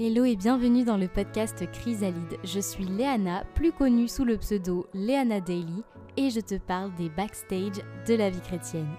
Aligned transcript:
Hello 0.00 0.24
et 0.24 0.36
bienvenue 0.36 0.84
dans 0.84 0.96
le 0.96 1.08
podcast 1.08 1.68
Chrysalide. 1.72 2.38
Je 2.44 2.60
suis 2.60 2.84
Léana, 2.84 3.42
plus 3.56 3.72
connue 3.72 4.06
sous 4.06 4.24
le 4.24 4.38
pseudo 4.38 4.86
Léana 4.94 5.40
Daily, 5.40 5.82
et 6.16 6.30
je 6.30 6.38
te 6.38 6.54
parle 6.54 6.94
des 6.94 7.08
backstage 7.08 7.82
de 8.06 8.14
la 8.14 8.30
vie 8.30 8.40
chrétienne. 8.40 8.94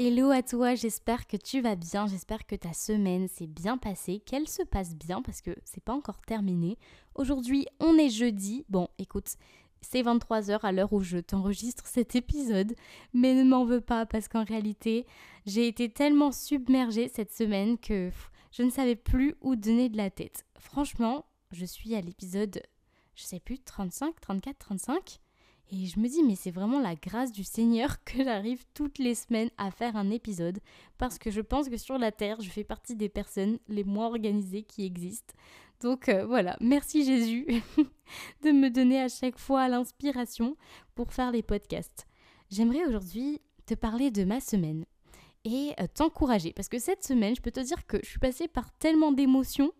Hello 0.00 0.32
à 0.32 0.42
toi, 0.42 0.74
j'espère 0.74 1.28
que 1.28 1.36
tu 1.36 1.60
vas 1.60 1.76
bien, 1.76 2.08
j'espère 2.08 2.44
que 2.44 2.56
ta 2.56 2.72
semaine 2.72 3.28
s'est 3.28 3.46
bien 3.46 3.78
passée, 3.78 4.18
qu'elle 4.18 4.48
se 4.48 4.64
passe 4.64 4.96
bien 4.96 5.22
parce 5.22 5.42
que 5.42 5.54
c'est 5.64 5.84
pas 5.84 5.94
encore 5.94 6.20
terminé. 6.22 6.76
Aujourd'hui, 7.14 7.68
on 7.78 7.96
est 7.96 8.10
jeudi. 8.10 8.64
Bon, 8.68 8.88
écoute, 8.98 9.36
c'est 9.80 10.02
23h 10.02 10.58
à 10.62 10.72
l'heure 10.72 10.92
où 10.92 11.02
je 11.02 11.18
t'enregistre 11.18 11.86
cet 11.86 12.16
épisode, 12.16 12.74
mais 13.14 13.32
ne 13.32 13.48
m'en 13.48 13.64
veux 13.64 13.80
pas 13.80 14.06
parce 14.06 14.26
qu'en 14.26 14.42
réalité, 14.42 15.06
j'ai 15.46 15.68
été 15.68 15.88
tellement 15.88 16.32
submergée 16.32 17.06
cette 17.14 17.32
semaine 17.32 17.78
que 17.78 18.10
je 18.56 18.62
ne 18.62 18.70
savais 18.70 18.96
plus 18.96 19.34
où 19.42 19.54
donner 19.54 19.90
de 19.90 19.98
la 19.98 20.08
tête. 20.08 20.46
Franchement, 20.58 21.26
je 21.52 21.66
suis 21.66 21.94
à 21.94 22.00
l'épisode, 22.00 22.62
je 23.14 23.22
sais 23.22 23.38
plus, 23.38 23.58
35, 23.58 24.18
34, 24.18 24.56
35. 24.58 25.20
Et 25.72 25.84
je 25.84 26.00
me 26.00 26.08
dis, 26.08 26.22
mais 26.22 26.36
c'est 26.36 26.52
vraiment 26.52 26.80
la 26.80 26.94
grâce 26.94 27.32
du 27.32 27.44
Seigneur 27.44 28.02
que 28.04 28.24
j'arrive 28.24 28.64
toutes 28.72 28.98
les 28.98 29.14
semaines 29.14 29.50
à 29.58 29.70
faire 29.70 29.94
un 29.96 30.10
épisode. 30.10 30.60
Parce 30.96 31.18
que 31.18 31.30
je 31.30 31.42
pense 31.42 31.68
que 31.68 31.76
sur 31.76 31.98
la 31.98 32.12
Terre, 32.12 32.40
je 32.40 32.48
fais 32.48 32.64
partie 32.64 32.96
des 32.96 33.10
personnes 33.10 33.58
les 33.68 33.84
moins 33.84 34.06
organisées 34.06 34.62
qui 34.62 34.86
existent. 34.86 35.34
Donc 35.82 36.08
euh, 36.08 36.24
voilà, 36.24 36.56
merci 36.62 37.04
Jésus 37.04 37.46
de 38.42 38.52
me 38.52 38.70
donner 38.70 39.02
à 39.02 39.08
chaque 39.08 39.38
fois 39.38 39.68
l'inspiration 39.68 40.56
pour 40.94 41.12
faire 41.12 41.30
les 41.30 41.42
podcasts. 41.42 42.06
J'aimerais 42.48 42.86
aujourd'hui 42.86 43.42
te 43.66 43.74
parler 43.74 44.10
de 44.10 44.24
ma 44.24 44.40
semaine 44.40 44.86
et 45.46 45.74
euh, 45.80 45.86
t'encourager. 45.94 46.52
Parce 46.52 46.68
que 46.68 46.80
cette 46.80 47.04
semaine, 47.04 47.36
je 47.36 47.40
peux 47.40 47.52
te 47.52 47.60
dire 47.60 47.86
que 47.86 47.98
je 48.02 48.08
suis 48.08 48.18
passée 48.18 48.48
par 48.48 48.76
tellement 48.78 49.12
d'émotions. 49.12 49.72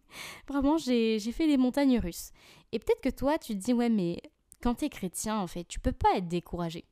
Vraiment, 0.48 0.76
j'ai 0.76 1.20
fait 1.20 1.46
des 1.46 1.56
montagnes 1.56 1.98
russes. 2.00 2.32
Et 2.72 2.80
peut-être 2.80 3.00
que 3.00 3.08
toi, 3.08 3.38
tu 3.38 3.54
te 3.54 3.62
dis, 3.62 3.72
ouais, 3.72 3.88
mais 3.88 4.20
quand 4.60 4.74
t'es 4.74 4.88
chrétien, 4.88 5.38
en 5.38 5.46
fait, 5.46 5.64
tu 5.64 5.78
peux 5.78 5.92
pas 5.92 6.16
être 6.16 6.26
découragé. 6.26 6.84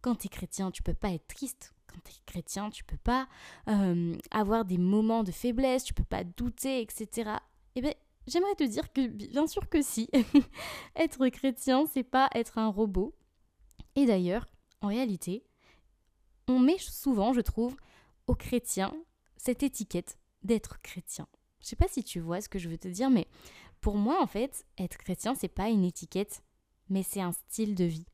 Quand 0.00 0.14
t'es 0.14 0.28
chrétien, 0.28 0.70
tu 0.70 0.82
peux 0.82 0.94
pas 0.94 1.10
être 1.10 1.26
triste. 1.28 1.74
Quand 1.86 2.00
t'es 2.02 2.14
chrétien, 2.24 2.70
tu 2.70 2.82
peux 2.82 2.96
pas 2.96 3.28
euh, 3.68 4.16
avoir 4.30 4.64
des 4.64 4.78
moments 4.78 5.22
de 5.22 5.30
faiblesse, 5.30 5.84
tu 5.84 5.92
peux 5.92 6.02
pas 6.02 6.24
douter, 6.24 6.80
etc. 6.80 7.32
Eh 7.74 7.82
bien, 7.82 7.92
j'aimerais 8.26 8.54
te 8.54 8.64
dire 8.64 8.90
que 8.90 9.06
bien 9.06 9.46
sûr 9.46 9.68
que 9.68 9.82
si. 9.82 10.08
être 10.96 11.28
chrétien, 11.28 11.84
c'est 11.92 12.04
pas 12.04 12.30
être 12.34 12.56
un 12.56 12.68
robot. 12.68 13.14
Et 13.96 14.06
d'ailleurs, 14.06 14.46
en 14.80 14.88
réalité, 14.88 15.44
on 16.50 16.58
met 16.58 16.78
souvent, 16.78 17.32
je 17.32 17.40
trouve, 17.40 17.76
aux 18.26 18.34
chrétiens 18.34 18.92
cette 19.36 19.62
étiquette 19.62 20.18
d'être 20.42 20.80
chrétien. 20.82 21.26
Je 21.60 21.66
sais 21.66 21.76
pas 21.76 21.88
si 21.88 22.02
tu 22.04 22.20
vois 22.20 22.40
ce 22.40 22.48
que 22.48 22.58
je 22.58 22.68
veux 22.68 22.78
te 22.78 22.88
dire, 22.88 23.10
mais 23.10 23.26
pour 23.80 23.96
moi, 23.96 24.22
en 24.22 24.26
fait, 24.26 24.66
être 24.78 24.98
chrétien, 24.98 25.34
c'est 25.34 25.48
pas 25.48 25.68
une 25.68 25.84
étiquette, 25.84 26.42
mais 26.88 27.02
c'est 27.02 27.20
un 27.20 27.32
style 27.32 27.74
de 27.74 27.84
vie. 27.84 28.06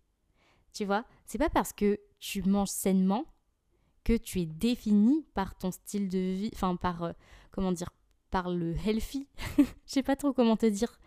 Tu 0.72 0.84
vois, 0.84 1.04
c'est 1.24 1.38
pas 1.38 1.50
parce 1.50 1.72
que 1.72 1.98
tu 2.20 2.42
manges 2.42 2.68
sainement 2.68 3.24
que 4.04 4.16
tu 4.16 4.40
es 4.40 4.46
défini 4.46 5.26
par 5.34 5.56
ton 5.56 5.70
style 5.70 6.08
de 6.08 6.18
vie, 6.18 6.50
enfin 6.54 6.76
par 6.76 7.02
euh, 7.02 7.12
comment 7.50 7.72
dire, 7.72 7.90
par 8.30 8.50
le 8.50 8.76
healthy. 8.86 9.26
Je 9.58 9.64
sais 9.86 10.02
pas 10.02 10.16
trop 10.16 10.32
comment 10.32 10.56
te 10.56 10.66
dire. 10.66 10.98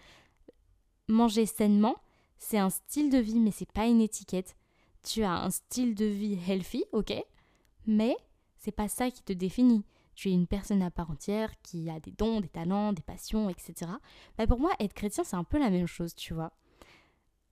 Manger 1.08 1.46
sainement, 1.46 1.96
c'est 2.38 2.58
un 2.58 2.70
style 2.70 3.10
de 3.10 3.18
vie, 3.18 3.40
mais 3.40 3.52
c'est 3.52 3.72
pas 3.72 3.88
une 3.88 4.02
étiquette 4.02 4.56
tu 5.10 5.24
as 5.24 5.44
un 5.44 5.50
style 5.50 5.96
de 5.96 6.06
vie 6.06 6.38
healthy, 6.48 6.84
ok, 6.92 7.14
mais 7.88 8.16
c'est 8.58 8.72
pas 8.72 8.88
ça 8.88 9.10
qui 9.10 9.24
te 9.24 9.34
définit. 9.34 9.84
Tu 10.14 10.30
es 10.30 10.34
une 10.34 10.46
personne 10.46 10.84
à 10.84 10.92
part 10.92 11.10
entière 11.10 11.50
qui 11.62 11.90
a 11.90 12.00
des 12.00 12.12
dons, 12.12 12.42
des 12.42 12.50
talents, 12.50 12.94
des 12.94 13.02
passions, 13.02 13.50
etc. 13.50 13.92
Bah 14.38 14.46
pour 14.46 14.60
moi, 14.60 14.72
être 14.80 14.94
chrétien, 14.94 15.24
c'est 15.24 15.36
un 15.36 15.44
peu 15.44 15.58
la 15.58 15.72
même 15.72 15.88
chose, 15.88 16.14
tu 16.14 16.34
vois. 16.34 16.52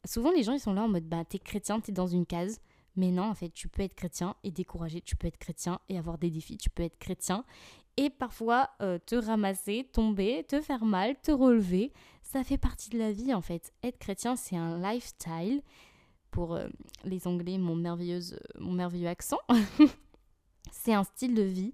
Souvent, 0.05 0.31
les 0.31 0.43
gens, 0.43 0.53
ils 0.53 0.59
sont 0.59 0.73
là 0.73 0.83
en 0.83 0.87
mode, 0.87 1.05
bah, 1.05 1.25
t'es 1.25 1.39
chrétien, 1.39 1.79
t'es 1.79 1.91
dans 1.91 2.07
une 2.07 2.25
case. 2.25 2.61
Mais 2.95 3.11
non, 3.11 3.23
en 3.23 3.33
fait, 3.33 3.49
tu 3.49 3.67
peux 3.67 3.81
être 3.81 3.95
chrétien 3.95 4.35
et 4.43 4.51
décourager, 4.51 5.01
tu 5.01 5.15
peux 5.15 5.27
être 5.27 5.37
chrétien 5.37 5.79
et 5.89 5.97
avoir 5.97 6.17
des 6.17 6.29
défis, 6.29 6.57
tu 6.57 6.69
peux 6.69 6.83
être 6.83 6.97
chrétien 6.97 7.43
et 7.97 8.11
parfois 8.11 8.69
euh, 8.81 8.99
te 9.05 9.15
ramasser, 9.15 9.89
tomber, 9.91 10.45
te 10.47 10.61
faire 10.61 10.85
mal, 10.85 11.15
te 11.21 11.31
relever. 11.31 11.91
Ça 12.21 12.43
fait 12.43 12.57
partie 12.57 12.89
de 12.89 12.99
la 12.99 13.11
vie, 13.11 13.33
en 13.33 13.41
fait. 13.41 13.73
Être 13.83 13.97
chrétien, 13.97 14.35
c'est 14.35 14.55
un 14.55 14.79
lifestyle 14.79 15.61
pour 16.37 16.53
euh, 16.53 16.67
les 17.03 17.25
Anglais 17.25 17.57
mon, 17.57 17.73
merveilleuse, 17.73 18.33
euh, 18.33 18.59
mon 18.59 18.73
merveilleux 18.73 19.07
accent. 19.07 19.39
c'est 20.71 20.93
un 20.93 21.03
style 21.03 21.33
de 21.33 21.41
vie 21.41 21.73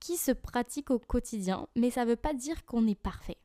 qui 0.00 0.16
se 0.16 0.32
pratique 0.32 0.90
au 0.90 0.98
quotidien, 0.98 1.68
mais 1.76 1.92
ça 1.92 2.04
ne 2.04 2.10
veut 2.10 2.16
pas 2.16 2.34
dire 2.34 2.66
qu'on 2.66 2.88
est 2.88 3.00
parfait. 3.00 3.36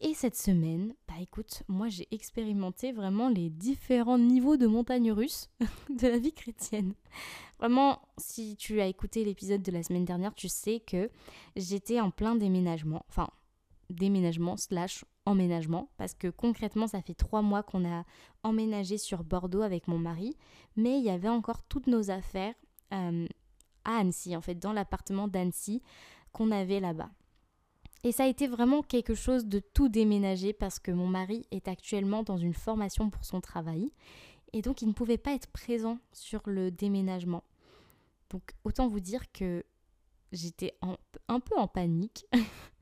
Et 0.00 0.14
cette 0.14 0.34
semaine, 0.34 0.94
bah 1.06 1.16
écoute, 1.20 1.62
moi 1.68 1.90
j'ai 1.90 2.08
expérimenté 2.10 2.90
vraiment 2.90 3.28
les 3.28 3.50
différents 3.50 4.16
niveaux 4.16 4.56
de 4.56 4.66
montagne 4.66 5.12
russe 5.12 5.50
de 5.90 6.08
la 6.08 6.16
vie 6.16 6.32
chrétienne. 6.32 6.94
Vraiment, 7.58 8.00
si 8.16 8.56
tu 8.56 8.80
as 8.80 8.86
écouté 8.86 9.26
l'épisode 9.26 9.60
de 9.60 9.72
la 9.72 9.82
semaine 9.82 10.06
dernière, 10.06 10.32
tu 10.32 10.48
sais 10.48 10.80
que 10.80 11.10
j'étais 11.54 12.00
en 12.00 12.10
plein 12.10 12.34
déménagement. 12.34 13.04
Enfin, 13.10 13.28
déménagement 13.90 14.56
slash 14.56 15.04
emménagement 15.28 15.90
parce 15.96 16.14
que 16.14 16.28
concrètement 16.28 16.86
ça 16.86 17.02
fait 17.02 17.14
trois 17.14 17.42
mois 17.42 17.62
qu'on 17.62 17.84
a 17.84 18.04
emménagé 18.42 18.98
sur 18.98 19.24
Bordeaux 19.24 19.62
avec 19.62 19.86
mon 19.86 19.98
mari 19.98 20.36
mais 20.76 20.98
il 20.98 21.04
y 21.04 21.10
avait 21.10 21.28
encore 21.28 21.62
toutes 21.64 21.86
nos 21.86 22.10
affaires 22.10 22.54
euh, 22.92 23.26
à 23.84 23.98
Annecy 23.98 24.34
en 24.36 24.40
fait 24.40 24.54
dans 24.54 24.72
l'appartement 24.72 25.28
d'Annecy 25.28 25.82
qu'on 26.32 26.50
avait 26.50 26.80
là-bas. 26.80 27.10
Et 28.04 28.12
ça 28.12 28.24
a 28.24 28.28
été 28.28 28.46
vraiment 28.46 28.82
quelque 28.82 29.14
chose 29.14 29.46
de 29.46 29.58
tout 29.58 29.88
déménager 29.88 30.52
parce 30.52 30.78
que 30.78 30.92
mon 30.92 31.08
mari 31.08 31.46
est 31.50 31.66
actuellement 31.66 32.22
dans 32.22 32.36
une 32.36 32.54
formation 32.54 33.10
pour 33.10 33.24
son 33.24 33.40
travail 33.40 33.90
et 34.52 34.62
donc 34.62 34.82
il 34.82 34.88
ne 34.88 34.92
pouvait 34.92 35.18
pas 35.18 35.34
être 35.34 35.48
présent 35.48 35.98
sur 36.12 36.42
le 36.46 36.70
déménagement. 36.70 37.42
Donc 38.30 38.54
autant 38.64 38.88
vous 38.88 39.00
dire 39.00 39.30
que 39.32 39.64
j'étais 40.32 40.78
un 41.28 41.40
peu 41.40 41.56
en 41.56 41.66
panique 41.66 42.26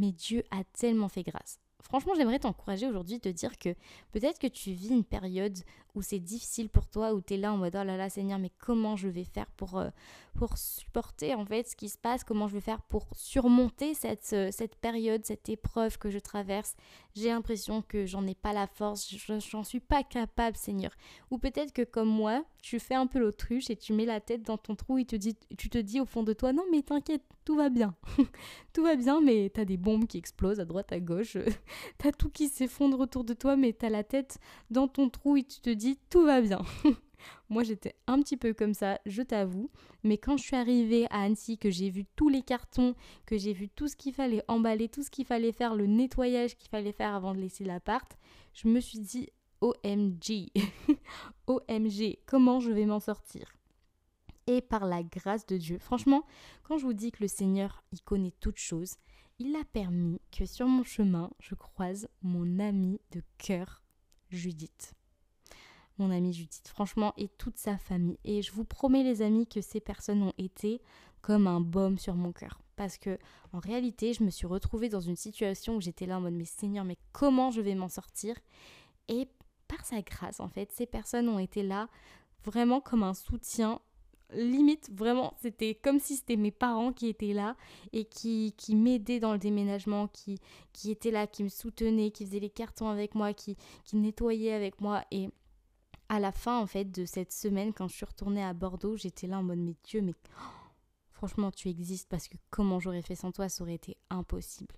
mais 0.00 0.12
Dieu 0.12 0.42
a 0.50 0.64
tellement 0.64 1.08
fait 1.08 1.22
grâce. 1.22 1.60
Franchement, 1.82 2.14
j'aimerais 2.16 2.38
t'encourager 2.38 2.86
aujourd'hui 2.86 3.16
de 3.16 3.22
te 3.22 3.28
dire 3.28 3.58
que 3.58 3.74
peut-être 4.12 4.38
que 4.38 4.46
tu 4.46 4.72
vis 4.72 4.90
une 4.90 5.04
période 5.04 5.58
où 5.94 6.02
c'est 6.02 6.18
difficile 6.18 6.68
pour 6.68 6.86
toi, 6.86 7.14
où 7.14 7.20
tu 7.20 7.34
es 7.34 7.36
là 7.36 7.52
en 7.52 7.56
mode 7.56 7.76
oh 7.80 7.84
là 7.84 7.96
là 7.96 8.10
Seigneur, 8.10 8.38
mais 8.38 8.50
comment 8.58 8.96
je 8.96 9.08
vais 9.08 9.24
faire 9.24 9.46
pour, 9.56 9.78
euh, 9.78 9.90
pour 10.34 10.56
supporter 10.58 11.34
en 11.34 11.44
fait 11.44 11.68
ce 11.68 11.76
qui 11.76 11.88
se 11.88 11.98
passe, 11.98 12.24
comment 12.24 12.48
je 12.48 12.54
vais 12.54 12.60
faire 12.60 12.82
pour 12.82 13.06
surmonter 13.14 13.94
cette, 13.94 14.32
euh, 14.32 14.50
cette 14.50 14.76
période, 14.76 15.24
cette 15.24 15.48
épreuve 15.48 15.98
que 15.98 16.10
je 16.10 16.18
traverse? 16.18 16.76
J'ai 17.14 17.28
l'impression 17.28 17.82
que 17.82 18.06
j'en 18.06 18.26
ai 18.26 18.34
pas 18.34 18.52
la 18.52 18.66
force, 18.66 19.12
j'en 19.50 19.64
suis 19.64 19.80
pas 19.80 20.02
capable 20.02 20.56
Seigneur. 20.56 20.92
Ou 21.30 21.38
peut-être 21.38 21.72
que 21.72 21.82
comme 21.82 22.08
moi, 22.08 22.44
tu 22.62 22.78
fais 22.78 22.94
un 22.94 23.06
peu 23.06 23.18
l'autruche 23.18 23.70
et 23.70 23.76
tu 23.76 23.92
mets 23.92 24.04
la 24.04 24.20
tête 24.20 24.42
dans 24.42 24.58
ton 24.58 24.74
trou 24.74 24.98
et 24.98 25.04
te 25.04 25.16
dis, 25.16 25.36
tu 25.56 25.70
te 25.70 25.78
dis 25.78 26.00
au 26.00 26.04
fond 26.04 26.22
de 26.22 26.32
toi 26.32 26.52
non 26.52 26.64
mais 26.70 26.82
t'inquiète, 26.82 27.22
tout 27.44 27.56
va 27.56 27.68
bien. 27.68 27.94
tout 28.72 28.82
va 28.82 28.96
bien, 28.96 29.20
mais 29.20 29.50
t'as 29.52 29.64
des 29.64 29.76
bombes 29.76 30.06
qui 30.06 30.18
explosent 30.18 30.60
à 30.60 30.64
droite, 30.64 30.92
à 30.92 31.00
gauche, 31.00 31.36
t'as 31.98 32.12
tout 32.12 32.30
qui 32.30 32.48
s'effondre 32.48 33.00
autour 33.00 33.24
de 33.24 33.34
toi, 33.34 33.56
mais 33.56 33.72
t'as 33.72 33.88
la 33.88 34.04
tête 34.04 34.38
dans 34.70 34.88
ton 34.88 35.08
trou 35.08 35.36
et 35.36 35.42
tu 35.42 35.60
te 35.60 35.70
dis 35.70 35.79
tout 36.10 36.24
va 36.24 36.40
bien. 36.40 36.60
Moi 37.48 37.64
j'étais 37.64 37.94
un 38.06 38.20
petit 38.20 38.36
peu 38.36 38.54
comme 38.54 38.74
ça, 38.74 39.00
je 39.06 39.22
t'avoue, 39.22 39.70
mais 40.04 40.18
quand 40.18 40.36
je 40.36 40.44
suis 40.44 40.56
arrivée 40.56 41.06
à 41.10 41.22
Annecy, 41.22 41.58
que 41.58 41.70
j'ai 41.70 41.90
vu 41.90 42.06
tous 42.16 42.28
les 42.28 42.42
cartons, 42.42 42.94
que 43.26 43.36
j'ai 43.36 43.52
vu 43.52 43.68
tout 43.68 43.88
ce 43.88 43.96
qu'il 43.96 44.14
fallait 44.14 44.42
emballer, 44.48 44.88
tout 44.88 45.02
ce 45.02 45.10
qu'il 45.10 45.26
fallait 45.26 45.52
faire, 45.52 45.74
le 45.74 45.86
nettoyage 45.86 46.56
qu'il 46.56 46.70
fallait 46.70 46.92
faire 46.92 47.14
avant 47.14 47.34
de 47.34 47.40
laisser 47.40 47.64
l'appart, 47.64 48.16
je 48.54 48.68
me 48.68 48.80
suis 48.80 49.00
dit 49.00 49.28
OMG, 49.60 50.50
OMG, 51.46 52.18
comment 52.26 52.60
je 52.60 52.70
vais 52.70 52.86
m'en 52.86 53.00
sortir? 53.00 53.56
Et 54.46 54.62
par 54.62 54.86
la 54.86 55.02
grâce 55.02 55.46
de 55.46 55.58
Dieu. 55.58 55.78
Franchement, 55.78 56.24
quand 56.62 56.78
je 56.78 56.86
vous 56.86 56.94
dis 56.94 57.12
que 57.12 57.22
le 57.22 57.28
Seigneur, 57.28 57.82
il 57.92 58.00
connaît 58.02 58.34
toutes 58.40 58.58
choses, 58.58 58.96
il 59.38 59.54
a 59.56 59.64
permis 59.64 60.20
que 60.32 60.46
sur 60.46 60.66
mon 60.66 60.82
chemin, 60.82 61.30
je 61.40 61.54
croise 61.54 62.08
mon 62.22 62.58
amie 62.58 63.00
de 63.12 63.22
cœur, 63.38 63.82
Judith 64.30 64.94
mon 66.00 66.10
amie 66.10 66.32
Judith, 66.32 66.66
franchement, 66.66 67.14
et 67.16 67.28
toute 67.28 67.56
sa 67.56 67.76
famille. 67.76 68.18
Et 68.24 68.42
je 68.42 68.52
vous 68.52 68.64
promets, 68.64 69.02
les 69.02 69.22
amis, 69.22 69.46
que 69.46 69.60
ces 69.60 69.80
personnes 69.80 70.22
ont 70.22 70.32
été 70.38 70.80
comme 71.22 71.46
un 71.46 71.60
baume 71.60 71.98
sur 71.98 72.14
mon 72.14 72.32
cœur. 72.32 72.60
Parce 72.76 72.96
que, 72.96 73.18
en 73.52 73.58
réalité, 73.58 74.12
je 74.12 74.24
me 74.24 74.30
suis 74.30 74.46
retrouvée 74.46 74.88
dans 74.88 75.00
une 75.00 75.16
situation 75.16 75.76
où 75.76 75.80
j'étais 75.80 76.06
là 76.06 76.16
en 76.16 76.20
mode, 76.20 76.34
mais 76.34 76.46
Seigneur, 76.46 76.84
mais 76.84 76.96
comment 77.12 77.50
je 77.50 77.60
vais 77.60 77.74
m'en 77.74 77.88
sortir? 77.88 78.34
Et 79.08 79.28
par 79.68 79.84
sa 79.84 80.00
grâce, 80.02 80.40
en 80.40 80.48
fait, 80.48 80.72
ces 80.72 80.86
personnes 80.86 81.28
ont 81.28 81.38
été 81.38 81.62
là 81.62 81.88
vraiment 82.44 82.80
comme 82.80 83.02
un 83.02 83.14
soutien 83.14 83.80
limite 84.32 84.90
vraiment 84.92 85.34
c'était 85.42 85.74
comme 85.74 85.98
si 85.98 86.16
c'était 86.16 86.36
mes 86.36 86.50
parents 86.50 86.92
qui 86.92 87.08
étaient 87.08 87.32
là 87.32 87.56
et 87.92 88.04
qui, 88.04 88.54
qui 88.56 88.74
m'aidaient 88.74 89.20
dans 89.20 89.32
le 89.32 89.38
déménagement 89.38 90.08
qui, 90.08 90.38
qui 90.72 90.90
étaient 90.90 91.10
là 91.10 91.26
qui 91.26 91.42
me 91.42 91.48
soutenaient 91.48 92.10
qui 92.10 92.24
faisaient 92.24 92.40
les 92.40 92.50
cartons 92.50 92.88
avec 92.88 93.14
moi 93.14 93.32
qui, 93.34 93.56
qui 93.84 93.96
nettoyaient 93.96 94.52
avec 94.52 94.80
moi 94.80 95.04
et 95.10 95.30
à 96.10 96.18
la 96.18 96.32
fin 96.32 96.58
en 96.58 96.66
fait 96.66 96.90
de 96.90 97.06
cette 97.06 97.32
semaine 97.32 97.72
quand 97.72 97.86
je 97.86 97.94
suis 97.94 98.04
retournée 98.04 98.44
à 98.44 98.52
Bordeaux, 98.52 98.96
j'étais 98.96 99.28
là 99.28 99.38
en 99.38 99.44
mode 99.44 99.60
mais 99.60 99.76
Dieu 99.84 100.02
mais 100.02 100.14
franchement 101.12 101.52
tu 101.52 101.68
existes 101.68 102.08
parce 102.10 102.26
que 102.26 102.36
comment 102.50 102.80
j'aurais 102.80 103.00
fait 103.00 103.14
sans 103.14 103.30
toi 103.30 103.48
ça 103.48 103.62
aurait 103.62 103.74
été 103.74 103.96
impossible. 104.10 104.74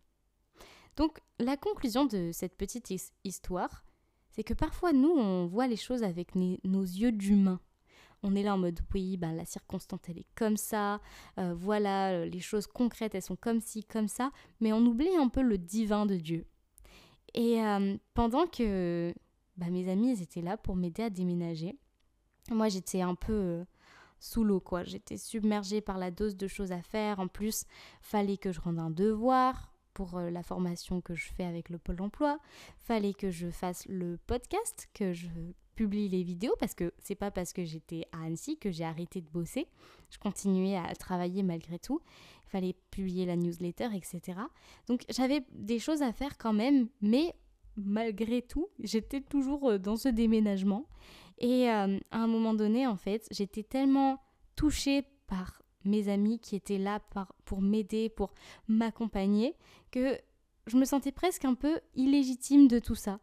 Donc 0.96 1.20
la 1.38 1.56
conclusion 1.56 2.04
de 2.04 2.30
cette 2.32 2.54
petite 2.56 2.92
histoire, 3.24 3.82
c'est 4.30 4.44
que 4.44 4.52
parfois 4.52 4.92
nous, 4.92 5.08
on 5.10 5.46
voit 5.46 5.66
les 5.66 5.76
choses 5.76 6.02
avec 6.02 6.34
nos 6.34 6.82
yeux 6.82 7.12
d'humain. 7.12 7.60
On 8.22 8.36
est 8.36 8.42
là 8.42 8.54
en 8.54 8.58
mode 8.58 8.80
oui, 8.92 9.16
ben, 9.16 9.32
la 9.32 9.46
circonstance 9.46 10.00
elle 10.08 10.18
est 10.18 10.26
comme 10.36 10.58
ça, 10.58 11.00
euh, 11.38 11.54
voilà, 11.56 12.10
euh, 12.10 12.26
les 12.26 12.40
choses 12.40 12.66
concrètes 12.66 13.14
elles 13.14 13.22
sont 13.22 13.36
comme 13.36 13.60
ci, 13.60 13.84
comme 13.84 14.06
ça, 14.06 14.30
mais 14.60 14.72
on 14.74 14.84
oublie 14.84 15.16
un 15.16 15.28
peu 15.28 15.40
le 15.40 15.56
divin 15.56 16.04
de 16.04 16.16
Dieu. 16.16 16.46
Et 17.34 17.64
euh, 17.64 17.96
pendant 18.12 18.46
que 18.46 19.14
bah, 19.56 19.70
mes 19.70 19.90
amis 19.90 20.20
étaient 20.22 20.42
là 20.42 20.56
pour 20.56 20.76
m'aider 20.76 21.02
à 21.02 21.10
déménager, 21.10 21.76
moi 22.50 22.68
j'étais 22.68 23.02
un 23.02 23.14
peu 23.14 23.64
sous 24.18 24.44
l'eau 24.44 24.60
quoi, 24.60 24.84
j'étais 24.84 25.16
submergée 25.16 25.80
par 25.80 25.98
la 25.98 26.10
dose 26.10 26.36
de 26.36 26.46
choses 26.46 26.72
à 26.72 26.82
faire, 26.82 27.20
en 27.20 27.28
plus 27.28 27.64
fallait 28.00 28.38
que 28.38 28.52
je 28.52 28.60
rende 28.60 28.78
un 28.78 28.90
devoir, 28.90 29.72
pour 29.94 30.16
euh, 30.16 30.30
la 30.30 30.42
formation 30.42 31.00
que 31.00 31.14
je 31.14 31.28
fais 31.32 31.44
avec 31.44 31.68
le 31.68 31.78
Pôle 31.78 32.00
emploi. 32.00 32.38
Fallait 32.78 33.14
que 33.14 33.30
je 33.30 33.50
fasse 33.50 33.86
le 33.86 34.18
podcast, 34.26 34.88
que 34.94 35.12
je 35.12 35.28
publie 35.74 36.08
les 36.08 36.22
vidéos 36.22 36.54
parce 36.60 36.74
que 36.74 36.92
c'est 36.98 37.14
pas 37.14 37.30
parce 37.30 37.52
que 37.52 37.64
j'étais 37.64 38.06
à 38.12 38.24
Annecy 38.24 38.58
que 38.58 38.70
j'ai 38.70 38.84
arrêté 38.84 39.20
de 39.20 39.28
bosser. 39.28 39.66
Je 40.10 40.18
continuais 40.18 40.76
à 40.76 40.94
travailler 40.94 41.42
malgré 41.42 41.78
tout. 41.78 42.00
Il 42.46 42.50
fallait 42.50 42.76
publier 42.90 43.24
la 43.24 43.36
newsletter, 43.36 43.88
etc. 43.94 44.38
Donc 44.86 45.04
j'avais 45.08 45.44
des 45.52 45.78
choses 45.78 46.02
à 46.02 46.12
faire 46.12 46.36
quand 46.36 46.52
même, 46.52 46.88
mais 47.00 47.34
malgré 47.76 48.42
tout, 48.42 48.68
j'étais 48.80 49.20
toujours 49.20 49.70
euh, 49.70 49.78
dans 49.78 49.96
ce 49.96 50.08
déménagement. 50.08 50.86
Et 51.38 51.70
euh, 51.70 51.98
à 52.10 52.18
un 52.18 52.26
moment 52.26 52.54
donné, 52.54 52.86
en 52.86 52.96
fait, 52.96 53.26
j'étais 53.30 53.62
tellement 53.62 54.20
touchée 54.56 55.04
par 55.26 55.62
mes 55.84 56.08
amis 56.08 56.38
qui 56.38 56.56
étaient 56.56 56.78
là 56.78 57.00
pour 57.44 57.60
m'aider, 57.60 58.08
pour 58.08 58.32
m'accompagner, 58.68 59.56
que 59.90 60.18
je 60.66 60.76
me 60.76 60.84
sentais 60.84 61.12
presque 61.12 61.44
un 61.44 61.54
peu 61.54 61.80
illégitime 61.94 62.68
de 62.68 62.78
tout 62.78 62.94
ça. 62.94 63.18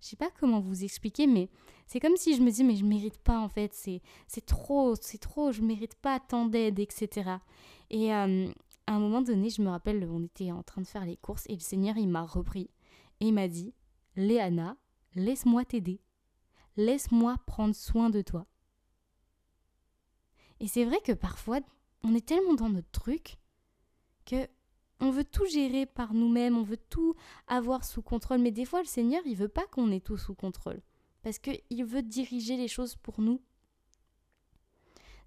Je 0.00 0.08
sais 0.08 0.16
pas 0.16 0.30
comment 0.38 0.60
vous 0.60 0.84
expliquer, 0.84 1.26
mais 1.26 1.48
c'est 1.86 2.00
comme 2.00 2.16
si 2.16 2.36
je 2.36 2.42
me 2.42 2.50
dis 2.50 2.62
mais 2.62 2.76
je 2.76 2.84
mérite 2.84 3.16
pas 3.18 3.38
en 3.38 3.48
fait, 3.48 3.72
c'est 3.72 4.02
c'est 4.26 4.44
trop, 4.44 4.94
c'est 5.00 5.18
trop, 5.18 5.50
je 5.50 5.62
mérite 5.62 5.94
pas 5.94 6.20
tant 6.20 6.44
d'aide, 6.44 6.78
etc. 6.78 7.30
Et 7.88 8.12
euh, 8.12 8.48
à 8.86 8.92
un 8.92 8.98
moment 8.98 9.22
donné, 9.22 9.48
je 9.48 9.62
me 9.62 9.70
rappelle, 9.70 10.06
on 10.10 10.24
était 10.24 10.52
en 10.52 10.62
train 10.62 10.82
de 10.82 10.86
faire 10.86 11.06
les 11.06 11.16
courses 11.16 11.46
et 11.48 11.54
le 11.54 11.60
Seigneur 11.60 11.96
il 11.96 12.08
m'a 12.08 12.22
repris 12.22 12.68
et 13.20 13.28
il 13.28 13.32
m'a 13.32 13.48
dit 13.48 13.72
Léana, 14.16 14.76
laisse-moi 15.14 15.64
t'aider, 15.64 16.00
laisse-moi 16.76 17.36
prendre 17.46 17.74
soin 17.74 18.10
de 18.10 18.22
toi. 18.22 18.46
Et 20.60 20.68
c'est 20.68 20.84
vrai 20.84 21.00
que 21.00 21.12
parfois 21.12 21.60
on 22.02 22.14
est 22.14 22.26
tellement 22.26 22.54
dans 22.54 22.68
notre 22.68 22.90
truc 22.90 23.38
que 24.26 24.48
on 25.00 25.10
veut 25.10 25.24
tout 25.24 25.46
gérer 25.46 25.86
par 25.86 26.14
nous-mêmes, 26.14 26.56
on 26.56 26.62
veut 26.62 26.78
tout 26.88 27.14
avoir 27.48 27.84
sous 27.84 28.02
contrôle. 28.02 28.38
Mais 28.38 28.52
des 28.52 28.64
fois, 28.64 28.80
le 28.80 28.86
Seigneur, 28.86 29.22
il 29.26 29.36
veut 29.36 29.48
pas 29.48 29.66
qu'on 29.66 29.90
ait 29.90 30.00
tout 30.00 30.16
sous 30.16 30.34
contrôle. 30.34 30.80
Parce 31.22 31.38
qu'il 31.38 31.84
veut 31.84 32.02
diriger 32.02 32.56
les 32.56 32.68
choses 32.68 32.96
pour 32.96 33.20
nous. 33.20 33.42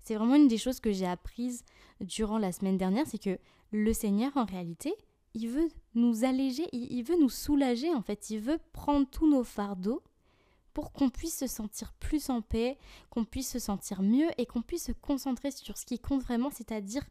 C'est 0.01 0.16
vraiment 0.16 0.36
une 0.36 0.48
des 0.48 0.57
choses 0.57 0.80
que 0.80 0.92
j'ai 0.92 1.06
apprises 1.06 1.66
durant 2.00 2.38
la 2.38 2.51
semaine 2.54 2.78
dernière, 2.78 3.06
c'est 3.07 3.22
que 3.22 3.40
le 3.72 3.94
Seigneur, 3.94 4.31
en 4.38 4.45
réalité, 4.45 4.94
il 5.34 5.50
veut 5.50 5.68
nous 5.94 6.24
alléger, 6.24 6.68
il 6.74 7.04
veut 7.04 7.20
nous 7.20 7.30
soulager, 7.30 7.94
en 7.94 8.02
fait. 8.02 8.30
Il 8.30 8.40
veut 8.40 8.60
prendre 8.74 9.08
tous 9.10 9.30
nos 9.30 9.44
fardeaux 9.44 10.02
pour 10.78 10.92
qu'on 10.92 11.10
puisse 11.10 11.40
se 11.40 11.48
sentir 11.48 11.92
plus 11.94 12.30
en 12.30 12.44
paix, 12.44 12.78
qu'on 13.10 13.26
puisse 13.26 13.50
se 13.50 13.58
sentir 13.58 14.04
mieux 14.04 14.30
et 14.38 14.46
qu'on 14.46 14.62
puisse 14.62 14.86
se 14.86 14.92
concentrer 14.92 15.50
sur 15.50 15.76
ce 15.76 15.88
qui 15.88 15.98
compte 15.98 16.22
vraiment, 16.22 16.52
c'est-à-dire 16.52 17.04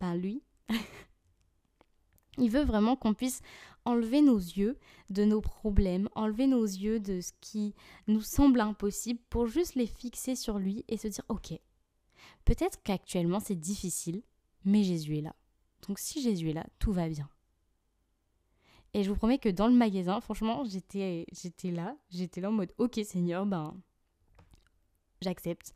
ben 0.00 0.14
lui. 0.14 0.42
Il 2.38 2.50
veut 2.50 2.64
vraiment 2.64 2.96
qu'on 2.96 3.12
puisse 3.12 3.42
enlever 3.84 4.22
nos 4.22 4.38
yeux 4.38 4.78
de 5.10 5.24
nos 5.24 5.42
problèmes, 5.42 6.08
enlever 6.14 6.46
nos 6.46 6.64
yeux 6.64 6.98
de 6.98 7.20
ce 7.20 7.32
qui 7.42 7.74
nous 8.06 8.22
semble 8.22 8.60
impossible 8.60 9.20
pour 9.28 9.46
juste 9.46 9.74
les 9.74 9.86
fixer 9.86 10.34
sur 10.34 10.58
lui 10.58 10.86
et 10.88 10.96
se 10.96 11.08
dire 11.08 11.24
ok, 11.28 11.52
peut-être 12.46 12.82
qu'actuellement 12.82 13.40
c'est 13.40 13.60
difficile, 13.60 14.22
mais 14.64 14.82
Jésus 14.82 15.18
est 15.18 15.22
là. 15.22 15.36
Donc 15.86 15.98
si 15.98 16.22
Jésus 16.22 16.48
est 16.48 16.54
là, 16.54 16.66
tout 16.78 16.92
va 16.92 17.08
bien. 17.08 17.28
Et 18.92 19.04
je 19.04 19.10
vous 19.10 19.16
promets 19.16 19.38
que 19.38 19.48
dans 19.48 19.68
le 19.68 19.74
magasin, 19.74 20.20
franchement, 20.20 20.64
j'étais, 20.64 21.24
là, 21.70 21.96
j'étais 22.10 22.40
là 22.40 22.48
en 22.48 22.52
mode 22.52 22.72
ok 22.78 23.00
Seigneur, 23.04 23.46
ben 23.46 23.76
j'accepte. 25.20 25.74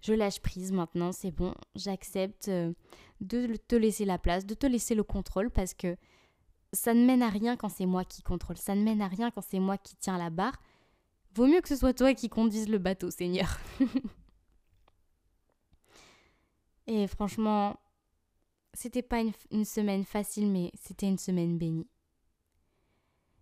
Je 0.00 0.12
lâche 0.12 0.40
prise 0.40 0.72
maintenant, 0.72 1.12
c'est 1.12 1.30
bon, 1.30 1.54
j'accepte 1.74 2.48
euh, 2.48 2.72
de 3.20 3.56
te 3.56 3.74
laisser 3.74 4.04
la 4.04 4.18
place, 4.18 4.46
de 4.46 4.54
te 4.54 4.66
laisser 4.66 4.94
le 4.94 5.02
contrôle 5.02 5.50
parce 5.50 5.74
que 5.74 5.96
ça 6.72 6.94
ne 6.94 7.04
mène 7.04 7.22
à 7.22 7.28
rien 7.28 7.56
quand 7.56 7.68
c'est 7.68 7.86
moi 7.86 8.04
qui 8.04 8.22
contrôle, 8.22 8.56
ça 8.56 8.74
ne 8.74 8.82
mène 8.82 9.00
à 9.00 9.08
rien 9.08 9.30
quand 9.30 9.42
c'est 9.42 9.58
moi 9.58 9.78
qui 9.78 9.96
tiens 9.96 10.18
la 10.18 10.30
barre. 10.30 10.60
Vaut 11.34 11.46
mieux 11.46 11.60
que 11.60 11.68
ce 11.68 11.76
soit 11.76 11.92
toi 11.92 12.14
qui 12.14 12.28
conduise 12.28 12.68
le 12.68 12.78
bateau, 12.78 13.10
Seigneur. 13.10 13.58
Et 16.86 17.06
franchement, 17.08 17.76
c'était 18.74 19.02
pas 19.02 19.22
une 19.50 19.64
semaine 19.64 20.04
facile, 20.04 20.50
mais 20.50 20.70
c'était 20.74 21.08
une 21.08 21.18
semaine 21.18 21.58
bénie. 21.58 21.88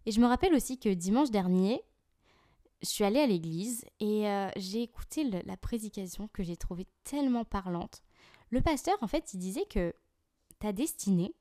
Et 0.06 0.12
je 0.12 0.20
me 0.20 0.26
rappelle 0.26 0.54
aussi 0.54 0.78
que 0.78 0.88
dimanche 0.88 1.30
dernier, 1.30 1.82
je 2.82 2.88
suis 2.88 3.04
allée 3.04 3.20
à 3.20 3.26
l'église 3.26 3.84
et 4.00 4.28
euh, 4.28 4.50
j'ai 4.56 4.82
écouté 4.82 5.24
la 5.24 5.56
prédication 5.56 6.28
que 6.28 6.42
j'ai 6.42 6.56
trouvée 6.56 6.86
tellement 7.04 7.44
parlante. 7.44 8.02
Le 8.50 8.60
pasteur, 8.60 8.96
en 9.00 9.06
fait, 9.06 9.32
il 9.32 9.38
disait 9.38 9.64
que 9.64 9.94
ta 10.58 10.72
destinée, 10.72 11.34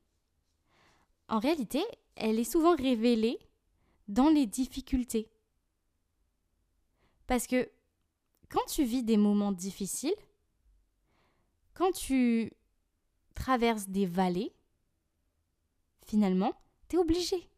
en 1.28 1.38
réalité, 1.38 1.82
elle 2.16 2.38
est 2.38 2.50
souvent 2.50 2.74
révélée 2.74 3.38
dans 4.08 4.28
les 4.28 4.46
difficultés. 4.46 5.28
Parce 7.26 7.46
que 7.46 7.70
quand 8.48 8.64
tu 8.68 8.84
vis 8.84 9.02
des 9.02 9.16
moments 9.16 9.52
difficiles, 9.52 10.14
quand 11.74 11.92
tu 11.92 12.52
traverses 13.34 13.88
des 13.88 14.06
vallées, 14.06 14.54
finalement, 16.04 16.52
tu 16.88 16.96
es 16.96 16.98
obligé 16.98 17.48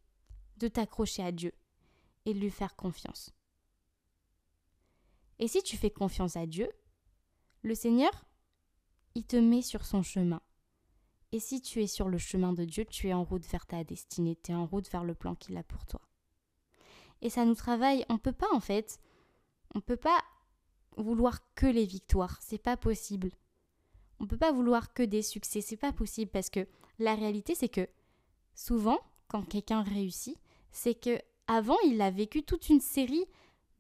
de 0.57 0.69
t'accrocher 0.69 1.23
à 1.23 1.33
Dieu 1.33 1.53
et 2.25 2.35
de 2.35 2.39
lui 2.39 2.51
faire 2.51 2.77
confiance. 2.77 3.33
Et 5.39 5.49
si 5.49 5.63
tu 5.63 5.77
fais 5.77 5.91
confiance 5.91 6.37
à 6.37 6.47
Dieu, 6.47 6.71
le 7.63 7.75
Seigneur, 7.75 8.27
il 9.15 9.25
te 9.25 9.37
met 9.37 9.63
sur 9.63 9.85
son 9.85 10.03
chemin. 10.03 10.41
Et 11.33 11.41
si 11.41 11.61
tu 11.61 11.83
es 11.83 11.87
sur 11.87 12.09
le 12.09 12.19
chemin 12.19 12.53
de 12.53 12.65
Dieu, 12.65 12.85
tu 12.85 13.09
es 13.09 13.13
en 13.13 13.25
route 13.25 13.47
vers 13.47 13.67
ta 13.67 13.85
destinée, 13.85 14.39
tu 14.43 14.53
es 14.53 14.55
en 14.55 14.67
route 14.67 14.91
vers 14.91 15.05
le 15.05 15.15
plan 15.15 15.35
qu'il 15.35 15.57
a 15.57 15.63
pour 15.63 15.85
toi. 15.87 16.01
Et 17.21 17.31
ça 17.31 17.45
nous 17.45 17.55
travaille, 17.55 18.05
on 18.09 18.19
peut 18.19 18.33
pas 18.33 18.53
en 18.53 18.61
fait, 18.61 19.01
on 19.75 19.81
peut 19.81 19.97
pas 19.97 20.23
vouloir 20.97 21.41
que 21.55 21.67
les 21.67 21.85
victoires, 21.85 22.39
c'est 22.41 22.59
pas 22.59 22.77
possible. 22.77 23.31
On 24.19 24.27
peut 24.27 24.39
pas 24.39 24.53
vouloir 24.53 24.95
que 24.95 25.03
des 25.03 25.23
succès, 25.23 25.61
c'est 25.61 25.77
pas 25.77 25.93
possible 25.93 26.31
parce 26.31 26.49
que 26.49 26.67
la 26.99 27.15
réalité 27.15 27.55
c'est 27.55 27.69
que 27.69 27.89
souvent 28.55 29.01
quand 29.29 29.43
quelqu'un 29.43 29.83
réussit, 29.83 30.39
c'est 30.77 30.95
que 30.95 31.19
avant 31.47 31.79
il 31.87 32.03
a 32.03 32.11
vécu 32.11 32.43
toute 32.43 32.69
une 32.69 32.81
série 32.81 33.25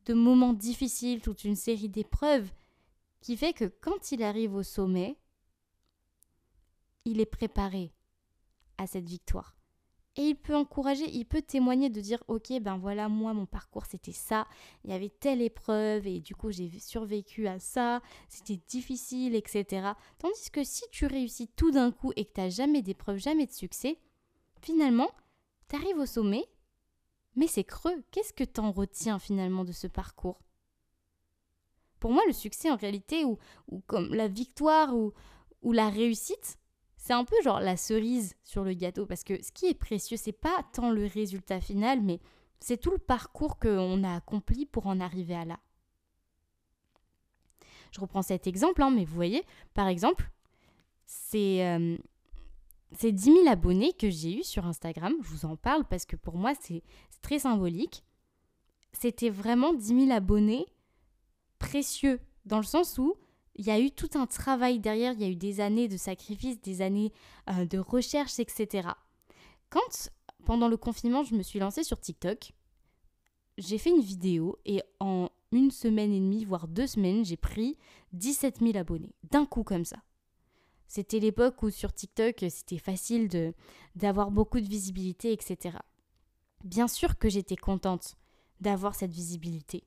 de 0.06 0.14
moments 0.14 0.54
difficiles, 0.54 1.20
toute 1.20 1.44
une 1.44 1.54
série 1.54 1.90
d'épreuves 1.90 2.50
qui 3.20 3.36
fait 3.36 3.52
que 3.52 3.66
quand 3.66 4.12
il 4.12 4.22
arrive 4.22 4.54
au 4.54 4.62
sommet, 4.62 5.18
il 7.04 7.20
est 7.20 7.26
préparé 7.26 7.92
à 8.78 8.86
cette 8.86 9.06
victoire. 9.06 9.54
Et 10.16 10.22
il 10.22 10.36
peut 10.36 10.56
encourager, 10.56 11.04
il 11.12 11.26
peut 11.26 11.42
témoigner 11.42 11.90
de 11.90 12.00
dire 12.00 12.24
ok 12.28 12.58
ben 12.62 12.78
voilà 12.78 13.10
moi 13.10 13.34
mon 13.34 13.44
parcours 13.44 13.84
c'était 13.84 14.12
ça, 14.12 14.46
il 14.82 14.90
y 14.90 14.94
avait 14.94 15.10
telle 15.10 15.42
épreuve 15.42 16.06
et 16.06 16.20
du 16.20 16.34
coup 16.34 16.50
j'ai 16.50 16.70
survécu 16.78 17.46
à 17.46 17.58
ça, 17.58 18.00
c'était 18.26 18.60
difficile 18.68 19.34
etc. 19.34 19.90
Tandis 20.16 20.50
que 20.50 20.64
si 20.64 20.84
tu 20.90 21.04
réussis 21.04 21.48
tout 21.48 21.70
d'un 21.70 21.92
coup 21.92 22.12
et 22.16 22.24
que 22.24 22.32
tu 22.32 22.40
n'as 22.40 22.48
jamais 22.48 22.80
d'épreuve, 22.80 23.18
jamais 23.18 23.44
de 23.44 23.52
succès, 23.52 23.98
finalement 24.62 25.10
tu 25.68 25.76
arrives 25.76 25.98
au 25.98 26.06
sommet 26.06 26.46
mais 27.36 27.46
c'est 27.46 27.64
creux. 27.64 28.02
Qu'est-ce 28.10 28.32
que 28.32 28.44
t'en 28.44 28.72
retiens 28.72 29.18
finalement 29.18 29.64
de 29.64 29.72
ce 29.72 29.86
parcours? 29.86 30.40
Pour 32.00 32.12
moi, 32.12 32.22
le 32.26 32.32
succès 32.32 32.70
en 32.70 32.76
réalité, 32.76 33.24
ou, 33.24 33.38
comme 33.86 34.14
la 34.14 34.28
victoire, 34.28 34.94
ou, 34.94 35.12
ou 35.62 35.72
la 35.72 35.88
réussite, 35.88 36.58
c'est 36.96 37.12
un 37.12 37.24
peu 37.24 37.36
genre 37.44 37.60
la 37.60 37.76
cerise 37.76 38.34
sur 38.42 38.64
le 38.64 38.74
gâteau. 38.74 39.06
Parce 39.06 39.24
que 39.24 39.42
ce 39.42 39.52
qui 39.52 39.66
est 39.66 39.74
précieux, 39.74 40.16
c'est 40.16 40.32
pas 40.32 40.64
tant 40.72 40.90
le 40.90 41.06
résultat 41.06 41.60
final, 41.60 42.02
mais 42.02 42.20
c'est 42.60 42.78
tout 42.78 42.90
le 42.90 42.98
parcours 42.98 43.58
qu'on 43.58 44.02
a 44.02 44.16
accompli 44.16 44.66
pour 44.66 44.86
en 44.86 45.00
arriver 45.00 45.34
à 45.34 45.44
là. 45.44 45.60
Je 47.92 48.00
reprends 48.00 48.22
cet 48.22 48.46
exemple, 48.46 48.82
hein, 48.82 48.90
mais 48.90 49.04
vous 49.04 49.14
voyez, 49.14 49.44
par 49.72 49.88
exemple, 49.88 50.30
c'est 51.06 51.66
euh, 51.66 51.96
ces 52.92 53.12
10 53.12 53.24
000 53.24 53.48
abonnés 53.48 53.92
que 53.92 54.10
j'ai 54.10 54.38
eus 54.38 54.44
sur 54.44 54.66
Instagram, 54.66 55.14
je 55.22 55.28
vous 55.28 55.44
en 55.44 55.56
parle 55.56 55.84
parce 55.84 56.06
que 56.06 56.16
pour 56.16 56.36
moi 56.36 56.52
c'est 56.60 56.82
très 57.22 57.40
symbolique. 57.40 58.02
C'était 58.92 59.30
vraiment 59.30 59.72
10 59.74 60.06
000 60.06 60.10
abonnés 60.10 60.66
précieux 61.58 62.20
dans 62.44 62.58
le 62.58 62.64
sens 62.64 62.98
où 62.98 63.16
il 63.56 63.66
y 63.66 63.70
a 63.70 63.80
eu 63.80 63.90
tout 63.90 64.10
un 64.14 64.26
travail 64.26 64.78
derrière, 64.78 65.12
il 65.14 65.20
y 65.20 65.24
a 65.24 65.28
eu 65.28 65.36
des 65.36 65.60
années 65.60 65.88
de 65.88 65.96
sacrifice, 65.96 66.60
des 66.60 66.82
années 66.82 67.12
euh, 67.50 67.64
de 67.64 67.78
recherche, 67.78 68.38
etc. 68.38 68.88
Quand 69.70 70.10
pendant 70.44 70.68
le 70.68 70.76
confinement, 70.76 71.24
je 71.24 71.34
me 71.34 71.42
suis 71.42 71.58
lancée 71.58 71.82
sur 71.82 71.98
TikTok. 71.98 72.52
J'ai 73.58 73.78
fait 73.78 73.90
une 73.90 74.02
vidéo 74.02 74.58
et 74.64 74.82
en 75.00 75.30
une 75.52 75.70
semaine 75.70 76.12
et 76.12 76.20
demie, 76.20 76.44
voire 76.44 76.68
deux 76.68 76.86
semaines, 76.86 77.24
j'ai 77.24 77.36
pris 77.36 77.76
17 78.12 78.58
000 78.60 78.76
abonnés. 78.76 79.14
D'un 79.30 79.46
coup 79.46 79.62
comme 79.62 79.84
ça. 79.84 79.96
C'était 80.88 81.18
l'époque 81.18 81.62
où 81.62 81.70
sur 81.70 81.92
TikTok, 81.92 82.44
c'était 82.48 82.78
facile 82.78 83.28
de 83.28 83.54
d'avoir 83.94 84.30
beaucoup 84.30 84.60
de 84.60 84.68
visibilité, 84.68 85.32
etc. 85.32 85.78
Bien 86.64 86.88
sûr 86.88 87.18
que 87.18 87.28
j'étais 87.28 87.56
contente 87.56 88.16
d'avoir 88.60 88.94
cette 88.94 89.12
visibilité. 89.12 89.84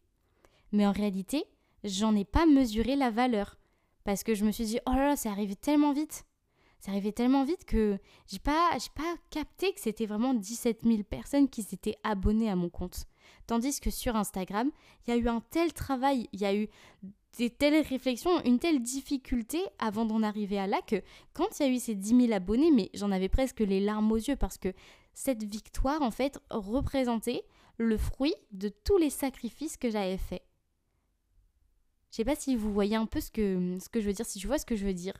Mais 0.71 0.85
en 0.85 0.91
réalité, 0.91 1.45
j'en 1.83 2.15
ai 2.15 2.25
pas 2.25 2.45
mesuré 2.45 2.95
la 2.95 3.11
valeur. 3.11 3.57
Parce 4.03 4.23
que 4.23 4.33
je 4.33 4.45
me 4.45 4.51
suis 4.51 4.65
dit, 4.65 4.79
oh 4.85 4.91
là 4.93 5.09
là, 5.09 5.15
c'est 5.15 5.29
arrivé 5.29 5.55
tellement 5.55 5.93
vite. 5.93 6.25
C'est 6.79 6.91
arrivé 6.91 7.11
tellement 7.11 7.43
vite 7.43 7.65
que 7.65 7.99
j'ai 8.27 8.39
pas, 8.39 8.77
pas 8.95 9.15
capté 9.29 9.73
que 9.73 9.81
c'était 9.81 10.05
vraiment 10.05 10.33
17 10.33 10.83
000 10.83 11.03
personnes 11.03 11.49
qui 11.49 11.61
s'étaient 11.61 11.97
abonnées 12.03 12.49
à 12.49 12.55
mon 12.55 12.69
compte. 12.69 13.05
Tandis 13.47 13.79
que 13.81 13.89
sur 13.89 14.15
Instagram, 14.15 14.71
il 15.05 15.09
y 15.09 15.13
a 15.13 15.17
eu 15.17 15.27
un 15.27 15.41
tel 15.41 15.73
travail, 15.73 16.29
il 16.31 16.39
y 16.39 16.45
a 16.45 16.55
eu 16.55 16.69
des 17.37 17.49
telles 17.49 17.85
réflexions, 17.85 18.43
une 18.43 18.59
telle 18.59 18.81
difficulté 18.81 19.59
avant 19.77 20.05
d'en 20.05 20.23
arriver 20.23 20.59
à 20.59 20.67
là 20.67 20.81
que 20.85 21.01
quand 21.33 21.59
il 21.59 21.65
y 21.65 21.69
a 21.69 21.71
eu 21.71 21.79
ces 21.79 21.95
10 21.95 22.27
000 22.27 22.33
abonnés, 22.33 22.71
mais 22.71 22.89
j'en 22.93 23.11
avais 23.11 23.29
presque 23.29 23.59
les 23.59 23.79
larmes 23.79 24.11
aux 24.11 24.17
yeux 24.17 24.35
parce 24.35 24.57
que 24.57 24.73
cette 25.13 25.43
victoire, 25.43 26.01
en 26.01 26.11
fait, 26.11 26.39
représentait 26.49 27.43
le 27.77 27.97
fruit 27.97 28.35
de 28.51 28.69
tous 28.69 28.97
les 28.97 29.09
sacrifices 29.09 29.77
que 29.77 29.89
j'avais 29.89 30.17
faits. 30.17 30.43
Je 32.11 32.17
sais 32.17 32.25
pas 32.25 32.35
si 32.35 32.55
vous 32.55 32.73
voyez 32.73 32.95
un 32.95 33.05
peu 33.05 33.21
ce 33.21 33.31
que, 33.31 33.77
ce 33.79 33.89
que 33.89 34.01
je 34.01 34.07
veux 34.07 34.13
dire, 34.13 34.25
si 34.25 34.39
tu 34.39 34.47
vois 34.47 34.57
ce 34.57 34.65
que 34.65 34.75
je 34.75 34.85
veux 34.85 34.93
dire, 34.93 35.13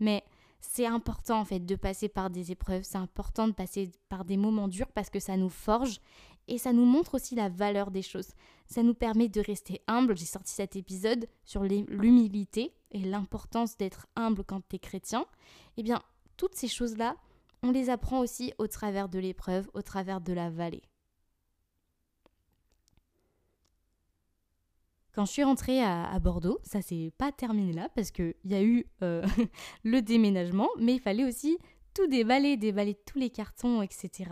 mais 0.00 0.24
c'est 0.60 0.86
important 0.86 1.40
en 1.40 1.44
fait 1.44 1.60
de 1.60 1.76
passer 1.76 2.08
par 2.08 2.30
des 2.30 2.50
épreuves, 2.52 2.82
c'est 2.82 2.98
important 2.98 3.48
de 3.48 3.52
passer 3.52 3.90
par 4.08 4.24
des 4.24 4.36
moments 4.36 4.68
durs 4.68 4.90
parce 4.92 5.10
que 5.10 5.20
ça 5.20 5.36
nous 5.36 5.48
forge 5.48 6.00
et 6.48 6.58
ça 6.58 6.72
nous 6.72 6.84
montre 6.84 7.14
aussi 7.14 7.34
la 7.34 7.48
valeur 7.48 7.90
des 7.90 8.02
choses. 8.02 8.30
Ça 8.66 8.82
nous 8.82 8.94
permet 8.94 9.28
de 9.28 9.40
rester 9.40 9.82
humble. 9.86 10.16
J'ai 10.16 10.24
sorti 10.24 10.52
cet 10.52 10.76
épisode 10.76 11.26
sur 11.44 11.62
l'humilité 11.64 12.74
et 12.90 13.00
l'importance 13.00 13.76
d'être 13.76 14.06
humble 14.16 14.44
quand 14.44 14.60
tu 14.68 14.76
es 14.76 14.78
chrétien. 14.78 15.26
Eh 15.76 15.82
bien, 15.82 16.02
toutes 16.36 16.54
ces 16.54 16.68
choses-là, 16.68 17.16
on 17.62 17.70
les 17.70 17.90
apprend 17.90 18.20
aussi 18.20 18.52
au 18.58 18.66
travers 18.66 19.08
de 19.08 19.18
l'épreuve, 19.18 19.70
au 19.74 19.82
travers 19.82 20.20
de 20.20 20.32
la 20.32 20.50
vallée. 20.50 20.82
Quand 25.14 25.26
je 25.26 25.32
suis 25.32 25.44
rentrée 25.44 25.82
à, 25.82 26.18
Bordeaux, 26.20 26.58
ça 26.62 26.80
s'est 26.80 27.12
pas 27.18 27.32
terminé 27.32 27.74
là 27.74 27.90
parce 27.94 28.10
qu'il 28.10 28.34
y 28.44 28.54
a 28.54 28.62
eu 28.62 28.86
euh, 29.02 29.26
le 29.84 30.00
déménagement, 30.00 30.70
mais 30.78 30.94
il 30.94 31.00
fallait 31.00 31.24
aussi 31.24 31.58
tout 31.92 32.06
déballer, 32.06 32.56
déballer 32.56 32.94
tous 32.94 33.18
les 33.18 33.28
cartons, 33.28 33.82
etc. 33.82 34.30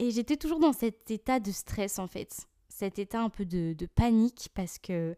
Et 0.00 0.10
j'étais 0.10 0.36
toujours 0.36 0.58
dans 0.58 0.72
cet 0.72 1.10
état 1.12 1.38
de 1.38 1.52
stress 1.52 2.00
en 2.00 2.08
fait, 2.08 2.48
cet 2.80 2.98
état 2.98 3.20
un 3.20 3.28
peu 3.28 3.44
de, 3.44 3.74
panique 3.94 4.48
parce 4.54 4.78
que 4.78 5.14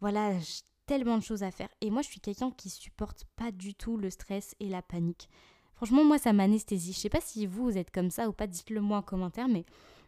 voilà, 0.00 0.36
j'ai 0.40 0.62
tellement 0.86 1.16
de 1.16 1.22
choses 1.22 1.44
à 1.44 1.50
faire. 1.52 1.68
Et 1.80 1.90
moi, 1.90 2.02
je 2.02 2.08
suis 2.08 2.20
quelqu'un 2.20 2.50
qui 2.50 2.68
supporte 2.68 3.24
pas 3.36 3.52
du 3.52 3.74
tout 3.74 3.96
le 3.96 4.10
stress 4.10 4.54
et 4.58 4.68
la 4.68 4.82
panique. 4.82 5.28
Franchement, 5.76 6.04
moi, 6.04 6.18
ça 6.18 6.32
m'anesthésie. 6.32 6.92
Je 6.92 6.98
sais 6.98 7.08
pas 7.08 7.20
si 7.20 7.46
vous, 7.46 7.64
vous 7.64 7.78
êtes 7.78 7.92
comme 7.92 8.10
ça 8.10 8.28
ou 8.28 8.32
pas, 8.32 8.46
dites-le 8.48 8.80
moi 8.80 8.98
en 8.98 9.02
commentaire, 9.02 9.48
mais, 9.48 9.64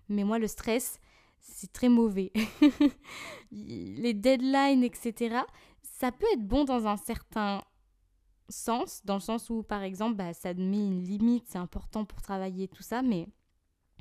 mais 0.09 0.25
moi, 0.25 0.39
le 0.39 0.49
stress, 0.49 1.01
c'est 1.41 1.73
très 1.73 1.89
mauvais. 1.89 2.33
les 3.53 4.13
deadlines, 4.13 4.83
etc., 4.83 5.39
ça 5.83 6.11
peut 6.11 6.27
être 6.35 6.47
bon 6.47 6.65
dans 6.65 6.87
un 6.89 6.97
certain 6.97 7.63
sens, 8.49 9.01
dans 9.05 9.15
le 9.15 9.21
sens 9.21 9.49
où, 9.49 9.63
par 9.63 9.83
exemple, 9.83 10.17
bah, 10.17 10.35
ça 10.35 10.55
met 10.55 10.87
une 10.87 11.03
limite, 11.05 11.47
c'est 11.47 11.59
important 11.59 12.05
pour 12.05 12.21
travailler, 12.21 12.67
tout 12.69 12.83
ça, 12.83 13.03
mais, 13.03 13.29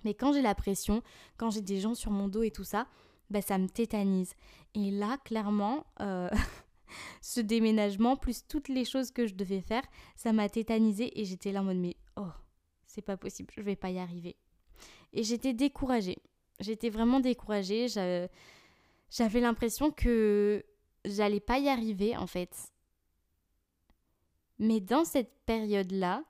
mais 0.06 0.14
quand 0.14 0.32
j'ai 0.32 0.42
la 0.42 0.56
pression, 0.56 1.04
quand 1.38 1.50
j'ai 1.50 1.62
des 1.62 1.82
gens 1.82 1.96
sur 1.96 2.12
mon 2.12 2.30
dos 2.30 2.44
et 2.44 2.52
tout 2.52 2.64
ça, 2.64 2.88
bah, 3.30 3.42
ça 3.42 3.58
me 3.58 3.68
tétanise. 3.68 4.34
Et 4.74 4.92
là, 4.92 5.18
clairement, 5.26 5.86
euh, 6.00 6.30
ce 7.22 7.42
déménagement, 7.42 8.16
plus 8.16 8.48
toutes 8.48 8.70
les 8.70 8.86
choses 8.86 9.12
que 9.12 9.28
je 9.28 9.34
devais 9.34 9.62
faire, 9.62 9.84
ça 10.16 10.32
m'a 10.32 10.48
tétanisé 10.48 11.20
et 11.20 11.26
j'étais 11.26 11.52
là 11.52 11.60
en 11.60 11.66
mode, 11.66 11.78
mais 11.78 11.98
oh, 12.16 12.32
c'est 12.88 13.02
pas 13.02 13.18
possible, 13.18 13.52
je 13.54 13.62
vais 13.62 13.76
pas 13.76 13.90
y 13.90 14.00
arriver. 14.00 14.38
Et 15.12 15.24
j'étais 15.24 15.54
découragée 15.54 16.22
j'étais 16.60 16.90
vraiment 16.90 17.20
découragée. 17.20 17.88
J'avais 17.90 19.40
l'impression 19.40 19.92
que 19.92 20.64
j'allais 21.04 21.40
pas 21.40 21.60
y 21.60 21.70
arriver 21.70 22.16
en 22.18 22.28
fait. 22.28 22.72
Mais 24.58 24.80
dans 24.80 25.04
cette 25.04 25.34
période-là, 25.46 26.24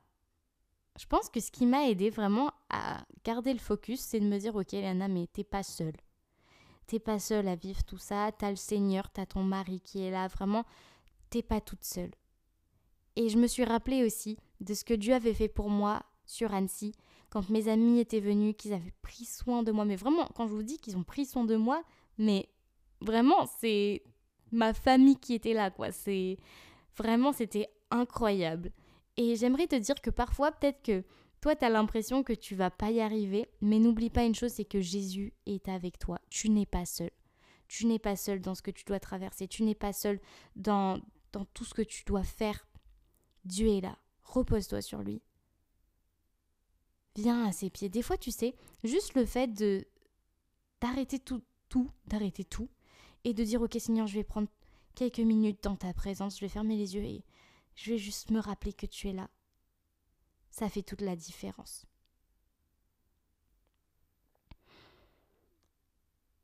je 0.97 1.05
pense 1.05 1.29
que 1.29 1.39
ce 1.39 1.51
qui 1.51 1.65
m'a 1.65 1.89
aidé 1.89 2.09
vraiment 2.09 2.51
à 2.69 3.05
garder 3.23 3.53
le 3.53 3.59
focus, 3.59 3.99
c'est 3.99 4.19
de 4.19 4.25
me 4.25 4.37
dire 4.37 4.55
Ok, 4.55 4.71
Léana, 4.71 5.07
mais 5.07 5.27
t'es 5.27 5.43
pas 5.43 5.63
seule. 5.63 5.95
T'es 6.87 6.99
pas 6.99 7.19
seule 7.19 7.47
à 7.47 7.55
vivre 7.55 7.83
tout 7.83 7.97
ça. 7.97 8.31
T'as 8.31 8.49
le 8.49 8.55
Seigneur, 8.55 9.09
t'as 9.09 9.25
ton 9.25 9.43
mari 9.43 9.81
qui 9.81 10.01
est 10.01 10.11
là. 10.11 10.27
Vraiment, 10.27 10.65
t'es 11.29 11.41
pas 11.41 11.59
toute 11.59 11.83
seule. 11.83 12.11
Et 13.15 13.29
je 13.29 13.37
me 13.37 13.47
suis 13.47 13.63
rappelé 13.63 14.05
aussi 14.05 14.37
de 14.61 14.73
ce 14.73 14.83
que 14.83 14.93
Dieu 14.93 15.13
avait 15.13 15.33
fait 15.33 15.47
pour 15.47 15.69
moi 15.69 16.03
sur 16.25 16.53
Annecy, 16.53 16.93
quand 17.29 17.49
mes 17.49 17.67
amis 17.67 17.99
étaient 17.99 18.19
venus, 18.19 18.55
qu'ils 18.57 18.73
avaient 18.73 18.93
pris 19.01 19.25
soin 19.25 19.63
de 19.63 19.71
moi. 19.71 19.85
Mais 19.85 19.95
vraiment, 19.95 20.27
quand 20.35 20.47
je 20.47 20.53
vous 20.53 20.63
dis 20.63 20.77
qu'ils 20.77 20.97
ont 20.97 21.03
pris 21.03 21.25
soin 21.25 21.43
de 21.43 21.55
moi, 21.55 21.83
mais 22.17 22.49
vraiment, 23.01 23.45
c'est 23.59 24.03
ma 24.51 24.73
famille 24.73 25.17
qui 25.17 25.33
était 25.33 25.53
là, 25.53 25.71
quoi. 25.71 25.91
C'est 25.91 26.37
vraiment, 26.97 27.33
c'était 27.33 27.69
incroyable. 27.91 28.71
Et 29.17 29.35
j'aimerais 29.35 29.67
te 29.67 29.75
dire 29.75 30.01
que 30.01 30.09
parfois, 30.09 30.51
peut-être 30.51 30.81
que 30.81 31.03
toi, 31.41 31.55
tu 31.55 31.65
as 31.65 31.69
l'impression 31.69 32.23
que 32.23 32.33
tu 32.33 32.55
vas 32.55 32.71
pas 32.71 32.91
y 32.91 33.01
arriver, 33.01 33.47
mais 33.61 33.79
n'oublie 33.79 34.09
pas 34.09 34.23
une 34.23 34.35
chose, 34.35 34.51
c'est 34.51 34.65
que 34.65 34.81
Jésus 34.81 35.33
est 35.45 35.69
avec 35.69 35.99
toi. 35.99 36.19
Tu 36.29 36.49
n'es 36.49 36.65
pas 36.65 36.85
seul. 36.85 37.11
Tu 37.67 37.85
n'es 37.85 37.99
pas 37.99 38.15
seul 38.15 38.41
dans 38.41 38.55
ce 38.55 38.61
que 38.61 38.71
tu 38.71 38.83
dois 38.85 38.99
traverser. 38.99 39.47
Tu 39.47 39.63
n'es 39.63 39.75
pas 39.75 39.93
seul 39.93 40.19
dans, 40.55 40.99
dans 41.31 41.45
tout 41.45 41.63
ce 41.65 41.73
que 41.73 41.81
tu 41.81 42.03
dois 42.03 42.23
faire. 42.23 42.67
Dieu 43.43 43.67
est 43.67 43.81
là. 43.81 43.97
Repose-toi 44.23 44.81
sur 44.81 45.01
lui 45.01 45.21
viens 47.15 47.45
à 47.45 47.51
ses 47.51 47.69
pieds. 47.69 47.89
Des 47.89 48.01
fois, 48.01 48.17
tu 48.17 48.31
sais, 48.31 48.55
juste 48.83 49.15
le 49.15 49.25
fait 49.25 49.47
de 49.47 49.85
d'arrêter 50.81 51.19
tout, 51.19 51.41
tout, 51.69 51.89
d'arrêter 52.07 52.43
tout, 52.43 52.69
et 53.23 53.33
de 53.33 53.43
dire, 53.43 53.61
ok 53.61 53.75
Seigneur, 53.79 54.07
je 54.07 54.15
vais 54.15 54.23
prendre 54.23 54.49
quelques 54.93 55.19
minutes 55.19 55.63
dans 55.63 55.75
ta 55.75 55.93
présence, 55.93 56.35
je 56.35 56.41
vais 56.41 56.49
fermer 56.49 56.75
les 56.75 56.95
yeux 56.95 57.03
et 57.03 57.23
je 57.75 57.91
vais 57.91 57.97
juste 57.97 58.31
me 58.31 58.39
rappeler 58.39 58.73
que 58.73 58.85
tu 58.85 59.09
es 59.09 59.13
là. 59.13 59.29
Ça 60.49 60.69
fait 60.69 60.81
toute 60.81 61.01
la 61.01 61.15
différence. 61.15 61.85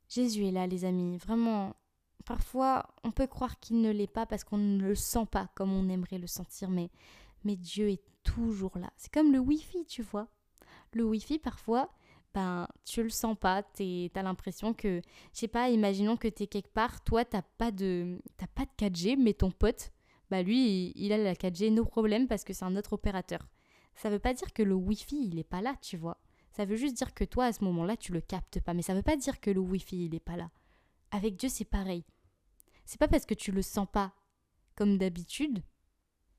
Jésus 0.08 0.46
est 0.46 0.50
là, 0.50 0.66
les 0.66 0.84
amis. 0.84 1.16
Vraiment, 1.16 1.74
parfois, 2.26 2.86
on 3.02 3.10
peut 3.10 3.26
croire 3.26 3.58
qu'il 3.58 3.80
ne 3.80 3.90
l'est 3.90 4.06
pas 4.06 4.26
parce 4.26 4.44
qu'on 4.44 4.58
ne 4.58 4.86
le 4.86 4.94
sent 4.94 5.26
pas 5.30 5.48
comme 5.54 5.72
on 5.72 5.88
aimerait 5.88 6.18
le 6.18 6.26
sentir, 6.26 6.68
mais, 6.68 6.90
mais 7.44 7.56
Dieu 7.56 7.88
est 7.88 8.02
toujours 8.22 8.76
là. 8.76 8.92
C'est 8.98 9.12
comme 9.12 9.32
le 9.32 9.38
Wi-Fi, 9.38 9.86
tu 9.86 10.02
vois 10.02 10.28
le 10.94 11.04
Wi-Fi, 11.04 11.38
parfois, 11.38 11.90
ben, 12.34 12.66
tu 12.84 13.02
le 13.02 13.10
sens 13.10 13.36
pas. 13.38 13.62
Tu 13.62 14.10
as 14.14 14.22
l'impression 14.22 14.74
que, 14.74 15.00
je 15.32 15.38
sais 15.38 15.48
pas, 15.48 15.70
imaginons 15.70 16.16
que 16.16 16.28
tu 16.28 16.44
es 16.44 16.46
quelque 16.46 16.72
part, 16.72 17.02
toi, 17.04 17.24
tu 17.24 17.36
pas, 17.58 17.70
de, 17.70 18.20
pas 18.54 18.64
de 18.64 18.86
4G, 18.86 19.16
mais 19.18 19.34
ton 19.34 19.50
pote, 19.50 19.92
bah 20.32 20.42
lui, 20.42 20.94
il, 20.96 21.12
a 21.12 21.18
la 21.18 21.34
4G, 21.34 21.74
no 21.74 21.84
problème, 21.84 22.26
parce 22.26 22.42
que 22.42 22.54
c'est 22.54 22.64
un 22.64 22.74
autre 22.74 22.94
opérateur. 22.94 23.46
Ça 23.96 24.08
veut 24.08 24.18
pas 24.18 24.32
dire 24.32 24.54
que 24.54 24.62
le 24.62 24.74
Wi-Fi, 24.74 25.26
il 25.26 25.38
est 25.38 25.44
pas 25.44 25.60
là, 25.60 25.76
tu 25.82 25.98
vois. 25.98 26.16
Ça 26.52 26.64
veut 26.64 26.76
juste 26.76 26.96
dire 26.96 27.12
que 27.12 27.24
toi, 27.24 27.44
à 27.44 27.52
ce 27.52 27.62
moment-là, 27.64 27.98
tu 27.98 28.12
le 28.12 28.22
captes 28.22 28.58
pas. 28.58 28.72
Mais 28.72 28.80
ça 28.80 28.94
veut 28.94 29.02
pas 29.02 29.16
dire 29.16 29.40
que 29.40 29.50
le 29.50 29.60
Wi-Fi, 29.60 30.06
il 30.06 30.14
est 30.14 30.20
pas 30.20 30.38
là. 30.38 30.50
Avec 31.10 31.36
Dieu, 31.36 31.50
c'est 31.50 31.66
pareil. 31.66 32.06
C'est 32.86 32.98
pas 32.98 33.08
parce 33.08 33.26
que 33.26 33.34
tu 33.34 33.52
le 33.52 33.60
sens 33.60 33.86
pas 33.92 34.14
comme 34.74 34.96
d'habitude 34.96 35.62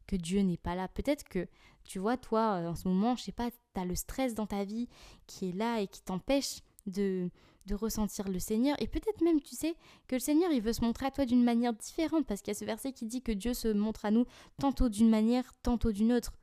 que 0.07 0.15
Dieu 0.15 0.41
n'est 0.41 0.57
pas 0.57 0.73
là. 0.73 0.87
Peut-être 0.87 1.23
que, 1.23 1.47
tu 1.83 1.99
vois, 1.99 2.17
toi, 2.17 2.63
en 2.67 2.73
ce 2.73 2.87
moment, 2.87 3.15
je 3.15 3.21
sais 3.21 3.31
pas, 3.31 3.51
tu 3.51 3.79
as 3.79 3.85
le 3.85 3.93
stress 3.93 4.33
dans 4.33 4.47
ta 4.47 4.63
vie 4.63 4.89
qui 5.27 5.49
est 5.49 5.55
là 5.55 5.81
et 5.81 5.87
qui 5.87 6.01
t'empêche 6.01 6.61
de, 6.85 7.29
de 7.65 7.75
ressentir 7.75 8.27
le 8.29 8.39
Seigneur. 8.39 8.75
Et 8.81 8.87
peut-être 8.87 9.21
même, 9.21 9.41
tu 9.41 9.55
sais, 9.55 9.75
que 10.07 10.15
le 10.15 10.19
Seigneur, 10.19 10.51
il 10.51 10.61
veut 10.61 10.73
se 10.73 10.81
montrer 10.81 11.05
à 11.05 11.11
toi 11.11 11.25
d'une 11.25 11.43
manière 11.43 11.73
différente, 11.73 12.25
parce 12.25 12.41
qu'il 12.41 12.53
y 12.53 12.55
a 12.55 12.59
ce 12.59 12.65
verset 12.65 12.91
qui 12.91 13.05
dit 13.05 13.21
que 13.21 13.31
Dieu 13.31 13.53
se 13.53 13.67
montre 13.67 14.05
à 14.05 14.11
nous 14.11 14.25
tantôt 14.59 14.89
d'une 14.89 15.09
manière, 15.09 15.53
tantôt 15.61 15.91
d'une 15.91 16.13
autre. 16.13 16.33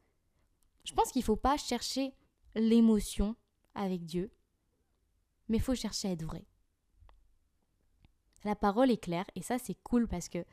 Je 0.84 0.94
pense 0.94 1.12
qu'il 1.12 1.20
ne 1.20 1.24
faut 1.24 1.36
pas 1.36 1.56
chercher 1.56 2.12
l'émotion 2.54 3.36
avec 3.74 4.04
Dieu, 4.04 4.30
mais 5.48 5.58
il 5.58 5.62
faut 5.62 5.74
chercher 5.74 6.08
à 6.08 6.12
être 6.12 6.24
vrai. 6.24 6.44
La 8.44 8.56
parole 8.56 8.90
est 8.90 9.02
claire, 9.02 9.26
et 9.34 9.42
ça 9.42 9.58
c'est 9.58 9.76
cool 9.82 10.08
parce 10.08 10.28
que 10.28 10.44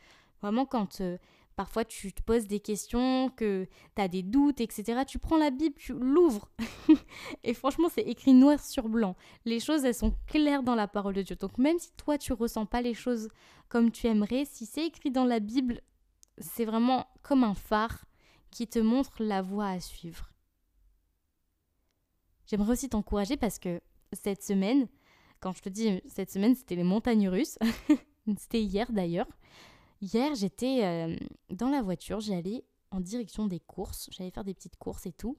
vraiment 0.41 0.65
quand 0.65 0.99
euh, 1.01 1.17
Parfois, 1.57 1.83
tu 1.83 2.13
te 2.13 2.21
poses 2.21 2.45
des 2.45 2.59
questions, 2.59 3.31
que 3.31 3.67
tu 3.95 4.01
as 4.01 4.07
des 4.07 4.21
doutes, 4.21 4.61
etc. 4.61 5.01
Tu 5.07 5.17
prends 5.17 5.37
la 5.37 5.49
Bible, 5.49 5.73
tu 5.75 5.91
l'ouvres. 5.93 6.51
et 7.43 7.55
franchement, 7.55 7.89
c'est 7.91 8.03
écrit 8.03 8.35
noir 8.35 8.63
sur 8.63 8.87
blanc. 8.87 9.15
Les 9.43 9.59
choses, 9.59 9.83
elles 9.83 9.95
sont 9.95 10.13
claires 10.27 10.61
dans 10.61 10.75
la 10.75 10.87
parole 10.87 11.15
de 11.15 11.23
Dieu. 11.23 11.35
Donc, 11.35 11.57
même 11.57 11.79
si 11.79 11.91
toi, 11.93 12.19
tu 12.19 12.31
ressens 12.31 12.67
pas 12.67 12.83
les 12.83 12.93
choses 12.93 13.29
comme 13.69 13.89
tu 13.89 14.05
aimerais, 14.05 14.45
si 14.45 14.67
c'est 14.67 14.85
écrit 14.85 15.09
dans 15.09 15.25
la 15.25 15.39
Bible, 15.39 15.81
c'est 16.37 16.63
vraiment 16.63 17.07
comme 17.23 17.43
un 17.43 17.55
phare 17.55 18.05
qui 18.51 18.67
te 18.67 18.77
montre 18.77 19.23
la 19.23 19.41
voie 19.41 19.69
à 19.69 19.79
suivre. 19.79 20.31
j'aimerais 22.45 22.73
aussi 22.73 22.87
t'encourager 22.87 23.35
parce 23.35 23.57
que 23.57 23.81
cette 24.13 24.43
semaine, 24.43 24.87
quand 25.39 25.53
je 25.53 25.63
te 25.63 25.69
dis 25.69 26.03
cette 26.05 26.29
semaine, 26.29 26.53
c'était 26.53 26.75
les 26.75 26.83
montagnes 26.83 27.29
russes. 27.29 27.57
c'était 28.37 28.61
hier 28.61 28.91
d'ailleurs. 28.91 29.27
Hier, 30.01 30.35
j'étais 30.35 30.83
euh, 30.83 31.15
dans 31.49 31.69
la 31.69 31.81
voiture, 31.81 32.19
j'allais 32.19 32.63
en 32.91 32.99
direction 32.99 33.47
des 33.47 33.59
courses, 33.59 34.09
j'allais 34.11 34.31
faire 34.31 34.43
des 34.43 34.53
petites 34.53 34.77
courses 34.77 35.05
et 35.05 35.11
tout. 35.11 35.35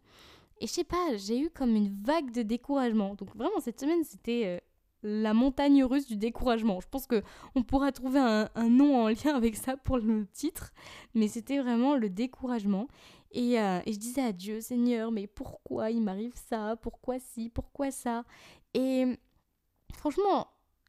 Et 0.60 0.66
je 0.66 0.72
sais 0.72 0.84
pas, 0.84 1.16
j'ai 1.16 1.38
eu 1.38 1.50
comme 1.50 1.76
une 1.76 1.94
vague 2.02 2.32
de 2.32 2.42
découragement. 2.42 3.14
Donc 3.14 3.34
vraiment, 3.36 3.60
cette 3.60 3.78
semaine, 3.78 4.02
c'était 4.02 4.42
euh, 4.46 4.58
la 5.02 5.32
montagne 5.32 5.84
russe 5.84 6.06
du 6.06 6.16
découragement. 6.16 6.80
Je 6.80 6.88
pense 6.88 7.06
que 7.06 7.22
on 7.54 7.62
pourra 7.62 7.92
trouver 7.92 8.18
un, 8.18 8.68
nom 8.68 9.04
en 9.04 9.08
lien 9.08 9.34
avec 9.34 9.56
ça 9.56 9.76
pour 9.76 9.98
le 9.98 10.26
titre, 10.26 10.72
mais 11.14 11.28
c'était 11.28 11.58
vraiment 11.58 11.94
le 11.94 12.10
découragement. 12.10 12.88
Et, 13.30 13.60
euh, 13.60 13.80
et, 13.86 13.92
je 13.92 13.98
disais 13.98 14.22
à 14.22 14.32
Dieu, 14.32 14.60
Seigneur, 14.60 15.12
mais 15.12 15.26
pourquoi 15.26 15.90
il 15.90 16.00
m'arrive 16.02 16.34
ça? 16.34 16.76
Pourquoi 16.76 17.18
si 17.20 17.50
Pourquoi 17.50 17.90
ça? 17.90 18.24
Et 18.74 19.04
franchement, 19.94 20.48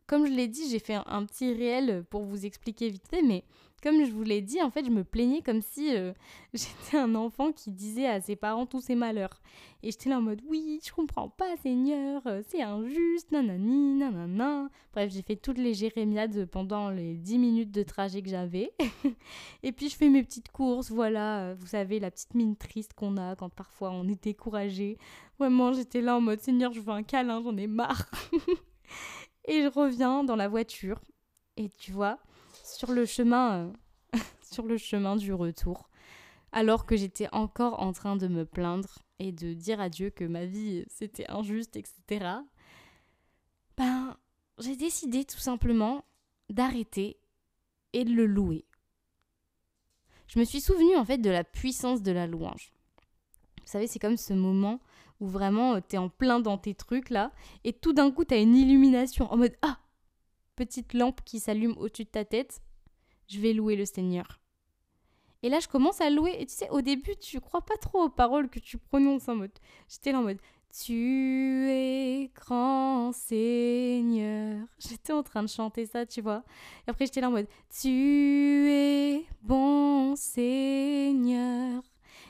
comme 0.09 0.25
je 0.25 0.31
l'ai 0.31 0.47
dit, 0.47 0.67
j'ai 0.67 0.79
fait 0.79 0.95
un, 1.05 1.23
petit 1.23 1.53
réel 1.53 2.03
pour 2.09 2.23
vous 2.23 2.47
expliquer 2.47 2.89
vite 2.89 3.07
fait, 3.07 3.21
mais 3.21 3.43
comme 3.83 4.03
je 4.03 4.11
vous 4.11 4.23
l'ai 4.23 4.41
dit, 4.41 4.59
en 4.59 4.71
fait, 4.71 4.83
je 4.83 4.89
me 4.89 5.03
plaignais 5.03 5.43
comme 5.43 5.61
si 5.61 5.95
euh, 5.95 6.13
j'étais 6.53 6.97
un 6.97 7.13
enfant 7.13 7.51
qui 7.51 7.69
disait 7.69 8.07
à 8.07 8.19
ses 8.19 8.35
parents 8.35 8.65
tous 8.65 8.81
ses 8.81 8.95
malheurs. 8.95 9.39
Et 9.83 9.91
j'étais 9.91 10.09
là 10.09 10.17
en 10.17 10.21
mode, 10.23 10.41
oui, 10.47 10.79
je 10.83 10.91
comprends 10.91 11.29
pas, 11.29 11.55
Seigneur, 11.57 12.23
euh, 12.25 12.41
c'est 12.47 12.63
injuste, 12.63 13.31
nanani, 13.31 13.99
nanana. 13.99 14.69
Bref, 14.93 15.11
j'ai 15.13 15.21
fait 15.21 15.35
toutes 15.35 15.59
les 15.59 15.75
jérémiades 15.75 16.47
pendant 16.47 16.89
les 16.89 17.13
10 17.13 17.37
minutes 17.37 17.71
de 17.71 17.83
trajet 17.83 18.23
que 18.23 18.29
j'avais. 18.29 18.73
et 19.63 19.71
puis, 19.71 19.89
je 19.89 19.95
fais 19.95 20.09
mes 20.09 20.23
petites 20.23 20.51
courses, 20.51 20.89
voilà, 20.89 21.41
euh, 21.41 21.55
vous 21.55 21.67
savez, 21.67 21.99
la 21.99 22.09
petite 22.09 22.33
mine 22.33 22.55
triste 22.55 22.93
qu'on 22.93 23.15
a 23.17 23.35
quand 23.35 23.49
parfois 23.49 23.91
on 23.91 24.07
est 24.07 24.23
découragé. 24.23 24.97
Vraiment, 25.37 25.71
j'étais 25.71 26.01
là 26.01 26.17
en 26.17 26.21
mode, 26.21 26.39
Seigneur, 26.39 26.73
je 26.73 26.79
veux 26.79 26.93
un 26.93 27.03
câlin, 27.03 27.43
j'en 27.43 27.55
ai 27.57 27.67
marre. 27.67 28.09
Et 29.49 29.63
je 29.63 29.67
reviens 29.67 30.23
dans 30.23 30.35
la 30.35 30.47
voiture. 30.47 31.01
Et 31.57 31.69
tu 31.69 31.91
vois, 31.91 32.19
sur 32.63 32.91
le 32.91 33.05
chemin, 33.07 33.73
euh, 34.13 34.19
sur 34.43 34.65
le 34.67 34.77
chemin 34.77 35.15
du 35.15 35.33
retour, 35.33 35.89
alors 36.51 36.85
que 36.85 36.95
j'étais 36.95 37.27
encore 37.31 37.81
en 37.81 37.91
train 37.91 38.15
de 38.15 38.27
me 38.27 38.45
plaindre 38.45 38.99
et 39.17 39.31
de 39.31 39.53
dire 39.53 39.81
à 39.81 39.89
Dieu 39.89 40.11
que 40.11 40.23
ma 40.23 40.45
vie 40.45 40.85
c'était 40.87 41.27
injuste, 41.31 41.75
etc. 41.77 42.27
Ben, 43.75 44.15
j'ai 44.59 44.75
décidé 44.75 45.25
tout 45.25 45.39
simplement 45.39 46.05
d'arrêter 46.49 47.17
et 47.93 48.05
de 48.05 48.13
le 48.13 48.27
louer. 48.27 48.65
Je 50.27 50.37
me 50.37 50.45
suis 50.45 50.61
souvenu 50.61 50.95
en 50.95 51.03
fait 51.03 51.17
de 51.17 51.29
la 51.31 51.43
puissance 51.43 52.03
de 52.03 52.11
la 52.11 52.27
louange. 52.27 52.71
Vous 53.61 53.67
savez, 53.67 53.87
c'est 53.87 53.97
comme 53.97 54.15
ce 54.15 54.33
moment 54.33 54.79
où 55.19 55.27
vraiment 55.27 55.75
euh, 55.75 55.79
t'es 55.85 55.97
en 55.97 56.09
plein 56.09 56.39
dans 56.39 56.57
tes 56.57 56.75
trucs 56.75 57.09
là, 57.09 57.31
et 57.63 57.73
tout 57.73 57.93
d'un 57.93 58.11
coup 58.11 58.23
t'as 58.25 58.41
une 58.41 58.55
illumination 58.55 59.31
en 59.31 59.37
mode 59.37 59.55
Ah 59.61 59.79
Petite 60.55 60.93
lampe 60.93 61.21
qui 61.23 61.39
s'allume 61.39 61.75
au-dessus 61.77 62.03
de 62.03 62.09
ta 62.09 62.25
tête, 62.25 62.61
je 63.27 63.39
vais 63.39 63.53
louer 63.53 63.75
le 63.75 63.85
Seigneur. 63.85 64.39
Et 65.41 65.49
là, 65.49 65.59
je 65.59 65.67
commence 65.67 66.01
à 66.01 66.09
louer. 66.09 66.35
Et 66.39 66.45
tu 66.45 66.53
sais, 66.53 66.69
au 66.69 66.81
début, 66.81 67.15
tu 67.15 67.39
crois 67.39 67.61
pas 67.61 67.77
trop 67.77 68.03
aux 68.03 68.09
paroles 68.09 68.49
que 68.49 68.59
tu 68.59 68.77
prononces 68.77 69.29
en 69.29 69.35
mode. 69.35 69.51
J'étais 69.87 70.11
là 70.11 70.19
en 70.19 70.23
mode 70.23 70.39
Tu 70.69 71.69
es 71.69 72.29
grand 72.35 73.11
Seigneur. 73.13 74.65
J'étais 74.79 75.13
en 75.13 75.23
train 75.23 75.43
de 75.43 75.49
chanter 75.49 75.85
ça, 75.85 76.05
tu 76.05 76.21
vois. 76.21 76.43
Et 76.87 76.89
après, 76.89 77.05
j'étais 77.05 77.21
là 77.21 77.29
en 77.29 77.31
mode 77.31 77.47
Tu 77.69 78.69
es 78.69 79.25
bon 79.41 80.15
Seigneur. 80.15 81.83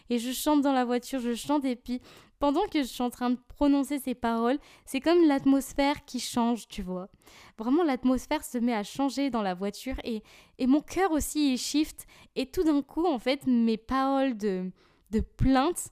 Et 0.10 0.20
je 0.20 0.32
chante 0.32 0.62
dans 0.62 0.74
la 0.74 0.86
voiture, 0.86 1.20
je 1.20 1.36
chante. 1.36 1.66
Et 1.66 1.76
puis, 1.76 2.02
pendant 2.40 2.66
que 2.68 2.82
je 2.82 2.88
suis 2.88 3.04
en 3.04 3.10
train 3.10 3.32
de 3.32 3.40
prononcer 3.50 4.00
ces 4.00 4.16
paroles, 4.16 4.58
c'est 4.86 5.02
comme 5.02 5.28
l'atmosphère 5.28 6.06
qui 6.06 6.20
change, 6.20 6.68
tu 6.68 6.82
vois. 6.82 7.10
Vraiment, 7.58 7.84
l'atmosphère 7.84 8.44
se 8.44 8.58
met 8.58 8.74
à 8.74 8.84
changer 8.84 9.30
dans 9.30 9.42
la 9.42 9.54
voiture 9.54 9.96
et, 10.04 10.24
et 10.58 10.68
mon 10.68 10.82
cœur 10.82 11.12
aussi, 11.12 11.54
il 11.54 11.58
shift. 11.58 12.08
Et 12.36 12.50
tout 12.50 12.64
d'un 12.64 12.82
coup, 12.82 13.06
en 13.06 13.20
fait, 13.20 13.46
mes 13.46 13.78
paroles 13.78 14.38
de, 14.38 14.72
de 15.12 15.20
plainte 15.20 15.90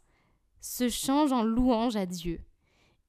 se 0.62 0.90
changent 0.90 1.34
en 1.34 1.44
louange 1.44 1.96
à 1.96 2.06
Dieu. 2.06 2.40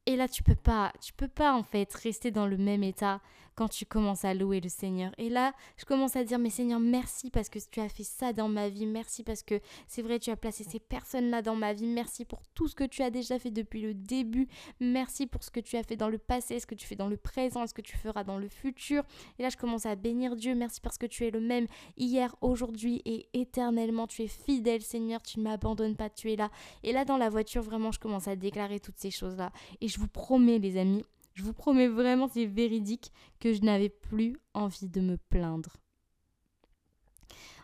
Et 0.07 0.17
là, 0.17 0.27
tu 0.27 0.43
peux 0.43 0.55
pas, 0.55 0.93
tu 1.01 1.13
peux 1.13 1.29
pas 1.29 1.53
en 1.53 1.63
fait 1.63 1.93
rester 1.95 2.31
dans 2.31 2.47
le 2.47 2.57
même 2.57 2.83
état 2.83 3.21
quand 3.59 3.67
tu 3.67 3.87
commences 3.87 4.25
à 4.25 4.35
louer 4.35 4.61
le 4.61 4.69
Seigneur. 4.69 5.11
Et 5.19 5.29
là, 5.29 5.53
je 5.77 5.85
commence 5.85 6.15
à 6.15 6.23
dire, 6.23 6.39
mais 6.39 6.49
Seigneur, 6.49 6.79
merci 6.79 7.29
parce 7.29 7.49
que 7.49 7.59
tu 7.59 7.81
as 7.81 7.89
fait 7.89 8.05
ça 8.05 8.33
dans 8.33 8.49
ma 8.49 8.69
vie. 8.69 8.87
Merci 8.87 9.25
parce 9.25 9.43
que 9.43 9.61
c'est 9.89 10.01
vrai, 10.01 10.21
tu 10.21 10.31
as 10.31 10.37
placé 10.37 10.63
ces 10.63 10.79
personnes-là 10.79 11.43
dans 11.43 11.57
ma 11.57 11.73
vie. 11.73 11.87
Merci 11.87 12.25
pour 12.25 12.41
tout 12.55 12.69
ce 12.69 12.77
que 12.77 12.85
tu 12.85 13.03
as 13.03 13.11
déjà 13.11 13.37
fait 13.41 13.51
depuis 13.51 13.81
le 13.81 13.95
début. 13.95 14.47
Merci 14.79 15.27
pour 15.27 15.43
ce 15.43 15.51
que 15.51 15.59
tu 15.59 15.77
as 15.77 15.83
fait 15.83 15.97
dans 15.97 16.09
le 16.09 16.19
passé, 16.19 16.61
ce 16.61 16.67
que 16.67 16.77
tu 16.77 16.87
fais 16.87 16.95
dans 16.95 17.09
le 17.09 17.17
présent, 17.17 17.67
ce 17.67 17.75
que 17.75 17.83
tu 17.83 17.97
feras 17.97 18.23
dans 18.23 18.39
le 18.39 18.49
futur. 18.49 19.03
Et 19.41 19.43
là, 19.43 19.49
je 19.49 19.57
commence 19.57 19.87
à 19.87 19.97
bénir 19.97 20.37
Dieu. 20.37 20.55
Merci 20.55 20.81
parce 20.81 20.97
que 20.97 21.07
tu 21.07 21.27
es 21.27 21.33
le 21.33 21.41
même 21.41 21.67
hier, 21.97 22.37
aujourd'hui 22.41 23.03
et 23.07 23.29
éternellement. 23.33 24.07
Tu 24.07 24.23
es 24.23 24.29
fidèle, 24.29 24.83
Seigneur. 24.83 25.21
Tu 25.21 25.41
ne 25.41 25.45
m'abandonnes 25.45 25.97
pas. 25.97 26.11
Tu 26.11 26.31
es 26.31 26.37
là. 26.37 26.49
Et 26.85 26.93
là, 26.93 27.05
dans 27.05 27.17
la 27.17 27.29
voiture, 27.29 27.63
vraiment, 27.63 27.91
je 27.91 27.99
commence 27.99 28.29
à 28.29 28.37
déclarer 28.37 28.79
toutes 28.79 28.99
ces 28.99 29.11
choses-là. 29.11 29.51
Et 29.81 29.89
je 29.89 29.99
vous 29.99 30.07
promets, 30.07 30.61
les 30.61 30.77
amis, 30.77 31.03
je 31.39 31.45
vous 31.45 31.53
promets 31.53 31.87
vraiment, 31.87 32.27
c'est 32.27 32.47
véridique, 32.47 33.13
que 33.39 33.53
je 33.53 33.63
n'avais 33.63 33.91
plus 33.91 34.37
envie 34.55 34.89
de 34.89 35.01
me 35.01 35.17
plaindre. 35.17 35.77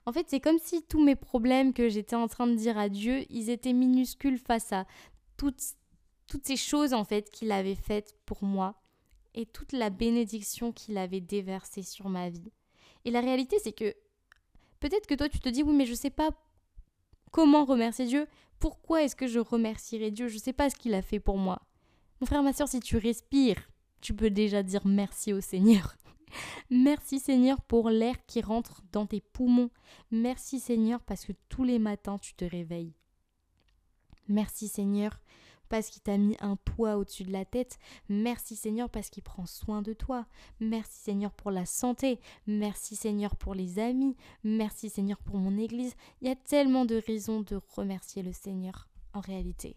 En 0.07 0.13
fait, 0.13 0.27
c'est 0.29 0.39
comme 0.39 0.61
si 0.61 0.85
tous 0.85 1.03
mes 1.03 1.17
problèmes 1.17 1.73
que 1.73 1.89
j'étais 1.89 2.15
en 2.15 2.29
train 2.29 2.47
de 2.47 2.55
dire 2.55 2.79
à 2.79 2.89
Dieu, 2.89 3.25
ils 3.31 3.51
étaient 3.51 3.73
minuscules 3.73 4.39
face 4.39 4.73
à 4.73 4.87
toutes, 5.37 5.61
toutes 6.29 6.47
ces 6.47 6.57
choses 6.57 6.95
en 6.95 7.03
fait 7.03 7.29
qu'il 7.31 7.51
avait 7.51 7.75
faites 7.75 8.15
pour 8.27 8.45
moi 8.45 8.81
et 9.35 9.45
toute 9.45 9.73
la 9.73 9.91
bénédiction 9.91 10.71
qu'il 10.71 10.97
avait 10.97 11.21
déversée 11.21 11.83
sur 11.83 12.09
ma 12.09 12.31
vie. 12.31 12.53
Et 13.05 13.11
la 13.11 13.21
réalité, 13.21 13.57
c'est 13.59 13.73
que 13.73 13.93
peut-être 14.79 15.09
que 15.09 15.17
toi, 15.17 15.29
tu 15.29 15.41
te 15.41 15.49
dis, 15.49 15.65
oui, 15.65 15.75
mais 15.75 15.87
je 15.87 15.93
ne 15.93 15.97
sais 15.97 16.11
pas 16.11 16.31
comment 17.33 17.65
remercier 17.65 18.07
Dieu. 18.07 18.29
Pourquoi 18.61 19.03
est-ce 19.03 19.17
que 19.17 19.27
je 19.27 19.41
remercierai 19.41 20.13
Dieu? 20.13 20.29
Je 20.29 20.37
ne 20.37 20.41
sais 20.41 20.53
pas 20.53 20.71
ce 20.71 20.77
qu'il 20.77 20.95
a 20.95 21.03
fait 21.03 21.19
pour 21.19 21.39
moi. 21.39 21.61
Mon 22.21 22.27
frère, 22.27 22.43
ma 22.43 22.53
soeur, 22.53 22.69
si 22.69 22.81
tu 22.81 22.97
respires, 22.97 23.71
tu 24.01 24.15
peux 24.15 24.31
déjà 24.31 24.63
dire 24.63 24.87
merci 24.87 25.33
au 25.33 25.41
Seigneur. 25.41 25.97
Merci 26.71 27.21
Seigneur 27.21 27.61
pour 27.63 27.91
l'air 27.91 28.17
qui 28.27 28.41
rentre 28.41 28.83
dans 28.91 29.07
tes 29.07 29.21
poumons. 29.21 29.71
Merci 30.11 30.59
Seigneur 30.59 31.01
parce 31.03 31.25
que 31.25 31.33
tous 31.49 31.63
les 31.63 31.79
matins 31.79 32.19
tu 32.19 32.35
te 32.35 32.45
réveilles. 32.45 32.93
Merci 34.29 34.67
Seigneur 34.69 35.21
parce 35.69 35.89
qu'il 35.89 36.03
t'a 36.03 36.17
mis 36.17 36.37
un 36.41 36.57
toit 36.57 36.97
au-dessus 36.97 37.25
de 37.25 37.33
la 37.33 37.45
tête. 37.45 37.79
Merci 38.09 38.57
Seigneur 38.57 38.91
parce 38.91 39.11
qu'il 39.11 39.23
prend 39.23 39.47
soin 39.47 39.83
de 39.83 39.93
toi. 39.93 40.27
Merci 40.61 41.01
Seigneur 41.01 41.33
pour 41.33 41.51
la 41.51 41.67
santé. 41.67 42.21
Merci 42.47 42.97
Seigneur 42.97 43.37
pour 43.37 43.55
les 43.55 43.79
amis. 43.79 44.17
Merci 44.43 44.91
Seigneur 44.91 45.19
pour 45.19 45.37
mon 45.37 45.57
Église. 45.57 45.95
Il 46.21 46.29
y 46.29 46.31
a 46.31 46.37
tellement 46.37 46.85
de 46.85 47.03
raisons 47.07 47.43
de 47.43 47.61
remercier 47.77 48.23
le 48.23 48.33
Seigneur 48.33 48.89
en 49.13 49.21
réalité. 49.21 49.77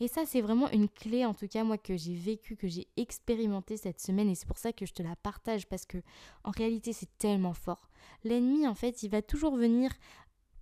Et 0.00 0.08
ça, 0.08 0.26
c'est 0.26 0.40
vraiment 0.40 0.68
une 0.70 0.88
clé, 0.88 1.24
en 1.24 1.34
tout 1.34 1.48
cas, 1.48 1.64
moi, 1.64 1.78
que 1.78 1.96
j'ai 1.96 2.14
vécu, 2.14 2.56
que 2.56 2.66
j'ai 2.66 2.88
expérimenté 2.96 3.76
cette 3.76 4.00
semaine. 4.00 4.28
Et 4.28 4.34
c'est 4.34 4.46
pour 4.46 4.58
ça 4.58 4.72
que 4.72 4.86
je 4.86 4.92
te 4.92 5.02
la 5.02 5.16
partage, 5.16 5.66
parce 5.66 5.86
que, 5.86 5.98
en 6.42 6.50
réalité, 6.50 6.92
c'est 6.92 7.16
tellement 7.18 7.54
fort. 7.54 7.88
L'ennemi, 8.24 8.66
en 8.66 8.74
fait, 8.74 9.02
il 9.02 9.10
va 9.10 9.22
toujours 9.22 9.56
venir 9.56 9.92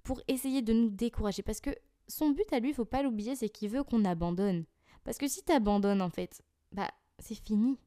pour 0.03 0.21
essayer 0.29 0.63
de 0.63 0.73
nous 0.73 0.91
décourager. 0.91 1.43
Parce 1.43 1.61
que 1.61 1.71
son 2.09 2.31
but 2.31 2.53
à 2.53 2.61
lui, 2.61 2.73
faut 2.73 2.85
pas 2.85 3.03
l'oublier, 3.03 3.37
c'est 3.37 3.49
qu'il 3.49 3.71
veut 3.71 3.85
qu'on 3.85 4.05
abandonne. 4.05 4.65
Parce 5.05 5.19
que 5.19 5.29
si 5.29 5.43
tu 5.43 5.53
abandonnes, 5.53 6.03
en 6.03 6.11
fait, 6.11 6.43
bah, 6.73 6.91
c'est 7.19 7.35
fini. 7.35 7.79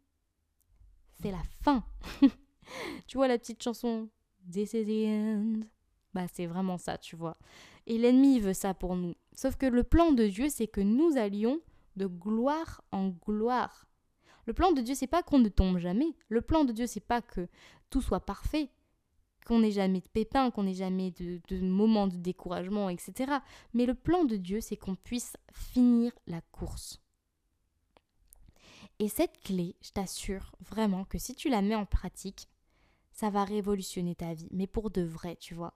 C'est 1.22 1.32
la 1.32 1.44
fin. 1.62 1.84
tu 3.08 3.18
vois 3.18 3.28
la 3.28 3.38
petite 3.38 3.64
chanson 3.64 4.10
This 4.52 4.74
is 4.74 4.86
the 4.86 5.08
end. 5.08 5.68
Bah, 6.14 6.28
c'est 6.32 6.46
vraiment 6.46 6.78
ça, 6.78 6.98
tu 6.98 7.16
vois. 7.16 7.38
Et 7.88 7.98
l'ennemi 7.98 8.40
veut 8.40 8.54
ça 8.54 8.74
pour 8.74 8.96
nous. 8.96 9.16
Sauf 9.34 9.56
que 9.56 9.66
le 9.66 9.84
plan 9.84 10.12
de 10.12 10.28
Dieu, 10.28 10.50
c'est 10.50 10.68
que 10.68 10.82
nous 10.82 11.18
allions 11.18 11.60
de 11.96 12.08
gloire 12.08 12.84
en 12.92 13.10
gloire. 13.10 13.88
Le 14.46 14.54
plan 14.54 14.72
de 14.72 14.82
Dieu, 14.82 14.96
c'est 14.96 15.08
pas 15.08 15.24
qu'on 15.24 15.40
ne 15.40 15.50
tombe 15.50 15.78
jamais. 15.78 16.16
Le 16.30 16.42
plan 16.42 16.66
de 16.66 16.72
Dieu, 16.72 16.88
c'est 16.88 17.00
pas 17.00 17.22
que 17.22 17.48
tout 17.90 18.02
soit 18.02 18.20
parfait, 18.26 18.70
qu'on 19.46 19.60
n'ait 19.60 19.72
jamais 19.72 20.02
de 20.02 20.08
pépins, 20.08 20.52
qu'on 20.52 20.64
n'ait 20.64 20.74
jamais 20.74 21.12
de, 21.12 21.42
de, 21.48 21.60
moments 21.62 22.08
de 22.08 22.18
découragement, 22.18 22.90
etc. 22.90 23.34
Mais 23.74 23.86
le 23.86 23.96
plan 23.96 24.24
de 24.24 24.36
Dieu, 24.36 24.62
c'est 24.62 24.78
qu'on 24.78 24.96
puisse 24.96 25.36
finir 25.52 26.12
la 26.28 26.42
course. 26.42 27.02
Et 29.00 29.08
cette 29.08 29.42
clé, 29.42 29.76
je 29.82 29.92
t'assure 29.92 30.52
vraiment 30.62 31.06
que 31.06 31.18
si 31.18 31.36
tu 31.36 31.50
la 31.50 31.62
mets 31.62 31.76
en 31.76 31.86
pratique, 31.86 32.48
ça 33.12 33.30
va 33.30 33.44
révolutionner 33.44 34.16
ta 34.16 34.34
vie. 34.34 34.50
Mais 34.52 34.68
pour 34.68 34.90
de 34.90 35.02
vrai, 35.02 35.38
tu 35.38 35.54
vois. 35.54 35.74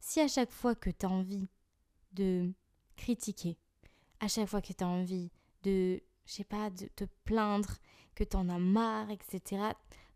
Si 0.00 0.20
à 0.20 0.28
chaque 0.28 0.52
fois 0.52 0.74
que 0.74 0.90
tu 0.90 1.06
as 1.06 1.10
envie 1.10 1.48
de 2.12 2.52
critiquer, 2.96 3.58
à 4.20 4.28
chaque 4.28 4.48
fois 4.48 4.62
que 4.62 4.72
tu 4.72 4.84
as 4.84 4.88
envie 4.88 5.30
de, 5.62 6.02
je 6.26 6.32
sais 6.32 6.44
pas, 6.44 6.70
de 6.70 6.86
te 6.86 7.04
plaindre, 7.24 7.78
que 8.14 8.24
tu 8.24 8.36
en 8.36 8.48
as 8.48 8.58
marre, 8.58 9.10
etc., 9.10 9.62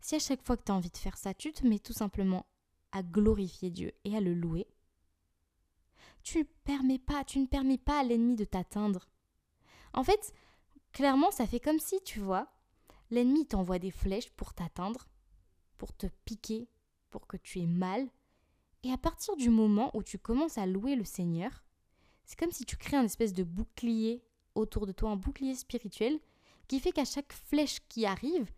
si 0.01 0.15
à 0.15 0.19
chaque 0.19 0.43
fois 0.43 0.57
que 0.57 0.63
tu 0.63 0.71
as 0.71 0.75
envie 0.75 0.89
de 0.89 0.97
faire 0.97 1.17
ça, 1.17 1.33
tu 1.33 1.53
te 1.53 1.65
mets 1.65 1.79
tout 1.79 1.93
simplement 1.93 2.45
à 2.91 3.01
glorifier 3.01 3.69
Dieu 3.71 3.93
et 4.03 4.15
à 4.15 4.21
le 4.21 4.33
louer, 4.33 4.67
tu 6.23 6.45
permets 6.45 6.99
pas, 6.99 7.23
tu 7.23 7.39
ne 7.39 7.47
permets 7.47 7.77
pas 7.77 7.99
à 7.99 8.03
l'ennemi 8.03 8.35
de 8.35 8.45
t'atteindre. 8.45 9.09
En 9.93 10.03
fait, 10.03 10.33
clairement, 10.91 11.31
ça 11.31 11.45
fait 11.45 11.59
comme 11.59 11.79
si, 11.79 12.01
tu 12.03 12.19
vois, 12.19 12.47
l'ennemi 13.11 13.45
t'envoie 13.45 13.79
des 13.79 13.91
flèches 13.91 14.29
pour 14.31 14.53
t'atteindre, 14.53 15.07
pour 15.77 15.93
te 15.95 16.07
piquer, 16.25 16.67
pour 17.09 17.27
que 17.27 17.37
tu 17.37 17.59
aies 17.59 17.67
mal. 17.67 18.09
Et 18.83 18.91
à 18.91 18.97
partir 18.97 19.35
du 19.37 19.49
moment 19.49 19.91
où 19.95 20.03
tu 20.03 20.19
commences 20.19 20.57
à 20.57 20.65
louer 20.65 20.95
le 20.95 21.05
Seigneur, 21.05 21.63
c'est 22.25 22.37
comme 22.37 22.51
si 22.51 22.65
tu 22.65 22.77
crées 22.77 22.97
un 22.97 23.05
espèce 23.05 23.33
de 23.33 23.43
bouclier 23.43 24.23
autour 24.55 24.85
de 24.85 24.91
toi, 24.91 25.11
un 25.11 25.15
bouclier 25.15 25.55
spirituel, 25.55 26.19
qui 26.67 26.79
fait 26.79 26.91
qu'à 26.91 27.05
chaque 27.05 27.33
flèche 27.33 27.79
qui 27.87 28.05
arrive, 28.05 28.51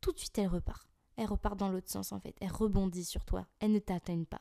tout 0.00 0.12
de 0.12 0.18
suite 0.18 0.38
elle 0.38 0.48
repart. 0.48 0.88
Elle 1.16 1.26
repart 1.26 1.58
dans 1.58 1.68
l'autre 1.68 1.90
sens 1.90 2.12
en 2.12 2.20
fait, 2.20 2.34
elle 2.40 2.52
rebondit 2.52 3.04
sur 3.04 3.24
toi, 3.24 3.46
elle 3.58 3.72
ne 3.72 3.78
t'atteint 3.78 4.24
pas. 4.24 4.40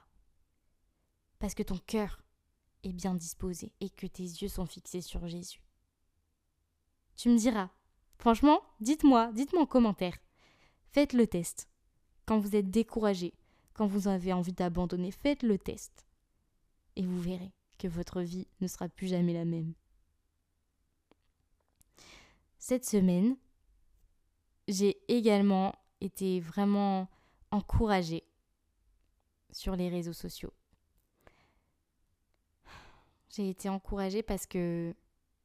Parce 1.39 1.53
que 1.53 1.63
ton 1.63 1.77
cœur 1.77 2.21
est 2.83 2.93
bien 2.93 3.15
disposé 3.15 3.73
et 3.79 3.89
que 3.89 4.07
tes 4.07 4.23
yeux 4.23 4.47
sont 4.47 4.65
fixés 4.65 5.01
sur 5.01 5.27
Jésus. 5.27 5.61
Tu 7.15 7.29
me 7.29 7.37
diras, 7.37 7.69
franchement, 8.17 8.61
dites-moi, 8.79 9.31
dites-moi 9.33 9.63
en 9.63 9.65
commentaire. 9.65 10.17
Faites 10.91 11.13
le 11.13 11.27
test. 11.27 11.69
Quand 12.25 12.39
vous 12.39 12.55
êtes 12.55 12.69
découragé, 12.69 13.33
quand 13.79 13.87
vous 13.87 14.09
avez 14.09 14.33
envie 14.33 14.51
d'abandonner, 14.51 15.09
faites 15.09 15.41
le 15.41 15.57
test. 15.57 16.05
Et 16.97 17.05
vous 17.05 17.21
verrez 17.21 17.53
que 17.77 17.87
votre 17.87 18.19
vie 18.19 18.45
ne 18.59 18.67
sera 18.67 18.89
plus 18.89 19.07
jamais 19.07 19.31
la 19.31 19.45
même. 19.45 19.73
Cette 22.57 22.83
semaine, 22.83 23.37
j'ai 24.67 25.01
également 25.07 25.73
été 26.01 26.41
vraiment 26.41 27.07
encouragée 27.51 28.25
sur 29.53 29.77
les 29.77 29.87
réseaux 29.87 30.11
sociaux. 30.11 30.51
J'ai 33.29 33.49
été 33.49 33.69
encouragée 33.69 34.23
parce 34.23 34.45
que, 34.45 34.93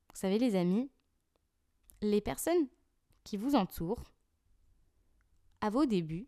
vous 0.08 0.18
savez 0.18 0.40
les 0.40 0.56
amis, 0.56 0.90
les 2.00 2.20
personnes 2.20 2.66
qui 3.22 3.36
vous 3.36 3.54
entourent, 3.54 4.02
à 5.60 5.70
vos 5.70 5.86
débuts, 5.86 6.26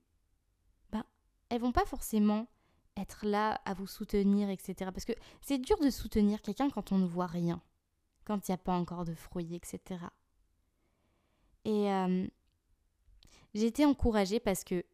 elles 1.48 1.60
vont 1.60 1.72
pas 1.72 1.84
forcément 1.84 2.48
être 2.96 3.26
là 3.26 3.60
à 3.64 3.74
vous 3.74 3.86
soutenir, 3.86 4.48
etc. 4.48 4.90
Parce 4.92 5.04
que 5.04 5.12
c'est 5.42 5.58
dur 5.58 5.78
de 5.78 5.90
soutenir 5.90 6.42
quelqu'un 6.42 6.70
quand 6.70 6.92
on 6.92 6.98
ne 6.98 7.06
voit 7.06 7.26
rien, 7.26 7.62
quand 8.24 8.48
il 8.48 8.50
n'y 8.50 8.54
a 8.54 8.58
pas 8.58 8.76
encore 8.76 9.04
de 9.04 9.14
fruits, 9.14 9.54
etc. 9.54 10.00
Et 11.64 11.92
euh, 11.92 12.26
j'ai 13.54 13.66
été 13.66 13.84
encouragée 13.84 14.40
parce 14.40 14.64
que 14.64 14.84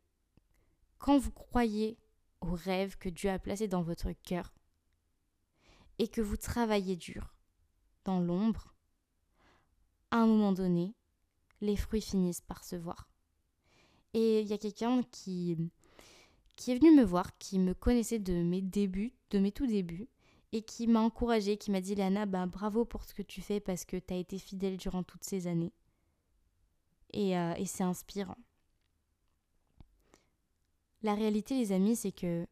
quand 0.98 1.18
vous 1.18 1.30
croyez 1.30 1.98
aux 2.40 2.54
rêves 2.54 2.96
que 2.96 3.08
Dieu 3.08 3.30
a 3.30 3.38
placés 3.38 3.68
dans 3.68 3.82
votre 3.82 4.12
cœur 4.24 4.52
et 5.98 6.08
que 6.08 6.20
vous 6.20 6.36
travaillez 6.36 6.96
dur 6.96 7.34
dans 8.04 8.20
l'ombre, 8.20 8.74
à 10.10 10.18
un 10.18 10.26
moment 10.26 10.52
donné, 10.52 10.94
les 11.60 11.76
fruits 11.76 12.02
finissent 12.02 12.40
par 12.40 12.64
se 12.64 12.76
voir. 12.76 13.08
Et 14.14 14.40
il 14.40 14.46
y 14.46 14.52
a 14.52 14.58
quelqu'un 14.58 15.02
qui, 15.04 15.56
qui 16.56 16.72
est 16.72 16.78
venu 16.78 16.94
me 16.94 17.04
voir, 17.04 17.36
qui 17.38 17.58
me 17.58 17.74
connaissait 17.74 18.18
de 18.18 18.42
mes 18.42 18.60
débuts, 18.60 19.14
de 19.30 19.38
mes 19.38 19.52
tout 19.52 19.66
débuts, 19.66 20.08
et 20.52 20.62
qui 20.62 20.86
m'a 20.86 21.00
encouragée, 21.00 21.56
qui 21.56 21.70
m'a 21.70 21.80
dit 21.80 21.94
Léana, 21.94 22.26
ben, 22.26 22.46
bravo 22.46 22.84
pour 22.84 23.04
ce 23.04 23.14
que 23.14 23.22
tu 23.22 23.40
fais 23.40 23.60
parce 23.60 23.84
que 23.84 23.96
tu 23.96 24.12
as 24.12 24.18
été 24.18 24.38
fidèle 24.38 24.76
durant 24.76 25.02
toutes 25.02 25.24
ces 25.24 25.46
années. 25.46 25.72
Euh, 27.14 27.54
et, 27.54 27.66
c'est 27.66 27.82
inspirant. 27.82 28.36
La 31.02 31.14
réalité, 31.14 31.56
les 31.56 31.72
amis, 31.72 31.96
c'est 31.96 32.12
que 32.12 32.46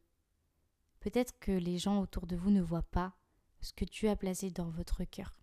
peut-être 0.99 1.39
que 1.39 1.51
les 1.51 1.77
gens 1.77 2.01
autour 2.01 2.27
de 2.27 2.35
vous 2.35 2.51
ne 2.51 2.61
voient 2.61 2.81
pas 2.81 3.13
ce 3.61 3.73
que 3.73 3.85
Dieu 3.85 4.09
a 4.09 4.15
placé 4.15 4.51
dans 4.51 4.69
votre 4.69 5.03
cœur. 5.03 5.37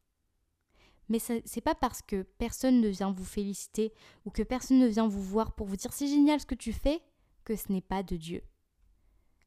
Mais 1.08 1.18
ce 1.18 1.32
n'est 1.32 1.62
pas 1.62 1.74
parce 1.74 2.02
que 2.02 2.22
personne 2.22 2.80
ne 2.80 2.88
vient 2.88 3.12
vous 3.12 3.24
féliciter 3.24 3.92
ou 4.24 4.30
que 4.30 4.42
personne 4.42 4.78
ne 4.78 4.86
vient 4.86 5.08
vous 5.08 5.22
voir 5.22 5.52
pour 5.52 5.66
vous 5.66 5.76
dire 5.76 5.92
c'est 5.92 6.06
génial 6.06 6.38
ce 6.38 6.46
que 6.46 6.54
tu 6.54 6.72
fais 6.72 7.00
que 7.48 7.56
ce 7.56 7.72
n'est 7.72 7.80
pas 7.80 8.02
de 8.02 8.16
Dieu. 8.16 8.42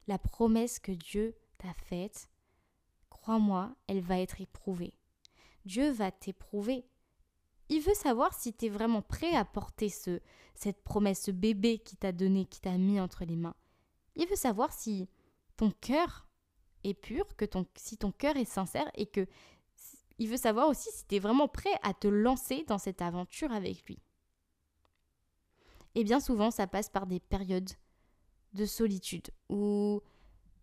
La 0.08 0.18
promesse 0.18 0.80
que 0.80 0.92
Dieu 0.92 1.36
t'a 1.58 1.74
faite, 1.74 2.30
crois-moi, 3.10 3.76
elle 3.88 4.02
va 4.02 4.20
être 4.20 4.42
éprouvée. 4.42 4.98
Dieu 5.66 5.92
va 5.92 6.12
t'éprouver 6.12 6.86
il 7.72 7.80
veut 7.80 7.94
savoir 7.94 8.34
si 8.34 8.54
tu 8.54 8.66
es 8.66 8.70
vraiment 8.70 9.02
prêt 9.02 9.34
à 9.34 9.46
porter 9.46 9.88
ce, 9.88 10.20
cette 10.56 10.84
promesse, 10.84 11.24
ce 11.24 11.32
bébé 11.32 11.80
qui 11.80 11.96
t'a 11.96 12.12
donné, 12.12 12.44
qui 12.44 12.60
t'a 12.60 12.78
mis 12.78 13.00
entre 13.00 13.24
les 13.24 13.38
mains. 13.38 13.56
Il 14.18 14.28
veut 14.28 14.36
savoir 14.36 14.74
si 14.74 15.08
ton 15.56 15.72
cœur 15.72 16.28
est 16.84 16.94
pur, 16.94 17.26
que 17.38 17.46
ton, 17.46 17.66
si 17.76 17.96
ton 17.96 18.12
cœur 18.12 18.36
est 18.36 18.44
sincère 18.44 18.92
et 18.96 19.06
que 19.06 19.26
il 20.18 20.28
veut 20.28 20.36
savoir 20.36 20.68
aussi 20.68 20.90
si 20.92 21.08
tu 21.08 21.16
es 21.16 21.20
vraiment 21.20 21.48
prêt 21.48 21.74
à 21.82 21.94
te 21.94 22.10
lancer 22.10 22.66
dans 22.68 22.78
cette 22.78 23.02
aventure 23.02 23.54
avec 23.54 23.86
lui. 23.86 24.00
Et 25.96 26.04
bien 26.04 26.20
souvent, 26.20 26.52
ça 26.52 26.68
passe 26.68 26.90
par 26.90 27.08
des 27.08 27.22
périodes 27.22 27.72
de 28.54 28.66
solitude 28.66 29.30
où 29.50 30.02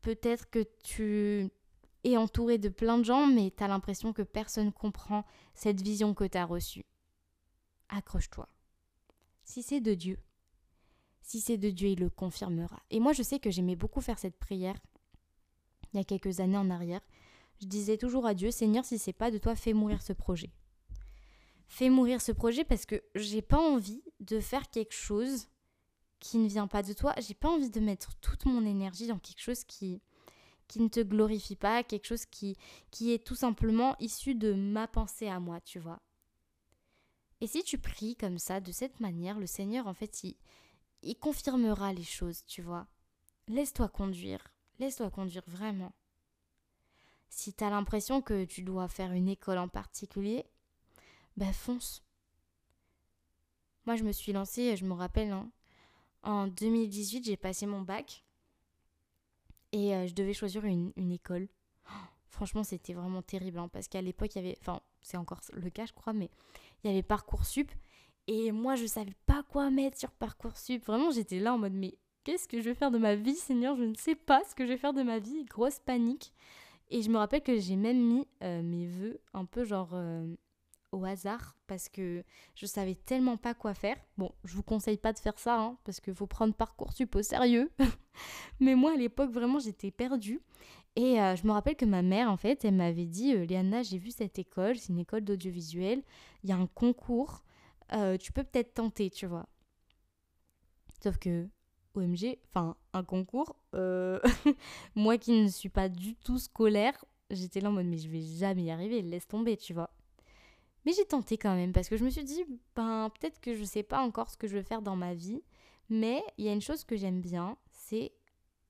peut-être 0.02 0.50
que 0.50 0.66
tu 0.82 1.50
es 2.04 2.16
entouré 2.16 2.58
de 2.58 2.68
plein 2.68 2.98
de 2.98 3.04
gens, 3.04 3.26
mais 3.26 3.52
tu 3.56 3.62
as 3.62 3.68
l'impression 3.68 4.12
que 4.12 4.22
personne 4.22 4.72
comprend 4.72 5.24
cette 5.54 5.80
vision 5.80 6.14
que 6.14 6.24
tu 6.24 6.38
as 6.38 6.44
reçue 6.44 6.84
accroche-toi. 7.88 8.48
Si 9.44 9.62
c'est 9.62 9.80
de 9.80 9.94
Dieu, 9.94 10.18
si 11.22 11.40
c'est 11.40 11.56
de 11.56 11.70
Dieu, 11.70 11.88
il 11.88 12.00
le 12.00 12.10
confirmera. 12.10 12.82
Et 12.90 13.00
moi, 13.00 13.12
je 13.12 13.22
sais 13.22 13.38
que 13.38 13.50
j'aimais 13.50 13.76
beaucoup 13.76 14.00
faire 14.00 14.18
cette 14.18 14.38
prière 14.38 14.76
il 15.92 15.96
y 15.96 16.00
a 16.00 16.04
quelques 16.04 16.40
années 16.40 16.58
en 16.58 16.70
arrière. 16.70 17.00
Je 17.60 17.66
disais 17.66 17.96
toujours 17.96 18.26
à 18.26 18.34
Dieu, 18.34 18.50
Seigneur, 18.50 18.84
si 18.84 18.98
c'est 18.98 19.12
pas 19.12 19.30
de 19.30 19.38
toi, 19.38 19.56
fais 19.56 19.72
mourir 19.72 20.02
ce 20.02 20.12
projet. 20.12 20.50
Fais 21.66 21.88
mourir 21.88 22.20
ce 22.20 22.32
projet 22.32 22.64
parce 22.64 22.86
que 22.86 23.02
j'ai 23.14 23.42
pas 23.42 23.58
envie 23.58 24.02
de 24.20 24.38
faire 24.40 24.70
quelque 24.70 24.94
chose 24.94 25.48
qui 26.20 26.38
ne 26.38 26.48
vient 26.48 26.66
pas 26.66 26.82
de 26.82 26.92
toi. 26.92 27.14
J'ai 27.18 27.34
pas 27.34 27.48
envie 27.48 27.70
de 27.70 27.80
mettre 27.80 28.14
toute 28.20 28.44
mon 28.46 28.64
énergie 28.64 29.06
dans 29.06 29.18
quelque 29.18 29.40
chose 29.40 29.64
qui 29.64 30.00
qui 30.66 30.80
ne 30.80 30.88
te 30.88 31.00
glorifie 31.00 31.56
pas, 31.56 31.82
quelque 31.82 32.06
chose 32.06 32.26
qui 32.26 32.56
qui 32.90 33.12
est 33.12 33.24
tout 33.24 33.34
simplement 33.34 33.96
issu 34.00 34.34
de 34.34 34.52
ma 34.52 34.86
pensée 34.86 35.28
à 35.28 35.40
moi, 35.40 35.60
tu 35.60 35.78
vois. 35.78 36.00
Et 37.40 37.46
si 37.46 37.62
tu 37.62 37.78
pries 37.78 38.16
comme 38.16 38.38
ça, 38.38 38.60
de 38.60 38.72
cette 38.72 39.00
manière, 39.00 39.38
le 39.38 39.46
Seigneur, 39.46 39.86
en 39.86 39.94
fait, 39.94 40.24
il, 40.24 40.36
il 41.02 41.16
confirmera 41.16 41.92
les 41.92 42.02
choses, 42.02 42.44
tu 42.46 42.62
vois. 42.62 42.86
Laisse-toi 43.46 43.88
conduire. 43.88 44.52
Laisse-toi 44.78 45.10
conduire 45.10 45.44
vraiment. 45.46 45.92
Si 47.28 47.52
tu 47.52 47.62
as 47.62 47.70
l'impression 47.70 48.22
que 48.22 48.44
tu 48.44 48.62
dois 48.62 48.88
faire 48.88 49.12
une 49.12 49.28
école 49.28 49.58
en 49.58 49.68
particulier, 49.68 50.44
ben 51.36 51.52
fonce. 51.52 52.02
Moi, 53.86 53.96
je 53.96 54.04
me 54.04 54.12
suis 54.12 54.32
lancée, 54.32 54.76
je 54.76 54.84
me 54.84 54.92
rappelle, 54.92 55.30
hein, 55.30 55.50
en 56.22 56.46
2018, 56.46 57.24
j'ai 57.24 57.36
passé 57.36 57.66
mon 57.66 57.82
bac 57.82 58.24
et 59.72 59.94
euh, 59.94 60.06
je 60.06 60.14
devais 60.14 60.34
choisir 60.34 60.64
une, 60.64 60.92
école. 61.12 61.48
franchement, 62.28 62.64
c'était 62.64 62.94
vraiment 62.94 63.22
terrible 63.22 63.58
hein, 63.58 63.68
parce 63.68 63.88
qu'à 63.88 64.02
l'époque, 64.02 64.34
il 64.34 64.42
y 64.42 64.46
avait, 64.46 64.58
enfin, 64.60 64.80
c'est 65.02 65.16
encore 65.16 65.40
le 65.52 65.70
cas, 65.70 65.86
je 65.86 65.92
crois, 65.92 66.12
mais 66.12 66.30
il 66.82 66.90
y 66.90 66.92
avait 66.92 67.02
Parcoursup. 67.02 67.70
Et 68.26 68.52
moi, 68.52 68.76
je 68.76 68.86
savais 68.86 69.16
pas 69.26 69.42
quoi 69.42 69.70
mettre 69.70 69.98
sur 69.98 70.10
Parcoursup. 70.10 70.84
Vraiment, 70.84 71.10
j'étais 71.10 71.38
là 71.38 71.54
en 71.54 71.58
mode, 71.58 71.72
mais 71.72 71.96
qu'est-ce 72.24 72.46
que 72.46 72.60
je 72.60 72.64
vais 72.64 72.74
faire 72.74 72.90
de 72.90 72.98
ma 72.98 73.14
vie, 73.14 73.36
Seigneur? 73.36 73.76
Je 73.76 73.84
ne 73.84 73.94
sais 73.94 74.14
pas 74.14 74.42
ce 74.44 74.54
que 74.54 74.66
je 74.66 74.72
vais 74.72 74.76
faire 74.76 74.92
de 74.92 75.02
ma 75.02 75.18
vie. 75.18 75.44
Grosse 75.46 75.78
panique. 75.78 76.34
Et 76.90 77.02
je 77.02 77.10
me 77.10 77.18
rappelle 77.18 77.42
que 77.42 77.58
j'ai 77.58 77.76
même 77.76 78.00
mis 78.00 78.26
euh, 78.42 78.62
mes 78.62 78.86
vœux 78.86 79.20
un 79.34 79.44
peu 79.44 79.64
genre 79.64 79.90
euh, 79.92 80.26
au 80.92 81.04
hasard 81.04 81.56
parce 81.66 81.88
que 81.88 82.24
je 82.54 82.66
savais 82.66 82.94
tellement 82.94 83.36
pas 83.36 83.54
quoi 83.54 83.74
faire. 83.74 83.96
Bon, 84.16 84.32
je 84.44 84.54
vous 84.54 84.62
conseille 84.62 84.96
pas 84.96 85.12
de 85.12 85.18
faire 85.18 85.38
ça 85.38 85.60
hein, 85.60 85.78
parce 85.84 86.00
qu'il 86.00 86.14
faut 86.14 86.26
prendre 86.26 86.54
Parcoursup 86.54 87.14
au 87.14 87.22
sérieux. 87.22 87.70
Mais 88.60 88.74
moi, 88.74 88.92
à 88.92 88.96
l'époque, 88.96 89.30
vraiment, 89.30 89.58
j'étais 89.58 89.90
perdue. 89.90 90.40
Et 90.96 91.20
euh, 91.20 91.36
je 91.36 91.46
me 91.46 91.52
rappelle 91.52 91.76
que 91.76 91.84
ma 91.84 92.02
mère, 92.02 92.30
en 92.30 92.36
fait, 92.36 92.64
elle 92.64 92.74
m'avait 92.74 93.06
dit 93.06 93.34
euh, 93.34 93.46
j'ai 93.82 93.98
vu 93.98 94.10
cette 94.10 94.38
école, 94.38 94.76
c'est 94.76 94.88
une 94.88 94.98
école 94.98 95.20
d'audiovisuel, 95.20 96.02
il 96.42 96.50
y 96.50 96.52
a 96.52 96.56
un 96.56 96.66
concours, 96.66 97.44
euh, 97.92 98.16
tu 98.16 98.32
peux 98.32 98.42
peut-être 98.42 98.74
tenter, 98.74 99.10
tu 99.10 99.26
vois. 99.26 99.46
Sauf 101.02 101.18
que, 101.18 101.46
OMG, 101.94 102.38
enfin, 102.48 102.76
un 102.92 103.04
concours, 103.04 103.56
moi 104.96 105.18
qui 105.18 105.40
ne 105.40 105.48
suis 105.48 105.68
pas 105.68 105.88
du 105.88 106.16
tout 106.16 106.38
scolaire, 106.38 107.04
j'étais 107.30 107.60
là 107.60 107.68
en 107.68 107.72
mode 107.72 107.86
mais 107.86 107.98
je 107.98 108.08
vais 108.08 108.22
jamais 108.22 108.64
y 108.64 108.70
arriver, 108.70 109.00
laisse 109.02 109.28
tomber, 109.28 109.56
tu 109.56 109.74
vois. 109.74 109.90
Mais 110.88 110.94
j'ai 110.94 111.04
tenté 111.04 111.36
quand 111.36 111.54
même 111.54 111.74
parce 111.74 111.90
que 111.90 111.98
je 111.98 112.04
me 112.06 112.08
suis 112.08 112.24
dit, 112.24 112.46
ben 112.74 113.10
peut-être 113.10 113.42
que 113.42 113.54
je 113.54 113.62
sais 113.62 113.82
pas 113.82 114.00
encore 114.00 114.30
ce 114.30 114.38
que 114.38 114.46
je 114.46 114.56
veux 114.56 114.62
faire 114.62 114.80
dans 114.80 114.96
ma 114.96 115.12
vie, 115.12 115.42
mais 115.90 116.24
il 116.38 116.46
y 116.46 116.48
a 116.48 116.52
une 116.54 116.62
chose 116.62 116.84
que 116.84 116.96
j'aime 116.96 117.20
bien, 117.20 117.58
c'est 117.70 118.10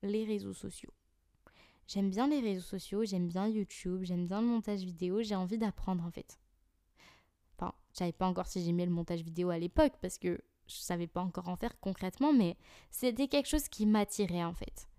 les 0.01 0.25
réseaux 0.25 0.51
sociaux. 0.51 0.91
J'aime 1.87 2.09
bien 2.09 2.27
les 2.27 2.41
réseaux 2.41 2.59
sociaux, 2.59 3.05
j'aime 3.05 3.29
bien 3.29 3.47
YouTube, 3.47 4.01
j'aime 4.03 4.27
bien 4.27 4.41
le 4.41 4.47
montage 4.47 4.81
vidéo, 4.81 5.21
j'ai 5.21 5.35
envie 5.35 5.57
d'apprendre 5.57 6.03
en 6.03 6.11
fait. 6.11 6.41
Enfin, 7.57 7.73
je 7.93 7.99
savais 7.99 8.11
pas 8.11 8.27
encore 8.27 8.47
si 8.47 8.65
j'aimais 8.65 8.85
le 8.85 8.91
montage 8.91 9.21
vidéo 9.21 9.49
à 9.49 9.57
l'époque 9.57 9.93
parce 10.01 10.17
que 10.17 10.41
je 10.67 10.75
savais 10.75 11.07
pas 11.07 11.21
encore 11.21 11.47
en 11.47 11.55
faire 11.55 11.79
concrètement, 11.79 12.33
mais 12.33 12.57
c'était 12.91 13.29
quelque 13.29 13.47
chose 13.47 13.69
qui 13.69 13.85
m'attirait 13.85 14.43
en 14.43 14.53
fait. 14.53 14.89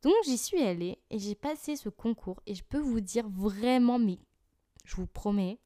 Donc 0.00 0.14
j'y 0.24 0.38
suis 0.38 0.62
allée 0.62 1.02
et 1.10 1.18
j'ai 1.18 1.34
passé 1.34 1.76
ce 1.76 1.90
concours 1.90 2.40
et 2.46 2.54
je 2.54 2.64
peux 2.64 2.80
vous 2.80 3.00
dire 3.00 3.28
vraiment, 3.28 3.98
mais 3.98 4.20
je 4.86 4.96
vous 4.96 5.06
promets, 5.06 5.58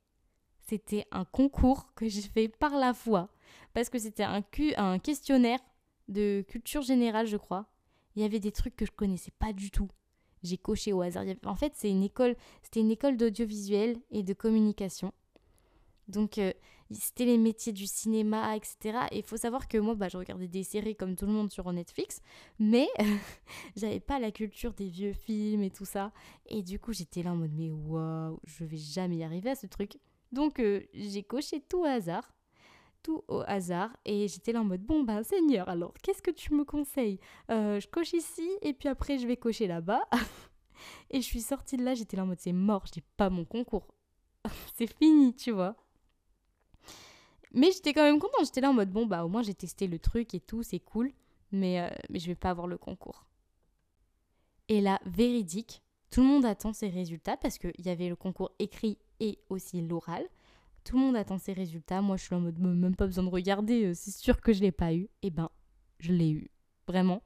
c'était 0.71 1.07
un 1.11 1.25
concours 1.25 1.93
que 1.95 2.09
j'ai 2.09 2.23
fait 2.23 2.49
par 2.49 2.77
la 2.77 2.95
foi. 2.95 3.29
Parce 3.75 3.91
que 3.91 3.99
c'était 3.99 4.23
un, 4.23 4.43
un 4.77 4.99
questionnaire 5.01 5.59
de 6.09 6.45
culture 6.47 6.83
générale, 6.83 7.27
je 7.27 7.37
crois. 7.37 7.67
Il 8.15 8.23
y 8.23 8.25
avait 8.25 8.39
des 8.39 8.53
trucs 8.53 8.77
que 8.77 8.87
je 8.87 8.93
connaissais 8.93 9.33
pas 9.37 9.53
du 9.53 9.73
tout. 9.73 9.89
J'ai 10.45 10.59
coché 10.59 10.93
au 10.93 11.03
hasard. 11.03 11.25
En 11.45 11.57
fait, 11.57 11.73
c'est 11.75 11.91
une 11.91 12.05
école, 12.05 12.37
c'était 12.63 12.81
une 12.81 12.91
école 12.91 13.17
d'audiovisuel 13.17 13.99
et 14.13 14.23
de 14.23 14.33
communication. 14.33 15.13
Donc, 16.07 16.39
euh, 16.39 16.53
c'était 16.93 17.25
les 17.25 17.39
métiers 17.39 17.73
du 17.73 17.87
cinéma, 17.87 18.57
etc. 18.57 19.07
Et 19.11 19.19
il 19.19 19.25
faut 19.25 19.37
savoir 19.37 19.67
que 19.67 19.79
moi, 19.79 19.97
bah, 19.97 20.09
je 20.09 20.19
regardais 20.19 20.49
des 20.49 20.63
séries 20.63 20.97
comme 20.97 21.17
tout 21.17 21.27
le 21.27 21.33
monde 21.33 21.51
sur 21.51 21.73
Netflix, 21.73 22.21
mais 22.59 22.89
j'avais 23.77 24.01
pas 24.01 24.19
la 24.21 24.31
culture 24.31 24.73
des 24.73 24.89
vieux 24.89 25.13
films 25.13 25.65
et 25.65 25.71
tout 25.71 25.85
ça. 25.85 26.13
Et 26.47 26.63
du 26.63 26.79
coup, 26.79 26.93
j'étais 26.93 27.23
là 27.23 27.33
en 27.33 27.37
mode, 27.37 27.53
mais 27.55 27.71
waouh, 27.71 28.39
je 28.45 28.65
vais 28.65 28.77
jamais 28.77 29.17
y 29.17 29.25
arriver 29.25 29.51
à 29.51 29.57
ce 29.57 29.67
truc. 29.67 29.99
Donc, 30.33 30.61
euh, 30.61 30.83
j'ai 30.95 31.23
coché 31.23 31.61
tout 31.61 31.81
au 31.81 31.85
hasard. 31.85 32.33
Tout 33.03 33.23
au 33.29 33.43
hasard. 33.47 33.97
Et 34.05 34.29
j'étais 34.29 34.53
là 34.53 34.61
en 34.61 34.65
mode, 34.65 34.83
bon, 34.83 35.03
ben, 35.03 35.23
Seigneur, 35.23 35.69
alors, 35.69 35.95
qu'est-ce 36.03 36.23
que 36.23 36.31
tu 36.31 36.55
me 36.55 36.65
conseilles? 36.65 37.19
Euh, 37.51 37.81
Je 37.81 37.89
coche 37.89 38.13
ici, 38.13 38.49
et 38.63 38.73
puis 38.73 38.89
après, 38.89 39.19
je 39.19 39.27
vais 39.27 39.37
cocher 39.37 39.67
là-bas. 39.67 40.03
et 41.11 41.21
je 41.21 41.27
suis 41.27 41.41
sortie 41.41 41.77
de 41.77 41.85
là, 41.85 41.95
j'étais 41.95 42.17
là 42.17 42.25
en 42.25 42.27
mode, 42.27 42.41
c'est 42.41 42.53
mort, 42.53 42.85
j'ai 42.93 43.03
pas 43.17 43.31
mon 43.31 43.45
concours. 43.45 43.89
c'est 44.75 44.87
fini, 44.87 45.35
tu 45.35 45.51
vois. 45.51 45.77
Mais 47.53 47.73
j'étais 47.73 47.93
quand 47.93 48.03
même 48.03 48.19
contente. 48.19 48.45
J'étais 48.45 48.61
là 48.61 48.71
en 48.71 48.75
mode, 48.75 48.91
bon, 48.91 49.07
bah 49.07 49.25
au 49.25 49.29
moins 49.29 49.43
j'ai 49.43 49.55
testé 49.55 49.87
le 49.87 49.99
truc 49.99 50.35
et 50.35 50.41
tout, 50.41 50.63
c'est 50.63 50.79
cool. 50.79 51.13
Mais, 51.53 51.81
euh, 51.81 51.89
mais 52.09 52.21
je 52.21 52.27
vais 52.27 52.37
pas 52.37 52.51
avoir 52.51 52.67
le 52.67 52.79
concours. 52.79 53.27
Et 54.69 54.81
là, 54.81 55.01
véridique, 55.05 55.83
tout 56.11 56.21
le 56.21 56.29
monde 56.29 56.45
attend 56.45 56.73
ses 56.73 56.89
résultats 56.89 57.37
parce 57.37 57.59
qu'il 57.59 57.85
y 57.85 57.89
avait 57.89 58.09
le 58.09 58.17
concours 58.17 58.53
écrit 58.61 58.99
et 59.21 59.39
aussi 59.49 59.81
l'oral. 59.81 60.25
Tout 60.85 60.97
le 60.97 61.05
monde 61.05 61.17
attend 61.17 61.39
ses 61.39 61.53
résultats. 61.53 62.01
Moi, 62.01 62.17
je 62.17 62.25
suis 62.25 62.35
en 62.35 62.41
mode, 62.41 62.59
même 62.59 62.97
pas 62.97 63.07
besoin 63.07 63.25
de 63.25 63.29
regarder, 63.29 63.87
euh, 63.87 63.95
c'est 63.95 64.11
sûr 64.11 64.41
que 64.41 64.53
je 64.53 64.61
l'ai 64.61 64.73
pas 64.73 64.95
eu. 64.95 65.09
Eh 65.23 65.31
ben, 65.31 65.51
je 65.99 66.13
l'ai 66.13 66.31
eu. 66.31 66.51
Vraiment. 66.87 67.23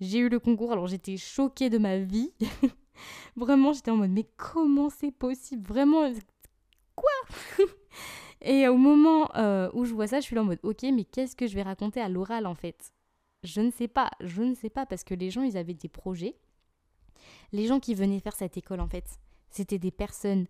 J'ai 0.00 0.18
eu 0.18 0.28
le 0.28 0.38
concours, 0.38 0.72
alors 0.72 0.86
j'étais 0.86 1.16
choquée 1.16 1.70
de 1.70 1.78
ma 1.78 1.98
vie. 1.98 2.32
Vraiment, 3.36 3.72
j'étais 3.72 3.90
en 3.90 3.96
mode, 3.96 4.10
mais 4.10 4.28
comment 4.36 4.90
c'est 4.90 5.10
possible? 5.10 5.66
Vraiment, 5.66 6.10
quoi? 6.94 7.10
Et 8.42 8.68
au 8.68 8.76
moment 8.76 9.28
euh, 9.36 9.70
où 9.74 9.84
je 9.84 9.92
vois 9.92 10.06
ça, 10.06 10.20
je 10.20 10.24
suis 10.24 10.34
là 10.34 10.42
en 10.42 10.46
mode 10.46 10.60
ok, 10.62 10.82
mais 10.94 11.04
qu'est-ce 11.04 11.36
que 11.36 11.46
je 11.46 11.54
vais 11.54 11.62
raconter 11.62 12.00
à 12.00 12.08
l'oral 12.08 12.46
en 12.46 12.54
fait? 12.54 12.92
Je 13.42 13.60
ne 13.60 13.70
sais 13.70 13.88
pas, 13.88 14.10
je 14.20 14.42
ne 14.42 14.54
sais 14.54 14.70
pas 14.70 14.86
parce 14.86 15.04
que 15.04 15.14
les 15.14 15.30
gens 15.30 15.42
ils 15.42 15.56
avaient 15.56 15.74
des 15.74 15.88
projets. 15.88 16.36
Les 17.52 17.66
gens 17.66 17.80
qui 17.80 17.94
venaient 17.94 18.20
faire 18.20 18.34
cette 18.34 18.56
école 18.56 18.80
en 18.80 18.88
fait, 18.88 19.04
c'était 19.50 19.78
des 19.78 19.90
personnes 19.90 20.46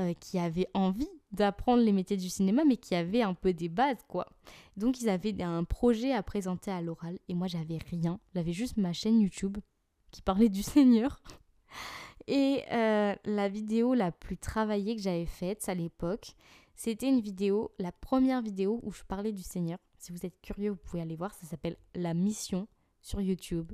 euh, 0.00 0.14
qui 0.14 0.38
avaient 0.38 0.68
envie 0.74 1.08
d'apprendre 1.32 1.82
les 1.82 1.92
métiers 1.92 2.16
du 2.16 2.28
cinéma 2.28 2.64
mais 2.64 2.76
qui 2.76 2.94
avaient 2.94 3.22
un 3.22 3.34
peu 3.34 3.52
des 3.52 3.68
bases 3.68 4.02
quoi. 4.08 4.26
Donc 4.76 5.00
ils 5.00 5.08
avaient 5.08 5.42
un 5.42 5.64
projet 5.64 6.12
à 6.12 6.22
présenter 6.22 6.70
à 6.70 6.80
l'oral 6.80 7.18
et 7.28 7.34
moi 7.34 7.46
j'avais 7.46 7.78
rien, 7.90 8.20
j'avais 8.34 8.52
juste 8.52 8.76
ma 8.76 8.92
chaîne 8.92 9.20
YouTube 9.20 9.58
qui 10.10 10.22
parlait 10.22 10.48
du 10.48 10.62
Seigneur. 10.62 11.20
Et 12.26 12.62
euh, 12.72 13.14
la 13.24 13.48
vidéo 13.48 13.94
la 13.94 14.10
plus 14.10 14.38
travaillée 14.38 14.96
que 14.96 15.02
j'avais 15.02 15.26
faite 15.26 15.68
à 15.68 15.74
l'époque, 15.74 16.34
c'était 16.74 17.08
une 17.08 17.20
vidéo, 17.20 17.72
la 17.78 17.92
première 17.92 18.42
vidéo 18.42 18.80
où 18.82 18.92
je 18.92 19.02
parlais 19.04 19.32
du 19.32 19.42
Seigneur. 19.42 19.78
Si 19.98 20.12
vous 20.12 20.24
êtes 20.26 20.40
curieux, 20.40 20.70
vous 20.70 20.76
pouvez 20.76 21.02
aller 21.02 21.16
voir. 21.16 21.34
Ça 21.34 21.46
s'appelle 21.46 21.76
La 21.94 22.14
Mission 22.14 22.66
sur 23.00 23.20
YouTube. 23.20 23.72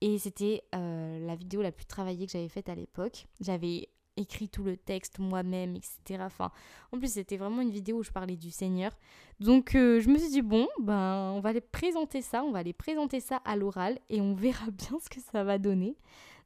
Et 0.00 0.18
c'était 0.18 0.62
euh, 0.74 1.24
la 1.26 1.36
vidéo 1.36 1.62
la 1.62 1.72
plus 1.72 1.86
travaillée 1.86 2.26
que 2.26 2.32
j'avais 2.32 2.48
faite 2.48 2.68
à 2.68 2.74
l'époque. 2.74 3.26
J'avais 3.40 3.88
écrit 4.16 4.48
tout 4.48 4.62
le 4.62 4.76
texte 4.76 5.18
moi-même, 5.18 5.76
etc. 5.76 6.22
Enfin, 6.22 6.50
en 6.92 6.98
plus, 6.98 7.12
c'était 7.12 7.36
vraiment 7.36 7.60
une 7.62 7.70
vidéo 7.70 7.98
où 7.98 8.02
je 8.02 8.10
parlais 8.10 8.36
du 8.36 8.50
Seigneur. 8.50 8.92
Donc, 9.40 9.74
euh, 9.74 10.00
je 10.00 10.08
me 10.08 10.18
suis 10.18 10.30
dit, 10.30 10.42
bon, 10.42 10.68
ben, 10.80 11.32
on 11.34 11.40
va 11.40 11.50
aller 11.50 11.60
présenter 11.60 12.22
ça, 12.22 12.44
on 12.44 12.52
va 12.52 12.60
aller 12.60 12.72
présenter 12.72 13.20
ça 13.20 13.36
à 13.44 13.56
l'oral 13.56 13.98
et 14.08 14.20
on 14.20 14.34
verra 14.34 14.66
bien 14.70 14.98
ce 15.00 15.08
que 15.08 15.20
ça 15.20 15.44
va 15.44 15.58
donner. 15.58 15.96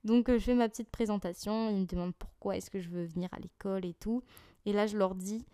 Donc, 0.04 0.28
euh, 0.28 0.38
je 0.38 0.44
fais 0.44 0.54
ma 0.54 0.68
petite 0.68 0.90
présentation. 0.90 1.70
Ils 1.70 1.80
me 1.80 1.87
demandent 1.87 2.14
pourquoi 2.14 2.56
est-ce 2.56 2.70
que 2.70 2.80
je 2.80 2.88
veux 2.88 3.04
venir 3.04 3.28
à 3.33 3.38
l'école 3.38 3.85
et 3.85 3.94
tout. 3.94 4.22
Et 4.66 4.72
là, 4.72 4.87
je 4.87 4.96
leur 4.96 5.14
dis, 5.14 5.44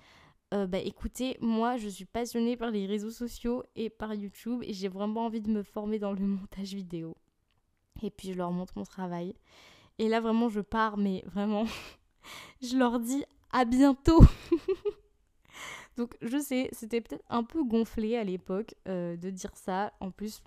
euh, 0.54 0.66
bah 0.66 0.78
écoutez, 0.78 1.36
moi 1.40 1.76
je 1.76 1.88
suis 1.88 2.04
passionnée 2.04 2.56
par 2.56 2.70
les 2.70 2.86
réseaux 2.86 3.10
sociaux 3.10 3.64
et 3.74 3.90
par 3.90 4.14
YouTube 4.14 4.62
et 4.62 4.72
j'ai 4.72 4.86
vraiment 4.86 5.26
envie 5.26 5.40
de 5.40 5.50
me 5.50 5.64
former 5.64 5.98
dans 5.98 6.12
le 6.12 6.20
montage 6.26 6.72
vidéo. 6.74 7.16
Et 8.02 8.10
puis 8.10 8.28
je 8.28 8.34
leur 8.34 8.52
montre 8.52 8.74
mon 8.76 8.84
travail. 8.84 9.34
Et 9.98 10.08
là 10.08 10.20
vraiment 10.20 10.48
je 10.48 10.60
pars, 10.60 10.96
mais 10.98 11.24
vraiment, 11.26 11.66
je 12.62 12.76
leur 12.76 13.00
dis 13.00 13.24
à 13.52 13.64
bientôt. 13.64 14.20
Donc 15.96 16.14
je 16.20 16.38
sais, 16.38 16.68
c'était 16.72 17.00
peut-être 17.00 17.24
un 17.28 17.42
peu 17.42 17.64
gonflé 17.64 18.16
à 18.16 18.24
l'époque 18.24 18.74
euh, 18.88 19.16
de 19.16 19.30
dire 19.30 19.52
ça, 19.54 19.92
en 20.00 20.10
plus 20.10 20.42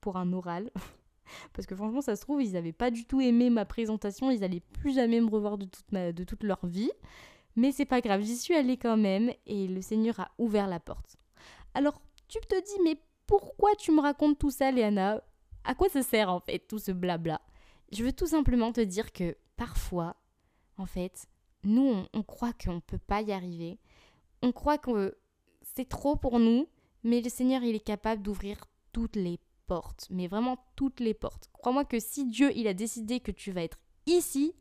pour 0.00 0.16
un 0.16 0.32
oral. 0.32 0.70
Parce 1.52 1.66
que 1.66 1.74
franchement, 1.74 2.00
ça 2.00 2.16
se 2.16 2.22
trouve, 2.22 2.42
ils 2.42 2.52
n'avaient 2.52 2.72
pas 2.72 2.90
du 2.90 3.04
tout 3.06 3.20
aimé 3.20 3.50
ma 3.50 3.64
présentation, 3.64 4.30
ils 4.30 4.40
n'allaient 4.40 4.60
plus 4.60 4.94
jamais 4.94 5.20
me 5.20 5.30
revoir 5.30 5.58
de 5.58 5.64
toute, 5.66 5.92
de 5.92 6.24
toute 6.24 6.42
leur 6.42 6.64
vie. 6.66 6.90
Mais 7.56 7.72
c'est 7.72 7.84
pas 7.84 8.00
grave, 8.00 8.22
j'y 8.22 8.36
suis 8.36 8.54
allée 8.54 8.76
quand 8.76 8.96
même 8.96 9.32
et 9.46 9.68
le 9.68 9.80
Seigneur 9.80 10.18
a 10.20 10.30
ouvert 10.38 10.66
la 10.66 10.80
porte. 10.80 11.16
Alors, 11.74 12.00
tu 12.28 12.38
te 12.40 12.60
dis, 12.60 12.82
mais 12.82 12.98
pourquoi 13.26 13.74
tu 13.76 13.92
me 13.92 14.00
racontes 14.00 14.38
tout 14.38 14.50
ça, 14.50 14.70
Léana? 14.70 15.22
À 15.64 15.74
quoi 15.74 15.88
ça 15.88 16.02
sert 16.02 16.30
en 16.30 16.40
fait 16.40 16.58
tout 16.58 16.78
ce 16.78 16.92
blabla? 16.92 17.40
Je 17.92 18.04
veux 18.04 18.12
tout 18.12 18.26
simplement 18.26 18.72
te 18.72 18.80
dire 18.80 19.12
que 19.12 19.36
parfois, 19.56 20.16
en 20.78 20.86
fait, 20.86 21.26
nous, 21.64 22.04
on, 22.12 22.22
croit 22.22 22.52
qu'on 22.52 22.74
ne 22.74 22.80
peut 22.80 22.98
pas 22.98 23.22
y 23.22 23.32
arriver. 23.32 23.78
On 24.42 24.52
croit 24.52 24.78
que 24.78 25.16
c'est 25.62 25.88
trop 25.88 26.16
pour 26.16 26.38
nous, 26.38 26.68
mais 27.02 27.20
le 27.20 27.30
Seigneur, 27.30 27.62
il 27.62 27.74
est 27.74 27.84
capable 27.84 28.22
d'ouvrir 28.22 28.64
toutes 28.92 29.16
les 29.16 29.38
portes, 29.66 30.06
mais 30.10 30.26
vraiment 30.26 30.58
toutes 30.76 31.00
les 31.00 31.14
portes. 31.14 31.48
Crois-moi 31.52 31.84
que 31.84 31.98
si 31.98 32.26
Dieu, 32.26 32.52
il 32.54 32.66
a 32.66 32.74
décidé 32.74 33.20
que 33.20 33.30
tu 33.30 33.50
vas 33.50 33.62
être 33.62 33.78
ici, 34.06 34.54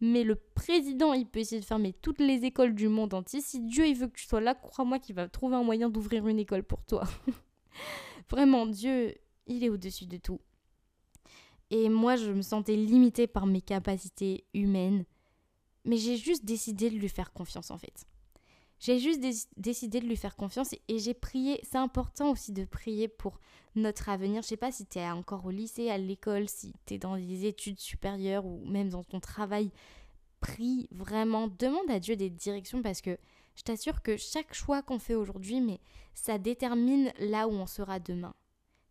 mais 0.00 0.22
le 0.22 0.36
président, 0.36 1.12
il 1.12 1.26
peut 1.26 1.40
essayer 1.40 1.60
de 1.60 1.66
fermer 1.66 1.92
toutes 1.92 2.20
les 2.20 2.44
écoles 2.44 2.74
du 2.74 2.88
monde 2.88 3.14
entier. 3.14 3.40
Si 3.40 3.60
Dieu, 3.60 3.86
il 3.86 3.96
veut 3.96 4.06
que 4.08 4.18
tu 4.18 4.26
sois 4.26 4.40
là, 4.40 4.54
crois-moi 4.54 4.98
qu'il 4.98 5.14
va 5.14 5.28
trouver 5.28 5.56
un 5.56 5.62
moyen 5.62 5.88
d'ouvrir 5.88 6.26
une 6.26 6.38
école 6.38 6.64
pour 6.64 6.84
toi. 6.84 7.04
Vraiment, 8.30 8.66
Dieu, 8.66 9.14
il 9.46 9.64
est 9.64 9.68
au-dessus 9.68 10.06
de 10.06 10.16
tout. 10.16 10.40
Et 11.70 11.88
moi, 11.88 12.16
je 12.16 12.30
me 12.30 12.42
sentais 12.42 12.76
limitée 12.76 13.26
par 13.26 13.46
mes 13.46 13.60
capacités 13.60 14.44
humaines. 14.54 15.04
Mais 15.84 15.96
j'ai 15.96 16.16
juste 16.16 16.44
décidé 16.44 16.90
de 16.90 16.96
lui 16.96 17.08
faire 17.08 17.32
confiance, 17.32 17.70
en 17.70 17.78
fait. 17.78 18.06
J'ai 18.80 18.98
juste 18.98 19.20
décidé 19.56 20.00
de 20.00 20.06
lui 20.06 20.16
faire 20.16 20.36
confiance 20.36 20.74
et, 20.88 20.98
j'ai 20.98 21.14
prié. 21.14 21.60
C'est 21.62 21.78
important 21.78 22.30
aussi 22.30 22.52
de 22.52 22.64
prier 22.64 23.08
pour 23.08 23.40
notre 23.76 24.08
avenir. 24.08 24.42
Je 24.42 24.48
sais 24.48 24.56
pas 24.56 24.72
si 24.72 24.86
tu 24.86 24.98
es 24.98 25.10
encore 25.10 25.46
au 25.46 25.50
lycée, 25.50 25.90
à 25.90 25.98
l'école, 25.98 26.48
si 26.48 26.74
tu 26.86 26.94
es 26.94 26.98
dans 26.98 27.16
des 27.16 27.46
études 27.46 27.80
supérieures 27.80 28.44
ou 28.44 28.64
même 28.66 28.90
dans 28.90 29.04
ton 29.04 29.20
travail. 29.20 29.70
Prie 30.40 30.88
vraiment, 30.90 31.48
demande 31.48 31.90
à 31.90 31.98
Dieu 31.98 32.16
des 32.16 32.28
directions 32.28 32.82
parce 32.82 33.00
que 33.00 33.16
je 33.56 33.62
t'assure 33.62 34.02
que 34.02 34.16
chaque 34.16 34.52
choix 34.52 34.82
qu'on 34.82 34.98
fait 34.98 35.14
aujourd'hui, 35.14 35.60
mais 35.60 35.80
ça 36.12 36.38
détermine 36.38 37.12
là 37.18 37.48
où 37.48 37.52
on 37.52 37.66
sera 37.66 38.00
demain. 38.00 38.34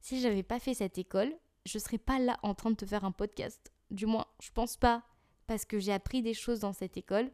Si 0.02 0.20
j'avais 0.20 0.44
pas 0.44 0.60
fait 0.60 0.74
cette 0.74 0.98
école, 0.98 1.32
je 1.66 1.78
serais 1.78 1.98
pas 1.98 2.18
là 2.18 2.40
en 2.44 2.56
train 2.56 2.72
de 2.72 2.76
te 2.76 2.86
faire 2.86 3.06
un 3.06 3.12
podcast. 3.12 3.72
Du 3.92 4.06
moins, 4.06 4.26
je 4.42 4.50
pense 4.52 4.76
pas 4.76 5.04
parce 5.48 5.66
que 5.66 5.80
j'ai 5.80 5.94
appris 5.94 6.22
des 6.22 6.34
choses 6.34 6.60
dans 6.60 6.74
cette 6.74 6.98
école 6.98 7.32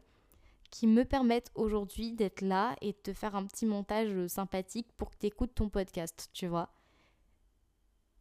qui 0.70 0.86
me 0.86 1.04
permettent 1.04 1.50
aujourd'hui 1.54 2.12
d'être 2.12 2.42
là 2.42 2.76
et 2.80 2.92
de 2.92 2.98
te 2.98 3.12
faire 3.12 3.34
un 3.34 3.44
petit 3.44 3.66
montage 3.66 4.26
sympathique 4.28 4.88
pour 4.96 5.10
que 5.10 5.16
tu 5.18 5.26
écoutes 5.26 5.54
ton 5.54 5.68
podcast, 5.68 6.30
tu 6.32 6.46
vois. 6.46 6.70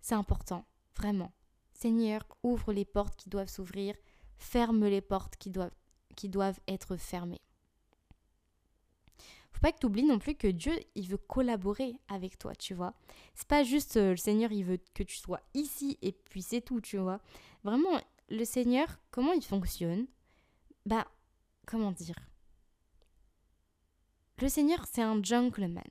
C'est 0.01 0.15
important, 0.15 0.65
vraiment. 0.95 1.31
Seigneur, 1.73 2.25
ouvre 2.43 2.73
les 2.73 2.85
portes 2.85 3.15
qui 3.15 3.29
doivent 3.29 3.49
s'ouvrir, 3.49 3.95
ferme 4.37 4.85
les 4.85 5.01
portes 5.01 5.35
qui 5.37 5.49
doivent, 5.49 5.71
qui 6.15 6.27
doivent 6.27 6.59
être 6.67 6.97
fermées. 6.97 7.41
Faut 9.51 9.61
pas 9.61 9.71
que 9.71 9.79
tu 9.79 9.85
oublies 9.87 10.03
non 10.03 10.19
plus 10.19 10.35
que 10.35 10.47
Dieu, 10.47 10.73
il 10.95 11.07
veut 11.07 11.17
collaborer 11.17 11.95
avec 12.07 12.37
toi, 12.37 12.55
tu 12.55 12.73
vois. 12.73 12.93
C'est 13.35 13.47
pas 13.47 13.63
juste 13.63 13.97
euh, 13.97 14.11
le 14.11 14.17
Seigneur, 14.17 14.51
il 14.51 14.63
veut 14.63 14.79
que 14.93 15.03
tu 15.03 15.17
sois 15.17 15.41
ici 15.53 15.97
et 16.01 16.13
puis 16.13 16.41
c'est 16.41 16.61
tout, 16.61 16.81
tu 16.81 16.97
vois. 16.97 17.19
Vraiment, 17.63 17.99
le 18.29 18.45
Seigneur, 18.45 18.99
comment 19.11 19.33
il 19.33 19.43
fonctionne? 19.43 20.07
Bah, 20.85 21.07
comment 21.65 21.91
dire? 21.91 22.15
Le 24.39 24.47
Seigneur, 24.47 24.85
c'est 24.91 25.01
un 25.01 25.21
gentleman. 25.21 25.83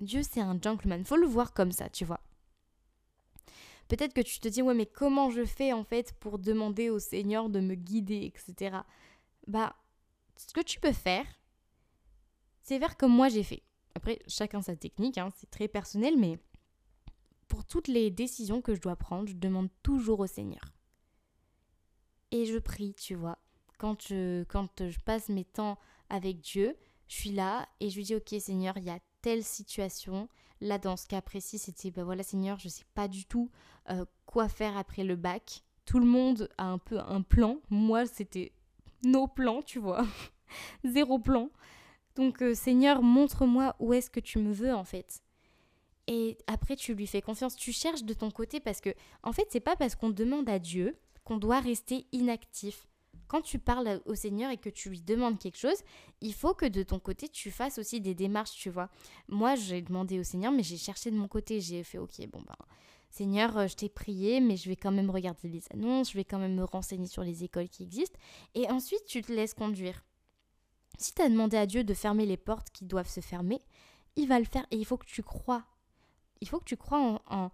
Dieu, 0.00 0.22
c'est 0.22 0.40
un 0.40 0.58
gentleman. 0.60 1.04
Faut 1.04 1.16
le 1.16 1.26
voir 1.26 1.52
comme 1.52 1.72
ça, 1.72 1.88
tu 1.88 2.04
vois. 2.04 2.20
Peut-être 3.88 4.14
que 4.14 4.20
tu 4.20 4.40
te 4.40 4.48
dis, 4.48 4.62
ouais, 4.62 4.74
mais 4.74 4.86
comment 4.86 5.28
je 5.30 5.44
fais 5.44 5.72
en 5.72 5.84
fait 5.84 6.14
pour 6.14 6.38
demander 6.38 6.88
au 6.88 6.98
Seigneur 6.98 7.50
de 7.50 7.60
me 7.60 7.74
guider, 7.74 8.24
etc. 8.24 8.78
Bah, 9.46 9.76
ce 10.36 10.52
que 10.54 10.62
tu 10.62 10.80
peux 10.80 10.92
faire, 10.92 11.26
c'est 12.62 12.78
faire 12.78 12.96
comme 12.96 13.12
moi 13.12 13.28
j'ai 13.28 13.42
fait. 13.42 13.62
Après, 13.94 14.20
chacun 14.26 14.62
sa 14.62 14.76
technique, 14.76 15.18
hein, 15.18 15.28
c'est 15.36 15.50
très 15.50 15.68
personnel, 15.68 16.16
mais 16.16 16.38
pour 17.48 17.66
toutes 17.66 17.88
les 17.88 18.10
décisions 18.10 18.62
que 18.62 18.74
je 18.74 18.80
dois 18.80 18.96
prendre, 18.96 19.28
je 19.28 19.34
demande 19.34 19.68
toujours 19.82 20.20
au 20.20 20.26
Seigneur. 20.26 20.72
Et 22.32 22.46
je 22.46 22.58
prie, 22.58 22.94
tu 22.94 23.14
vois. 23.14 23.38
Quand 23.78 24.02
je, 24.08 24.42
quand 24.44 24.68
je 24.80 24.98
passe 25.00 25.28
mes 25.28 25.44
temps 25.44 25.78
avec 26.08 26.40
Dieu, 26.40 26.76
je 27.08 27.14
suis 27.14 27.30
là 27.30 27.68
et 27.78 27.90
je 27.90 27.96
lui 27.96 28.04
dis 28.04 28.14
ok 28.14 28.34
Seigneur, 28.40 28.74
il 28.78 28.84
y 28.84 28.90
a 28.90 28.98
telle 29.20 29.44
situation. 29.44 30.28
Là 30.60 30.78
dans 30.78 30.96
ce 30.96 31.06
cas 31.06 31.20
précis, 31.20 31.58
c'était 31.58 31.90
bah 31.90 32.04
voilà 32.04 32.22
Seigneur, 32.22 32.58
je 32.58 32.68
sais 32.68 32.84
pas 32.94 33.06
du 33.06 33.26
tout 33.26 33.50
euh, 33.90 34.04
quoi 34.24 34.48
faire 34.48 34.76
après 34.76 35.04
le 35.04 35.16
bac. 35.16 35.62
Tout 35.84 35.98
le 35.98 36.06
monde 36.06 36.48
a 36.56 36.64
un 36.64 36.78
peu 36.78 37.00
un 37.00 37.20
plan. 37.22 37.58
Moi, 37.68 38.06
c'était 38.06 38.52
nos 39.04 39.26
plans, 39.26 39.62
tu 39.62 39.78
vois. 39.78 40.06
Zéro 40.84 41.18
plan. 41.18 41.50
Donc 42.14 42.40
euh, 42.40 42.54
Seigneur, 42.54 43.02
montre-moi 43.02 43.76
où 43.78 43.92
est-ce 43.92 44.10
que 44.10 44.20
tu 44.20 44.38
me 44.38 44.52
veux 44.52 44.72
en 44.72 44.84
fait. 44.84 45.22
Et 46.06 46.38
après 46.46 46.76
tu 46.76 46.94
lui 46.94 47.06
fais 47.06 47.22
confiance, 47.22 47.56
tu 47.56 47.72
cherches 47.72 48.04
de 48.04 48.14
ton 48.14 48.30
côté 48.30 48.58
parce 48.60 48.80
que 48.80 48.90
en 49.22 49.32
fait, 49.32 49.48
c'est 49.50 49.60
pas 49.60 49.76
parce 49.76 49.96
qu'on 49.96 50.10
demande 50.10 50.48
à 50.48 50.58
Dieu 50.58 50.96
qu'on 51.24 51.36
doit 51.36 51.60
rester 51.60 52.06
inactif 52.12 52.86
quand 53.32 53.40
tu 53.40 53.58
parles 53.58 54.02
au 54.04 54.14
Seigneur 54.14 54.50
et 54.50 54.58
que 54.58 54.68
tu 54.68 54.90
lui 54.90 55.00
demandes 55.00 55.38
quelque 55.38 55.56
chose, 55.56 55.82
il 56.20 56.34
faut 56.34 56.52
que 56.52 56.66
de 56.66 56.82
ton 56.82 56.98
côté, 56.98 57.30
tu 57.30 57.50
fasses 57.50 57.78
aussi 57.78 57.98
des 57.98 58.14
démarches, 58.14 58.52
tu 58.52 58.68
vois. 58.68 58.90
Moi, 59.26 59.54
j'ai 59.54 59.80
demandé 59.80 60.20
au 60.20 60.22
Seigneur, 60.22 60.52
mais 60.52 60.62
j'ai 60.62 60.76
cherché 60.76 61.10
de 61.10 61.16
mon 61.16 61.28
côté. 61.28 61.58
J'ai 61.58 61.82
fait, 61.82 61.96
ok, 61.96 62.28
bon, 62.30 62.42
ben, 62.42 62.54
Seigneur, 63.08 63.56
euh, 63.56 63.66
je 63.68 63.74
t'ai 63.74 63.88
prié, 63.88 64.40
mais 64.40 64.58
je 64.58 64.68
vais 64.68 64.76
quand 64.76 64.92
même 64.92 65.08
regarder 65.08 65.48
les 65.48 65.62
annonces, 65.72 66.10
je 66.10 66.18
vais 66.18 66.26
quand 66.26 66.38
même 66.38 66.54
me 66.54 66.64
renseigner 66.64 67.06
sur 67.06 67.22
les 67.22 67.42
écoles 67.42 67.70
qui 67.70 67.84
existent. 67.84 68.18
Et 68.54 68.70
ensuite, 68.70 69.06
tu 69.06 69.22
te 69.22 69.32
laisses 69.32 69.54
conduire. 69.54 70.04
Si 70.98 71.14
tu 71.14 71.22
as 71.22 71.30
demandé 71.30 71.56
à 71.56 71.64
Dieu 71.64 71.84
de 71.84 71.94
fermer 71.94 72.26
les 72.26 72.36
portes 72.36 72.68
qui 72.70 72.84
doivent 72.84 73.08
se 73.08 73.20
fermer, 73.20 73.62
il 74.16 74.28
va 74.28 74.38
le 74.38 74.44
faire 74.44 74.66
et 74.70 74.76
il 74.76 74.84
faut 74.84 74.98
que 74.98 75.06
tu 75.06 75.22
crois. 75.22 75.64
Il 76.42 76.48
faut 76.48 76.58
que 76.58 76.64
tu 76.64 76.76
crois 76.76 77.00
en, 77.00 77.22
en, 77.34 77.50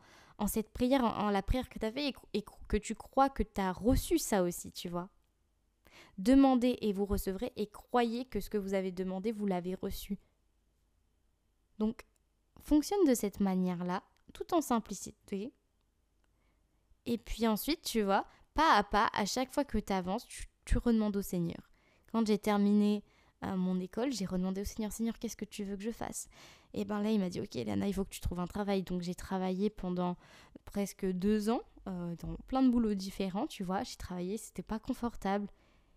cette 0.46 0.70
prière, 0.70 1.04
en, 1.04 1.30
la 1.30 1.42
prière 1.42 1.68
que 1.68 1.78
tu 1.78 1.86
as 1.86 1.92
fait 1.92 2.08
et, 2.08 2.14
et 2.34 2.44
que 2.68 2.76
tu 2.76 2.94
crois 2.94 3.28
que 3.28 3.42
tu 3.42 3.60
as 3.60 3.72
reçu 3.72 4.18
ça 4.18 4.42
aussi, 4.42 4.70
tu 4.72 4.88
vois. 4.88 5.08
Demandez 6.16 6.78
et 6.80 6.92
vous 6.92 7.06
recevrez 7.06 7.52
et 7.56 7.68
croyez 7.68 8.24
que 8.24 8.40
ce 8.40 8.50
que 8.50 8.58
vous 8.58 8.74
avez 8.74 8.92
demandé, 8.92 9.32
vous 9.32 9.46
l'avez 9.46 9.74
reçu. 9.74 10.18
Donc, 11.78 12.06
fonctionne 12.60 13.04
de 13.06 13.14
cette 13.14 13.40
manière-là, 13.40 14.02
tout 14.32 14.54
en 14.54 14.60
simplicité. 14.60 15.52
Et 17.06 17.18
puis 17.18 17.46
ensuite, 17.46 17.82
tu 17.82 18.02
vois, 18.02 18.26
pas 18.54 18.74
à 18.74 18.82
pas, 18.82 19.10
à 19.12 19.24
chaque 19.24 19.52
fois 19.54 19.64
que 19.64 19.78
tu 19.78 19.92
avances, 19.92 20.26
tu, 20.26 20.46
tu 20.64 20.78
redemandes 20.78 21.16
au 21.16 21.22
Seigneur. 21.22 21.70
Quand 22.12 22.26
j'ai 22.26 22.38
terminé 22.38 23.04
euh, 23.44 23.56
mon 23.56 23.78
école, 23.78 24.12
j'ai 24.12 24.26
redemandé 24.26 24.62
au 24.62 24.64
Seigneur, 24.64 24.92
Seigneur, 24.92 25.18
qu'est-ce 25.18 25.36
que 25.36 25.44
tu 25.44 25.64
veux 25.64 25.76
que 25.76 25.82
je 25.82 25.90
fasse? 25.90 26.28
Et 26.74 26.84
bien 26.84 27.02
là, 27.02 27.10
il 27.10 27.18
m'a 27.18 27.28
dit, 27.28 27.40
ok, 27.40 27.54
Léana, 27.54 27.88
il 27.88 27.94
faut 27.94 28.04
que 28.04 28.10
tu 28.10 28.20
trouves 28.20 28.40
un 28.40 28.46
travail. 28.46 28.82
Donc 28.82 29.02
j'ai 29.02 29.14
travaillé 29.14 29.70
pendant 29.70 30.16
presque 30.64 31.06
deux 31.06 31.50
ans 31.50 31.60
euh, 31.88 32.14
dans 32.16 32.34
plein 32.46 32.62
de 32.62 32.68
boulots 32.68 32.94
différents, 32.94 33.46
tu 33.46 33.64
vois. 33.64 33.82
J'ai 33.82 33.96
travaillé, 33.96 34.36
c'était 34.36 34.62
pas 34.62 34.78
confortable. 34.78 35.48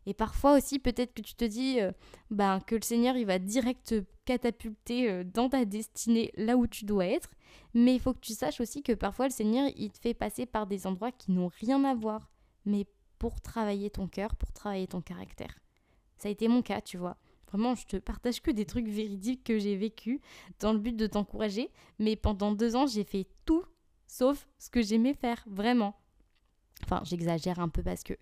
Et 0.05 0.13
parfois 0.13 0.57
aussi, 0.57 0.79
peut-être 0.79 1.13
que 1.13 1.21
tu 1.21 1.36
te 1.36 1.45
dis 1.45 1.79
euh, 1.79 1.91
ben, 2.31 2.60
que 2.62 2.75
le 2.75 2.81
Seigneur, 2.81 3.15
il 3.15 3.25
va 3.25 3.38
direct 3.38 3.95
catapulter 4.25 5.10
euh, 5.10 5.23
dans 5.23 5.49
ta 5.49 5.65
destinée 5.65 6.31
là 6.36 6.57
où 6.57 6.65
tu 6.65 6.86
dois 6.86 7.05
être. 7.05 7.31
Mais 7.73 7.93
il 7.95 7.99
faut 7.99 8.13
que 8.13 8.19
tu 8.19 8.34
saches 8.34 8.62
aussi 8.62 8.81
que 8.81 8.93
parfois, 8.93 9.27
le 9.27 9.34
Seigneur, 9.34 9.69
il 9.75 9.91
te 9.91 9.99
fait 9.99 10.13
passer 10.13 10.45
par 10.45 10.65
des 10.65 10.88
endroits 10.88 11.12
qui 11.12 11.31
n'ont 11.31 11.51
rien 11.60 11.84
à 11.84 11.93
voir, 11.93 12.29
mais 12.65 12.88
pour 13.19 13.39
travailler 13.41 13.91
ton 13.91 14.07
cœur, 14.07 14.36
pour 14.36 14.51
travailler 14.51 14.88
ton 14.88 15.01
caractère. 15.01 15.60
Ça 16.17 16.29
a 16.29 16.31
été 16.31 16.47
mon 16.47 16.62
cas, 16.62 16.81
tu 16.81 16.97
vois. 16.97 17.17
Vraiment, 17.51 17.75
je 17.75 17.85
te 17.85 17.97
partage 17.97 18.41
que 18.41 18.51
des 18.51 18.65
trucs 18.65 18.87
véridiques 18.87 19.43
que 19.43 19.59
j'ai 19.59 19.75
vécu 19.75 20.21
dans 20.59 20.73
le 20.73 20.79
but 20.79 20.95
de 20.95 21.07
t'encourager. 21.07 21.69
Mais 21.99 22.15
pendant 22.15 22.51
deux 22.51 22.75
ans, 22.75 22.87
j'ai 22.87 23.03
fait 23.03 23.27
tout 23.45 23.65
sauf 24.07 24.47
ce 24.59 24.69
que 24.69 24.81
j'aimais 24.81 25.13
faire, 25.13 25.43
vraiment. 25.47 25.95
Enfin, 26.83 27.01
j'exagère 27.05 27.59
un 27.59 27.69
peu 27.69 27.81
parce 27.81 28.03
que 28.03 28.13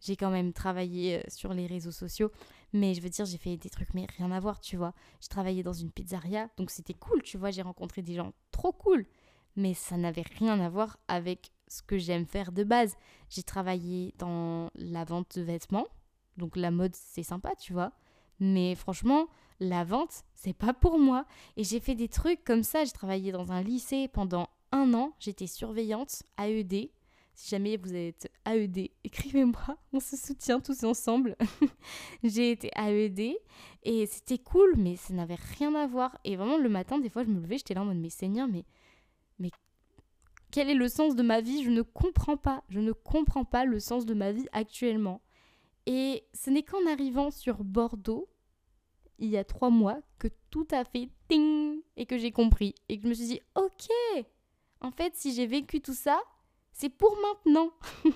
j'ai 0.00 0.16
quand 0.16 0.30
même 0.30 0.52
travaillé 0.52 1.18
euh, 1.18 1.22
sur 1.28 1.54
les 1.54 1.66
réseaux 1.66 1.92
sociaux, 1.92 2.30
mais 2.72 2.94
je 2.94 3.00
veux 3.00 3.08
dire, 3.08 3.24
j'ai 3.24 3.38
fait 3.38 3.56
des 3.56 3.70
trucs, 3.70 3.94
mais 3.94 4.06
rien 4.18 4.30
à 4.32 4.40
voir, 4.40 4.60
tu 4.60 4.76
vois. 4.76 4.92
J'ai 5.20 5.28
travaillé 5.28 5.62
dans 5.62 5.72
une 5.72 5.90
pizzeria, 5.90 6.48
donc 6.56 6.70
c'était 6.70 6.94
cool, 6.94 7.22
tu 7.22 7.38
vois, 7.38 7.50
j'ai 7.50 7.62
rencontré 7.62 8.02
des 8.02 8.14
gens 8.14 8.32
trop 8.50 8.72
cool, 8.72 9.06
mais 9.54 9.72
ça 9.72 9.96
n'avait 9.96 10.24
rien 10.38 10.58
à 10.60 10.68
voir 10.68 10.98
avec 11.08 11.52
ce 11.68 11.82
que 11.82 11.96
j'aime 11.96 12.26
faire 12.26 12.52
de 12.52 12.64
base. 12.64 12.96
J'ai 13.30 13.42
travaillé 13.42 14.14
dans 14.18 14.70
la 14.74 15.04
vente 15.04 15.38
de 15.38 15.42
vêtements, 15.42 15.86
donc 16.36 16.56
la 16.56 16.70
mode, 16.70 16.94
c'est 16.94 17.22
sympa, 17.22 17.54
tu 17.54 17.72
vois. 17.72 17.92
Mais 18.40 18.74
franchement, 18.74 19.26
la 19.60 19.84
vente, 19.84 20.24
c'est 20.34 20.52
pas 20.52 20.74
pour 20.74 20.98
moi. 20.98 21.24
Et 21.56 21.64
j'ai 21.64 21.80
fait 21.80 21.94
des 21.94 22.08
trucs 22.08 22.44
comme 22.44 22.62
ça. 22.62 22.84
J'ai 22.84 22.92
travaillé 22.92 23.32
dans 23.32 23.52
un 23.52 23.62
lycée 23.62 24.08
pendant 24.08 24.48
un 24.72 24.92
an. 24.94 25.12
J'étais 25.18 25.46
surveillante 25.46 26.22
AED. 26.38 26.90
Si 27.34 27.50
jamais 27.50 27.76
vous 27.76 27.94
êtes 27.94 28.32
AED, 28.46 28.90
écrivez-moi, 29.04 29.76
on 29.92 30.00
se 30.00 30.16
soutient 30.16 30.58
tous 30.58 30.84
ensemble. 30.84 31.36
j'ai 32.24 32.50
été 32.50 32.70
AED 32.74 33.36
et 33.82 34.06
c'était 34.06 34.38
cool, 34.38 34.74
mais 34.78 34.96
ça 34.96 35.12
n'avait 35.12 35.36
rien 35.58 35.74
à 35.74 35.86
voir. 35.86 36.18
Et 36.24 36.36
vraiment, 36.36 36.56
le 36.56 36.70
matin, 36.70 36.98
des 36.98 37.10
fois, 37.10 37.24
je 37.24 37.28
me 37.28 37.38
levais, 37.40 37.58
j'étais 37.58 37.74
là 37.74 37.82
en 37.82 37.84
mode, 37.84 37.98
mais 37.98 38.08
Seigneur, 38.08 38.48
mais, 38.48 38.64
mais 39.38 39.50
quel 40.50 40.70
est 40.70 40.74
le 40.74 40.88
sens 40.88 41.14
de 41.14 41.22
ma 41.22 41.42
vie? 41.42 41.62
Je 41.62 41.68
ne 41.68 41.82
comprends 41.82 42.38
pas. 42.38 42.64
Je 42.70 42.80
ne 42.80 42.92
comprends 42.92 43.44
pas 43.44 43.66
le 43.66 43.80
sens 43.80 44.06
de 44.06 44.14
ma 44.14 44.32
vie 44.32 44.46
actuellement. 44.52 45.20
Et 45.86 46.24
ce 46.34 46.50
n'est 46.50 46.64
qu'en 46.64 46.84
arrivant 46.86 47.30
sur 47.30 47.62
Bordeaux, 47.62 48.28
il 49.18 49.30
y 49.30 49.36
a 49.36 49.44
trois 49.44 49.70
mois, 49.70 50.00
que 50.18 50.28
tout 50.50 50.66
a 50.72 50.84
fait 50.84 51.08
ting 51.28 51.80
et 51.96 52.06
que 52.06 52.18
j'ai 52.18 52.32
compris. 52.32 52.74
Et 52.88 52.96
que 52.98 53.04
je 53.04 53.08
me 53.08 53.14
suis 53.14 53.26
dit, 53.26 53.40
ok, 53.54 53.88
en 54.80 54.90
fait, 54.90 55.14
si 55.16 55.32
j'ai 55.32 55.46
vécu 55.46 55.80
tout 55.80 55.94
ça, 55.94 56.20
c'est 56.72 56.90
pour 56.90 57.16
maintenant. 57.20 57.70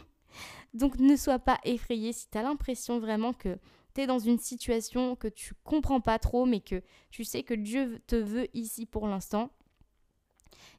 Donc 0.75 0.99
ne 0.99 1.17
sois 1.17 1.39
pas 1.39 1.59
effrayé 1.65 2.13
si 2.13 2.29
tu 2.29 2.39
as 2.39 2.43
l'impression 2.43 2.99
vraiment 2.99 3.33
que 3.33 3.59
tu 3.95 4.03
es 4.03 4.07
dans 4.07 4.19
une 4.19 4.39
situation 4.39 5.17
que 5.17 5.29
tu 5.29 5.55
comprends 5.65 6.01
pas 6.01 6.19
trop, 6.19 6.47
mais 6.47 6.61
que 6.61 6.83
tu 7.11 7.25
sais 7.25 7.43
que 7.43 7.55
Dieu 7.55 8.01
te 8.07 8.17
veut 8.17 8.47
ici 8.55 8.87
pour 8.87 9.09
l'instant. 9.09 9.51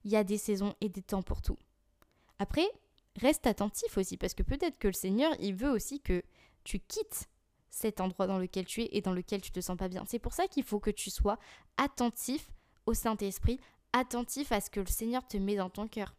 Il 0.06 0.12
y 0.12 0.15
a 0.15 0.23
des 0.23 0.38
saisons 0.38 0.75
et 0.82 0.89
des 0.89 1.01
temps 1.01 1.23
pour 1.23 1.41
tout. 1.41 1.58
Après, 2.39 2.67
reste 3.17 3.47
attentif 3.47 3.97
aussi, 3.97 4.17
parce 4.17 4.34
que 4.34 4.43
peut-être 4.43 4.77
que 4.77 4.88
le 4.88 4.93
Seigneur, 4.93 5.34
il 5.39 5.56
veut 5.56 5.69
aussi 5.69 5.99
que 5.99 6.23
tu 6.63 6.80
quittes 6.80 7.30
cet 7.69 8.02
endroit 8.02 8.28
dans 8.28 8.38
lequel 8.38 8.65
tu 8.65 8.82
es 8.82 8.89
et 8.91 9.02
dans 9.02 9.13
lequel 9.13 9.41
tu 9.41 9.52
te 9.52 9.62
sens 9.62 9.78
pas 9.78 9.88
bien. 9.88 10.04
C'est 10.08 10.19
pour 10.19 10.34
ça 10.34 10.47
qu'il 10.47 10.63
faut 10.63 10.80
que 10.80 10.91
tu 10.91 11.10
sois 11.10 11.39
attentif 11.78 12.52
au 12.86 12.93
Saint-Esprit, 12.93 13.60
attentif 13.93 14.52
à 14.52 14.62
ce 14.62 14.69
que 14.69 14.80
le 14.80 14.86
Seigneur 14.88 15.26
te 15.28 15.38
met 15.38 15.56
dans 15.56 15.69
ton 15.69 15.88
cœur. 15.88 16.15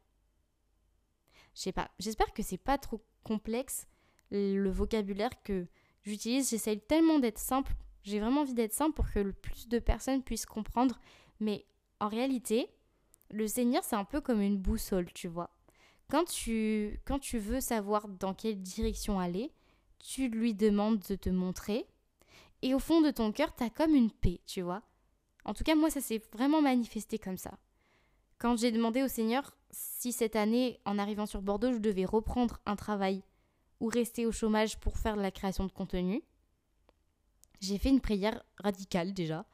Je 1.55 1.61
sais 1.61 1.73
pas. 1.73 1.91
J'espère 1.99 2.33
que 2.33 2.43
c'est 2.43 2.57
pas 2.57 2.79
trop 2.79 3.05
complexe 3.23 3.87
le 4.31 4.71
vocabulaire 4.71 5.43
que 5.43 5.67
j'utilise. 6.05 6.51
J'essaye 6.51 6.81
tellement 6.81 7.19
d'être 7.19 7.39
simple. 7.39 7.75
J'ai 8.03 8.19
vraiment 8.19 8.41
envie 8.41 8.55
d'être 8.55 8.73
simple 8.73 8.95
pour 8.95 9.11
que 9.11 9.19
le 9.19 9.33
plus 9.33 9.69
de 9.69 9.79
personnes 9.79 10.23
puissent 10.23 10.47
comprendre. 10.47 10.99
Mais 11.41 11.67
en 12.01 12.09
réalité, 12.09 12.69
le 13.31 13.47
Seigneur, 13.47 13.85
c'est 13.85 13.97
un 13.97 14.05
peu 14.05 14.21
comme 14.21 14.41
une 14.41 14.59
boussole, 14.59 15.13
tu 15.13 15.29
vois. 15.29 15.51
Quand 16.11 16.25
tu, 16.25 17.01
quand 17.05 17.19
tu 17.19 17.39
veux 17.39 17.61
savoir 17.61 18.09
dans 18.09 18.35
quelle 18.35 18.61
direction 18.61 19.21
aller, 19.21 19.53
tu 20.03 20.29
lui 20.29 20.53
demandes 20.53 20.99
de 20.99 21.15
te 21.15 21.31
montrer. 21.31 21.87
Et 22.61 22.75
au 22.75 22.79
fond 22.79 23.01
de 23.01 23.11
ton 23.11 23.33
cœur, 23.33 23.55
tu 23.55 23.65
as 23.65 23.71
comme 23.71 23.95
une 23.95 24.11
paix, 24.11 24.41
tu 24.47 24.61
vois. 24.61 24.83
En 25.45 25.55
tout 25.55 25.65
cas, 25.65 25.75
moi, 25.75 25.91
ça 25.91 26.01
s'est 26.01 26.23
vraiment 26.33 26.61
manifesté 26.61 27.19
comme 27.19 27.39
ça. 27.39 27.59
Quand 28.39 28.59
j'ai 28.59 28.71
demandé 28.71 29.03
au 29.03 29.09
Seigneur 29.09 29.57
si 29.71 30.13
cette 30.13 30.37
année, 30.37 30.79
en 30.85 30.99
arrivant 30.99 31.27
sur 31.27 31.43
Bordeaux, 31.43 31.73
je 31.73 31.79
devais 31.79 32.05
reprendre 32.05 32.59
un 32.67 32.77
travail 32.77 33.23
ou 33.81 33.87
rester 33.87 34.27
au 34.27 34.33
chômage 34.33 34.79
pour 34.79 34.99
faire 34.99 35.17
de 35.17 35.23
la 35.23 35.31
création 35.31 35.65
de 35.65 35.73
contenu, 35.73 36.23
j'ai 37.61 37.79
fait 37.79 37.89
une 37.89 38.01
prière 38.01 38.45
radicale 38.59 39.15
déjà. 39.15 39.47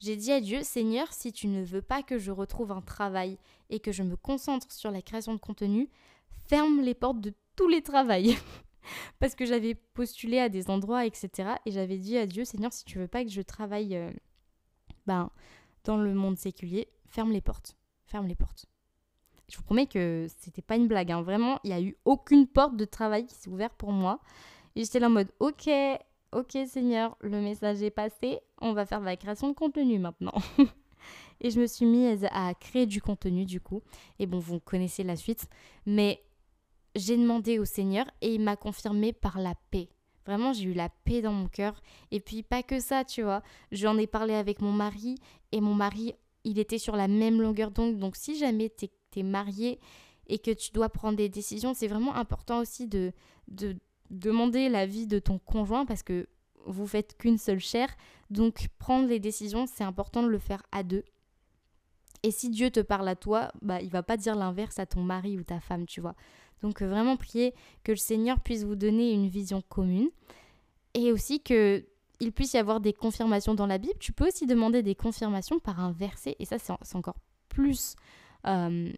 J'ai 0.00 0.16
dit 0.16 0.32
à 0.32 0.40
Dieu, 0.40 0.62
Seigneur, 0.62 1.12
si 1.12 1.32
tu 1.32 1.46
ne 1.46 1.64
veux 1.64 1.82
pas 1.82 2.02
que 2.02 2.18
je 2.18 2.32
retrouve 2.32 2.72
un 2.72 2.80
travail 2.80 3.38
et 3.70 3.78
que 3.78 3.92
je 3.92 4.02
me 4.02 4.16
concentre 4.16 4.70
sur 4.72 4.90
la 4.90 5.00
création 5.00 5.32
de 5.32 5.38
contenu, 5.38 5.88
ferme 6.48 6.80
les 6.80 6.94
portes 6.94 7.20
de 7.20 7.32
tous 7.54 7.68
les 7.68 7.82
travails. 7.82 8.36
Parce 9.18 9.34
que 9.34 9.44
j'avais 9.44 9.74
postulé 9.74 10.38
à 10.38 10.48
des 10.48 10.70
endroits, 10.70 11.06
etc. 11.06 11.50
Et 11.66 11.72
j'avais 11.72 11.98
dit 11.98 12.16
à 12.16 12.26
Dieu, 12.26 12.44
Seigneur, 12.44 12.72
si 12.72 12.84
tu 12.84 12.98
veux 12.98 13.08
pas 13.08 13.24
que 13.24 13.30
je 13.30 13.42
travaille 13.42 13.96
euh, 13.96 14.10
ben, 15.06 15.30
dans 15.84 15.96
le 15.96 16.14
monde 16.14 16.38
séculier, 16.38 16.88
ferme 17.06 17.32
les 17.32 17.40
portes 17.40 17.76
ferme 18.12 18.26
les 18.26 18.34
portes. 18.34 18.66
Je 19.48 19.56
vous 19.56 19.62
promets 19.64 19.86
que 19.86 20.26
c'était 20.38 20.62
pas 20.62 20.76
une 20.76 20.86
blague. 20.86 21.10
Hein. 21.10 21.22
Vraiment, 21.22 21.58
il 21.64 21.68
n'y 21.68 21.74
a 21.74 21.80
eu 21.80 21.96
aucune 22.04 22.46
porte 22.46 22.76
de 22.76 22.84
travail 22.84 23.26
qui 23.26 23.34
s'est 23.34 23.48
ouverte 23.48 23.74
pour 23.76 23.92
moi. 23.92 24.20
Et 24.76 24.84
j'étais 24.84 25.00
là 25.00 25.08
en 25.08 25.10
mode, 25.10 25.30
ok, 25.40 25.68
ok 26.32 26.58
Seigneur, 26.66 27.16
le 27.20 27.40
message 27.40 27.82
est 27.82 27.90
passé. 27.90 28.40
On 28.60 28.72
va 28.72 28.86
faire 28.86 29.00
de 29.00 29.06
la 29.06 29.16
création 29.16 29.48
de 29.48 29.54
contenu 29.54 29.98
maintenant. 29.98 30.34
et 31.40 31.50
je 31.50 31.60
me 31.60 31.66
suis 31.66 31.86
mise 31.86 32.26
à 32.30 32.54
créer 32.54 32.86
du 32.86 33.00
contenu 33.00 33.44
du 33.44 33.60
coup. 33.60 33.82
Et 34.18 34.26
bon, 34.26 34.38
vous 34.38 34.60
connaissez 34.60 35.02
la 35.02 35.16
suite. 35.16 35.48
Mais 35.86 36.22
j'ai 36.94 37.16
demandé 37.16 37.58
au 37.58 37.64
Seigneur 37.64 38.06
et 38.20 38.34
il 38.34 38.40
m'a 38.40 38.56
confirmé 38.56 39.12
par 39.12 39.38
la 39.38 39.54
paix. 39.70 39.88
Vraiment, 40.26 40.52
j'ai 40.52 40.64
eu 40.64 40.72
la 40.74 40.88
paix 40.88 41.20
dans 41.20 41.32
mon 41.32 41.48
cœur. 41.48 41.82
Et 42.10 42.20
puis, 42.20 42.42
pas 42.42 42.62
que 42.62 42.78
ça, 42.78 43.04
tu 43.04 43.22
vois. 43.22 43.42
J'en 43.72 43.98
ai 43.98 44.06
parlé 44.06 44.34
avec 44.34 44.60
mon 44.60 44.70
mari. 44.70 45.16
Et 45.50 45.60
mon 45.60 45.74
mari, 45.74 46.14
il 46.44 46.58
était 46.58 46.78
sur 46.78 46.96
la 46.96 47.08
même 47.08 47.40
longueur 47.40 47.70
d'onde. 47.70 47.98
Donc 47.98 48.16
si 48.16 48.36
jamais 48.36 48.70
tu 48.70 48.88
es, 49.16 49.22
marié 49.22 49.78
et 50.26 50.38
que 50.38 50.50
tu 50.50 50.72
dois 50.72 50.88
prendre 50.88 51.16
des 51.16 51.28
décisions, 51.28 51.74
c'est 51.74 51.88
vraiment 51.88 52.14
important 52.14 52.60
aussi 52.60 52.86
de, 52.86 53.12
de 53.48 53.76
demander 54.10 54.68
l'avis 54.68 55.06
de 55.06 55.18
ton 55.18 55.38
conjoint 55.38 55.84
parce 55.84 56.02
que 56.02 56.28
vous 56.66 56.86
faites 56.86 57.16
qu'une 57.18 57.38
seule 57.38 57.60
chair. 57.60 57.88
Donc 58.30 58.68
prendre 58.78 59.08
les 59.08 59.20
décisions, 59.20 59.66
c'est 59.66 59.84
important 59.84 60.22
de 60.22 60.28
le 60.28 60.38
faire 60.38 60.62
à 60.72 60.82
deux. 60.82 61.04
Et 62.22 62.30
si 62.30 62.50
Dieu 62.50 62.70
te 62.70 62.80
parle 62.80 63.08
à 63.08 63.16
toi, 63.16 63.50
bah 63.62 63.80
il 63.82 63.90
va 63.90 64.02
pas 64.02 64.16
dire 64.16 64.36
l'inverse 64.36 64.78
à 64.78 64.86
ton 64.86 65.02
mari 65.02 65.38
ou 65.38 65.42
ta 65.42 65.60
femme, 65.60 65.86
tu 65.86 66.00
vois. 66.00 66.14
Donc 66.62 66.82
euh, 66.82 66.88
vraiment 66.88 67.16
prier 67.16 67.54
que 67.84 67.92
le 67.92 67.98
Seigneur 67.98 68.40
puisse 68.40 68.64
vous 68.64 68.76
donner 68.76 69.12
une 69.12 69.28
vision 69.28 69.62
commune 69.68 70.10
et 70.94 71.12
aussi 71.12 71.40
que 71.40 71.84
il 72.20 72.32
puisse 72.32 72.52
y 72.52 72.58
avoir 72.58 72.80
des 72.80 72.92
confirmations 72.92 73.54
dans 73.54 73.66
la 73.66 73.78
Bible. 73.78 73.98
Tu 73.98 74.12
peux 74.12 74.28
aussi 74.28 74.46
demander 74.46 74.82
des 74.82 74.94
confirmations 74.94 75.58
par 75.58 75.80
un 75.80 75.90
verset 75.90 76.36
et 76.38 76.44
ça 76.44 76.56
c'est 76.58 76.96
encore 76.96 77.18
plus 77.48 77.96
euh, 78.46 78.92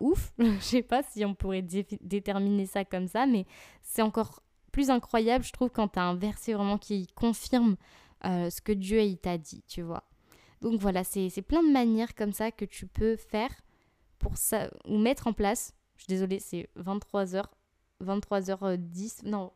ouf. 0.00 0.32
Je 0.38 0.60
sais 0.60 0.82
pas 0.82 1.02
si 1.02 1.24
on 1.24 1.34
pourrait 1.34 1.62
déterminer 1.62 2.66
ça 2.66 2.84
comme 2.84 3.08
ça, 3.08 3.26
mais 3.26 3.46
c'est 3.82 4.02
encore 4.02 4.44
plus 4.74 4.90
incroyable, 4.90 5.44
je 5.44 5.52
trouve, 5.52 5.70
quand 5.70 5.86
tu 5.86 6.00
as 6.00 6.02
un 6.02 6.16
verset 6.16 6.52
vraiment 6.52 6.78
qui 6.78 7.06
confirme 7.14 7.76
euh, 8.24 8.50
ce 8.50 8.60
que 8.60 8.72
Dieu 8.72 9.14
t'a 9.16 9.38
dit, 9.38 9.62
tu 9.68 9.82
vois. 9.82 10.02
Donc 10.62 10.80
voilà, 10.80 11.04
c'est 11.04 11.42
plein 11.42 11.62
de 11.62 11.70
manières 11.70 12.14
comme 12.16 12.32
ça 12.32 12.50
que 12.50 12.64
tu 12.64 12.88
peux 12.88 13.16
faire 13.16 13.50
pour 14.18 14.36
ça, 14.36 14.68
ou 14.86 14.98
mettre 14.98 15.28
en 15.28 15.32
place. 15.32 15.74
Suis 16.04 16.12
désolée, 16.12 16.38
c'est 16.38 16.68
23h, 16.78 17.44
23h10, 18.04 19.26
non, 19.26 19.52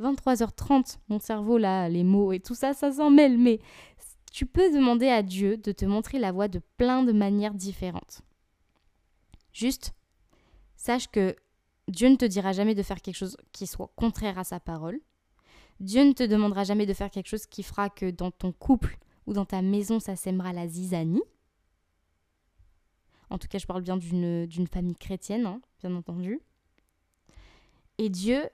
23h30, 0.00 0.96
mon 1.10 1.20
cerveau 1.20 1.58
là, 1.58 1.90
les 1.90 2.02
mots 2.02 2.32
et 2.32 2.40
tout 2.40 2.54
ça, 2.54 2.72
ça 2.72 2.92
s'en 2.92 3.10
mêle, 3.10 3.36
mais 3.36 3.60
tu 4.32 4.46
peux 4.46 4.72
demander 4.72 5.08
à 5.08 5.22
Dieu 5.22 5.58
de 5.58 5.72
te 5.72 5.84
montrer 5.84 6.18
la 6.18 6.32
voie 6.32 6.48
de 6.48 6.62
plein 6.78 7.02
de 7.02 7.12
manières 7.12 7.52
différentes. 7.52 8.22
Juste, 9.52 9.92
sache 10.76 11.08
que 11.08 11.36
Dieu 11.88 12.08
ne 12.08 12.16
te 12.16 12.24
dira 12.24 12.52
jamais 12.52 12.74
de 12.74 12.82
faire 12.82 13.02
quelque 13.02 13.18
chose 13.18 13.36
qui 13.52 13.66
soit 13.66 13.92
contraire 13.96 14.38
à 14.38 14.44
sa 14.44 14.60
parole. 14.60 14.98
Dieu 15.80 16.04
ne 16.04 16.12
te 16.12 16.22
demandera 16.22 16.64
jamais 16.64 16.86
de 16.86 16.94
faire 16.94 17.10
quelque 17.10 17.28
chose 17.28 17.44
qui 17.44 17.62
fera 17.62 17.90
que 17.90 18.10
dans 18.10 18.30
ton 18.30 18.50
couple 18.50 18.96
ou 19.26 19.34
dans 19.34 19.44
ta 19.44 19.60
maison, 19.60 20.00
ça 20.00 20.16
sèmera 20.16 20.54
la 20.54 20.68
zizanie. 20.68 21.22
En 23.30 23.38
tout 23.38 23.48
cas, 23.48 23.58
je 23.58 23.66
parle 23.66 23.82
bien 23.82 23.96
d'une 23.96 24.68
famille 24.72 24.96
chrétienne, 24.96 25.46
hein, 25.46 25.60
bien 25.80 25.94
entendu. 25.94 26.40
Et 27.98 28.08
Dieu 28.08 28.48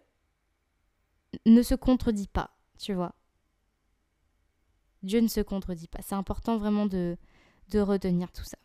ne 1.46 1.62
se 1.62 1.74
contredit 1.74 2.28
pas, 2.28 2.50
tu 2.78 2.94
vois. 2.94 3.14
Dieu 5.02 5.20
ne 5.20 5.28
se 5.28 5.40
contredit 5.40 5.88
pas. 5.88 6.00
C'est 6.02 6.14
important 6.14 6.56
vraiment 6.56 6.86
de, 6.86 7.16
de 7.70 7.80
retenir 7.80 8.30
tout 8.32 8.44
ça. 8.44 8.58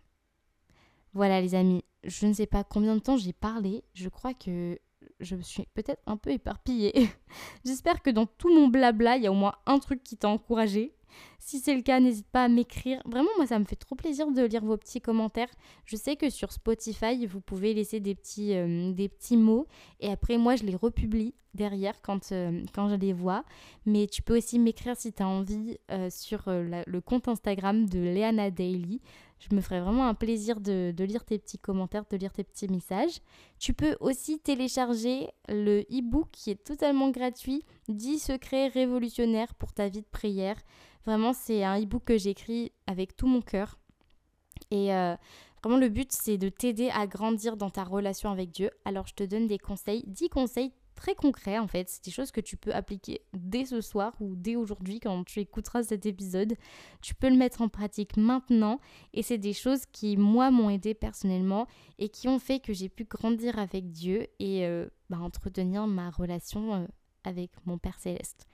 Voilà 1.14 1.42
les 1.42 1.56
amis, 1.56 1.84
je 2.04 2.28
ne 2.28 2.34
sais 2.34 2.46
pas 2.46 2.64
combien 2.64 2.96
de 2.96 3.02
temps 3.02 3.18
j'ai 3.18 3.34
parlé. 3.34 3.84
Je 3.94 4.08
crois 4.10 4.34
que 4.34 4.80
je 5.20 5.36
me 5.36 5.42
suis 5.42 5.66
peut-être 5.74 6.02
un 6.06 6.18
peu 6.18 6.32
éparpillée. 6.32 7.10
J'espère 7.66 8.02
que 8.02 8.10
dans 8.10 8.26
tout 8.26 8.54
mon 8.54 8.68
blabla, 8.68 9.18
il 9.18 9.24
y 9.24 9.28
a 9.28 9.32
au 9.32 9.36
moins 9.36 9.56
un 9.66 9.80
truc 9.80 10.04
qui 10.04 10.18
t'a 10.18 10.30
encouragé. 10.30 10.94
Si 11.40 11.60
c'est 11.60 11.76
le 11.76 11.82
cas, 11.82 12.00
n'hésite 12.00 12.28
pas 12.28 12.46
à 12.46 12.48
m'écrire. 12.50 13.02
Vraiment, 13.06 13.30
moi, 13.38 13.46
ça 13.48 13.60
me 13.60 13.66
fait 13.66 13.76
trop 13.76 13.96
plaisir 13.96 14.32
de 14.32 14.44
lire 14.44 14.64
vos 14.64 14.78
petits 14.78 15.02
commentaires. 15.02 15.50
Je 15.86 15.96
sais 15.96 16.16
que 16.16 16.30
sur 16.30 16.52
Spotify, 16.52 17.26
vous 17.26 17.42
pouvez 17.42 17.74
laisser 17.74 18.00
des 18.00 18.16
petits, 18.16 18.54
euh, 18.54 18.92
des 18.92 19.08
petits 19.08 19.38
mots. 19.38 19.68
Et 20.00 20.12
après, 20.12 20.38
moi, 20.38 20.56
je 20.56 20.64
les 20.64 20.76
republie 20.76 21.34
derrière 21.54 22.02
quand, 22.02 22.32
euh, 22.32 22.64
quand 22.74 22.90
je 22.90 22.96
les 22.96 23.14
vois. 23.14 23.44
Mais 23.86 24.08
tu 24.08 24.22
peux 24.22 24.38
aussi 24.38 24.60
m'écrire 24.60 24.96
si 24.98 25.14
tu 25.14 25.24
as 25.24 25.28
envie 25.28 25.78
euh, 25.92 26.10
sur 26.10 26.44
le 26.48 27.00
compte 27.00 27.28
Instagram 27.28 27.88
de 27.88 28.00
Leana 28.00 28.52
Daily. 28.52 29.02
Je 29.40 29.56
me 29.56 29.62
ferai 29.62 29.80
vraiment 29.80 30.08
un 30.08 30.16
plaisir 30.16 30.60
de, 30.60 30.92
de, 30.96 31.04
lire 31.04 31.24
tes 31.24 31.38
petits 31.38 31.60
commentaires, 31.60 32.06
de 32.10 32.18
lire 32.18 32.34
tes 32.34 32.44
petits 32.44 32.68
messages. 32.68 33.22
Tu 33.60 33.74
peux 33.74 33.96
aussi 34.00 34.40
télécharger 34.40 35.30
le 35.48 35.82
e-book 35.92 36.28
qui 36.32 36.50
est 36.50 36.64
totalement 36.64 37.12
gratuit 37.12 37.64
10 37.88 38.20
secrets 38.20 38.68
révolutionnaires 38.68 39.54
pour 39.56 39.74
ta 39.74 39.90
vie 39.90 40.02
de 40.02 40.08
prière. 40.08 40.58
Vraiment, 41.06 41.34
c'est 41.34 41.64
un 41.64 41.82
e-book 41.82 42.04
que 42.06 42.18
j'écris 42.18 42.72
avec 42.86 43.16
tout 43.16 43.28
mon 43.28 43.42
cœur. 43.42 43.78
Et 44.72 44.94
euh, 44.94 45.16
vraiment, 45.64 45.80
le 45.80 45.90
but, 45.90 46.12
c'est 46.12 46.38
de 46.38 46.50
t'aider 46.50 46.90
à 46.90 47.08
grandir 47.08 47.58
dans 47.58 47.70
ta 47.70 47.84
relation 47.84 48.32
avec 48.32 48.52
Dieu. 48.52 48.72
Alors, 48.86 49.08
je 49.08 49.14
te 49.14 49.24
donne 49.24 49.48
des 49.48 49.60
conseils, 49.60 50.04
10 50.08 50.30
conseils 50.30 50.74
très 50.98 51.16
concrets 51.16 51.60
en 51.60 51.68
fait. 51.68 51.88
C'est 51.88 52.04
des 52.04 52.12
choses 52.12 52.32
que 52.32 52.42
tu 52.42 52.58
peux 52.58 52.74
appliquer 52.74 53.22
dès 53.34 53.66
ce 53.66 53.80
soir 53.80 54.14
ou 54.20 54.36
dès 54.36 54.58
aujourd'hui 54.58 55.00
quand 55.00 55.24
tu 55.24 55.40
écouteras 55.40 55.84
cet 55.84 56.06
épisode. 56.06 56.56
Tu 57.02 57.16
peux 57.16 57.30
le 57.30 57.38
mettre 57.38 57.62
en 57.62 57.70
pratique 57.70 58.18
maintenant 58.18 58.82
et 59.14 59.24
c'est 59.24 59.38
des 59.38 59.54
choses 59.54 59.86
qui, 59.86 60.18
moi, 60.18 60.52
m'ont 60.52 60.70
aidé 60.70 60.94
personnellement 60.94 61.68
et 62.00 62.10
qui 62.10 62.28
ont 62.28 62.40
fait 62.40 62.60
que 62.60 62.74
j'ai 62.74 62.90
pu 62.90 63.06
grandir 63.06 63.58
avec 63.60 63.92
Dieu 63.92 64.28
et 64.40 64.66
euh, 64.66 64.88
bah, 65.10 65.20
entretenir 65.20 65.88
ma 65.88 66.10
relation 66.10 66.74
euh, 66.74 66.88
avec 67.24 67.52
mon 67.66 67.78
Père 67.78 68.00
céleste. 68.00 68.48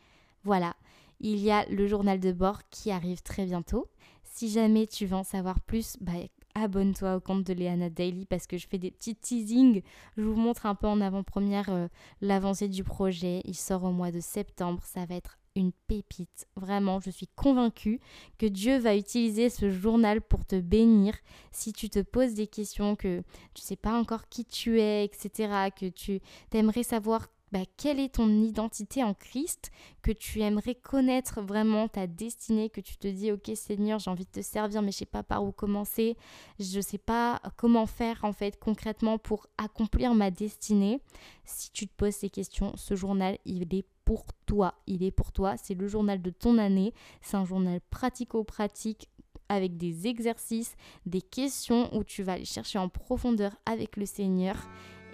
Voilà 0.43 0.75
il 1.23 1.39
y 1.39 1.51
a 1.51 1.65
le 1.69 1.87
journal 1.87 2.19
de 2.19 2.31
bord 2.31 2.61
qui 2.69 2.91
arrive 2.91 3.21
très 3.23 3.45
bientôt. 3.45 3.87
Si 4.23 4.49
jamais 4.49 4.87
tu 4.87 5.05
veux 5.05 5.15
en 5.15 5.23
savoir 5.23 5.61
plus, 5.61 5.95
bah, 6.01 6.11
abonne-toi 6.53 7.15
au 7.15 7.19
compte 7.21 7.45
de 7.45 7.53
Léana 7.53 7.89
Daily 7.89 8.25
parce 8.25 8.45
que 8.45 8.57
je 8.57 8.67
fais 8.67 8.77
des 8.77 8.91
petits 8.91 9.15
teasings. 9.15 9.81
Je 10.17 10.23
vous 10.23 10.35
montre 10.35 10.65
un 10.65 10.75
peu 10.75 10.87
en 10.87 10.99
avant-première 11.01 11.69
euh, 11.69 11.87
l'avancée 12.21 12.67
du 12.67 12.83
projet. 12.83 13.41
Il 13.45 13.55
sort 13.55 13.85
au 13.85 13.91
mois 13.91 14.11
de 14.11 14.19
septembre. 14.19 14.83
Ça 14.83 15.05
va 15.05 15.15
être 15.15 15.37
une 15.55 15.71
pépite. 15.87 16.47
Vraiment, 16.55 16.99
je 16.99 17.09
suis 17.09 17.27
convaincue 17.27 17.99
que 18.37 18.45
Dieu 18.45 18.77
va 18.77 18.95
utiliser 18.95 19.49
ce 19.49 19.69
journal 19.69 20.19
pour 20.19 20.45
te 20.45 20.59
bénir. 20.59 21.15
Si 21.51 21.73
tu 21.73 21.89
te 21.89 21.99
poses 21.99 22.33
des 22.33 22.47
questions, 22.47 22.95
que 22.95 23.21
tu 23.53 23.61
sais 23.61 23.75
pas 23.75 23.97
encore 23.97 24.27
qui 24.29 24.45
tu 24.45 24.81
es, 24.81 25.05
etc., 25.05 25.69
que 25.79 25.87
tu 25.87 26.19
aimerais 26.51 26.83
savoir 26.83 27.27
bah, 27.53 27.65
quelle 27.77 27.99
est 27.99 28.15
ton 28.15 28.27
identité 28.41 29.03
en 29.03 29.13
Christ, 29.13 29.69
que 30.01 30.11
tu 30.11 30.41
aimerais 30.41 30.73
connaître 30.73 31.39
vraiment 31.39 31.87
ta 31.87 32.07
destinée, 32.07 32.71
que 32.71 32.81
tu 32.81 32.97
te 32.97 33.07
dis 33.07 33.31
ok 33.31 33.51
Seigneur 33.53 33.99
j'ai 33.99 34.09
envie 34.09 34.25
de 34.25 34.31
te 34.31 34.41
servir 34.41 34.81
mais 34.81 34.91
je 34.91 34.97
sais 34.97 35.05
pas 35.05 35.21
par 35.21 35.43
où 35.43 35.51
commencer, 35.51 36.17
je 36.57 36.81
sais 36.81 36.97
pas 36.97 37.39
comment 37.55 37.85
faire 37.85 38.23
en 38.23 38.33
fait 38.33 38.59
concrètement 38.59 39.19
pour 39.19 39.45
accomplir 39.59 40.15
ma 40.15 40.31
destinée. 40.31 40.99
Si 41.45 41.69
tu 41.71 41.87
te 41.87 41.93
poses 41.95 42.15
ces 42.15 42.31
questions, 42.31 42.75
ce 42.75 42.95
journal 42.95 43.37
il 43.45 43.71
est 43.75 43.85
pour 44.03 44.25
toi, 44.47 44.73
il 44.87 45.03
est 45.03 45.11
pour 45.11 45.31
toi, 45.31 45.55
c'est 45.55 45.75
le 45.75 45.87
journal 45.87 46.23
de 46.23 46.31
ton 46.31 46.57
année, 46.57 46.91
c'est 47.21 47.37
un 47.37 47.45
journal 47.45 47.79
pratico-pratique 47.91 49.09
avec 49.47 49.77
des 49.77 50.07
exercices, 50.07 50.75
des 51.05 51.21
questions 51.21 51.95
où 51.95 52.03
tu 52.03 52.23
vas 52.23 52.33
aller 52.33 52.45
chercher 52.45 52.79
en 52.79 52.89
profondeur 52.89 53.55
avec 53.67 53.95
le 53.95 54.07
Seigneur 54.07 54.57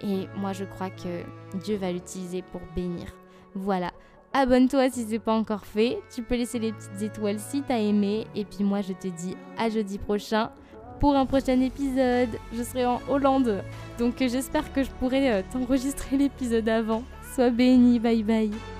et 0.02 0.28
moi, 0.36 0.52
je 0.52 0.64
crois 0.64 0.90
que 0.90 1.24
Dieu 1.58 1.76
va 1.76 1.92
l'utiliser 1.92 2.42
pour 2.42 2.60
bénir. 2.74 3.06
Voilà. 3.54 3.90
Abonne-toi 4.32 4.90
si 4.90 5.04
ce 5.04 5.10
n'est 5.10 5.18
pas 5.18 5.34
encore 5.34 5.66
fait. 5.66 5.98
Tu 6.14 6.22
peux 6.22 6.36
laisser 6.36 6.58
les 6.58 6.72
petites 6.72 7.02
étoiles 7.02 7.38
si 7.40 7.62
tu 7.62 7.72
as 7.72 7.80
aimé. 7.80 8.26
Et 8.34 8.44
puis 8.44 8.62
moi, 8.62 8.80
je 8.80 8.92
te 8.92 9.08
dis 9.08 9.36
à 9.58 9.68
jeudi 9.68 9.98
prochain 9.98 10.50
pour 11.00 11.16
un 11.16 11.26
prochain 11.26 11.60
épisode. 11.60 12.30
Je 12.52 12.62
serai 12.62 12.86
en 12.86 13.00
Hollande. 13.08 13.62
Donc 13.98 14.14
j'espère 14.18 14.72
que 14.72 14.84
je 14.84 14.90
pourrai 15.00 15.32
euh, 15.32 15.42
t'enregistrer 15.52 16.16
l'épisode 16.16 16.68
avant. 16.68 17.02
Sois 17.34 17.50
béni. 17.50 17.98
Bye 17.98 18.22
bye. 18.22 18.79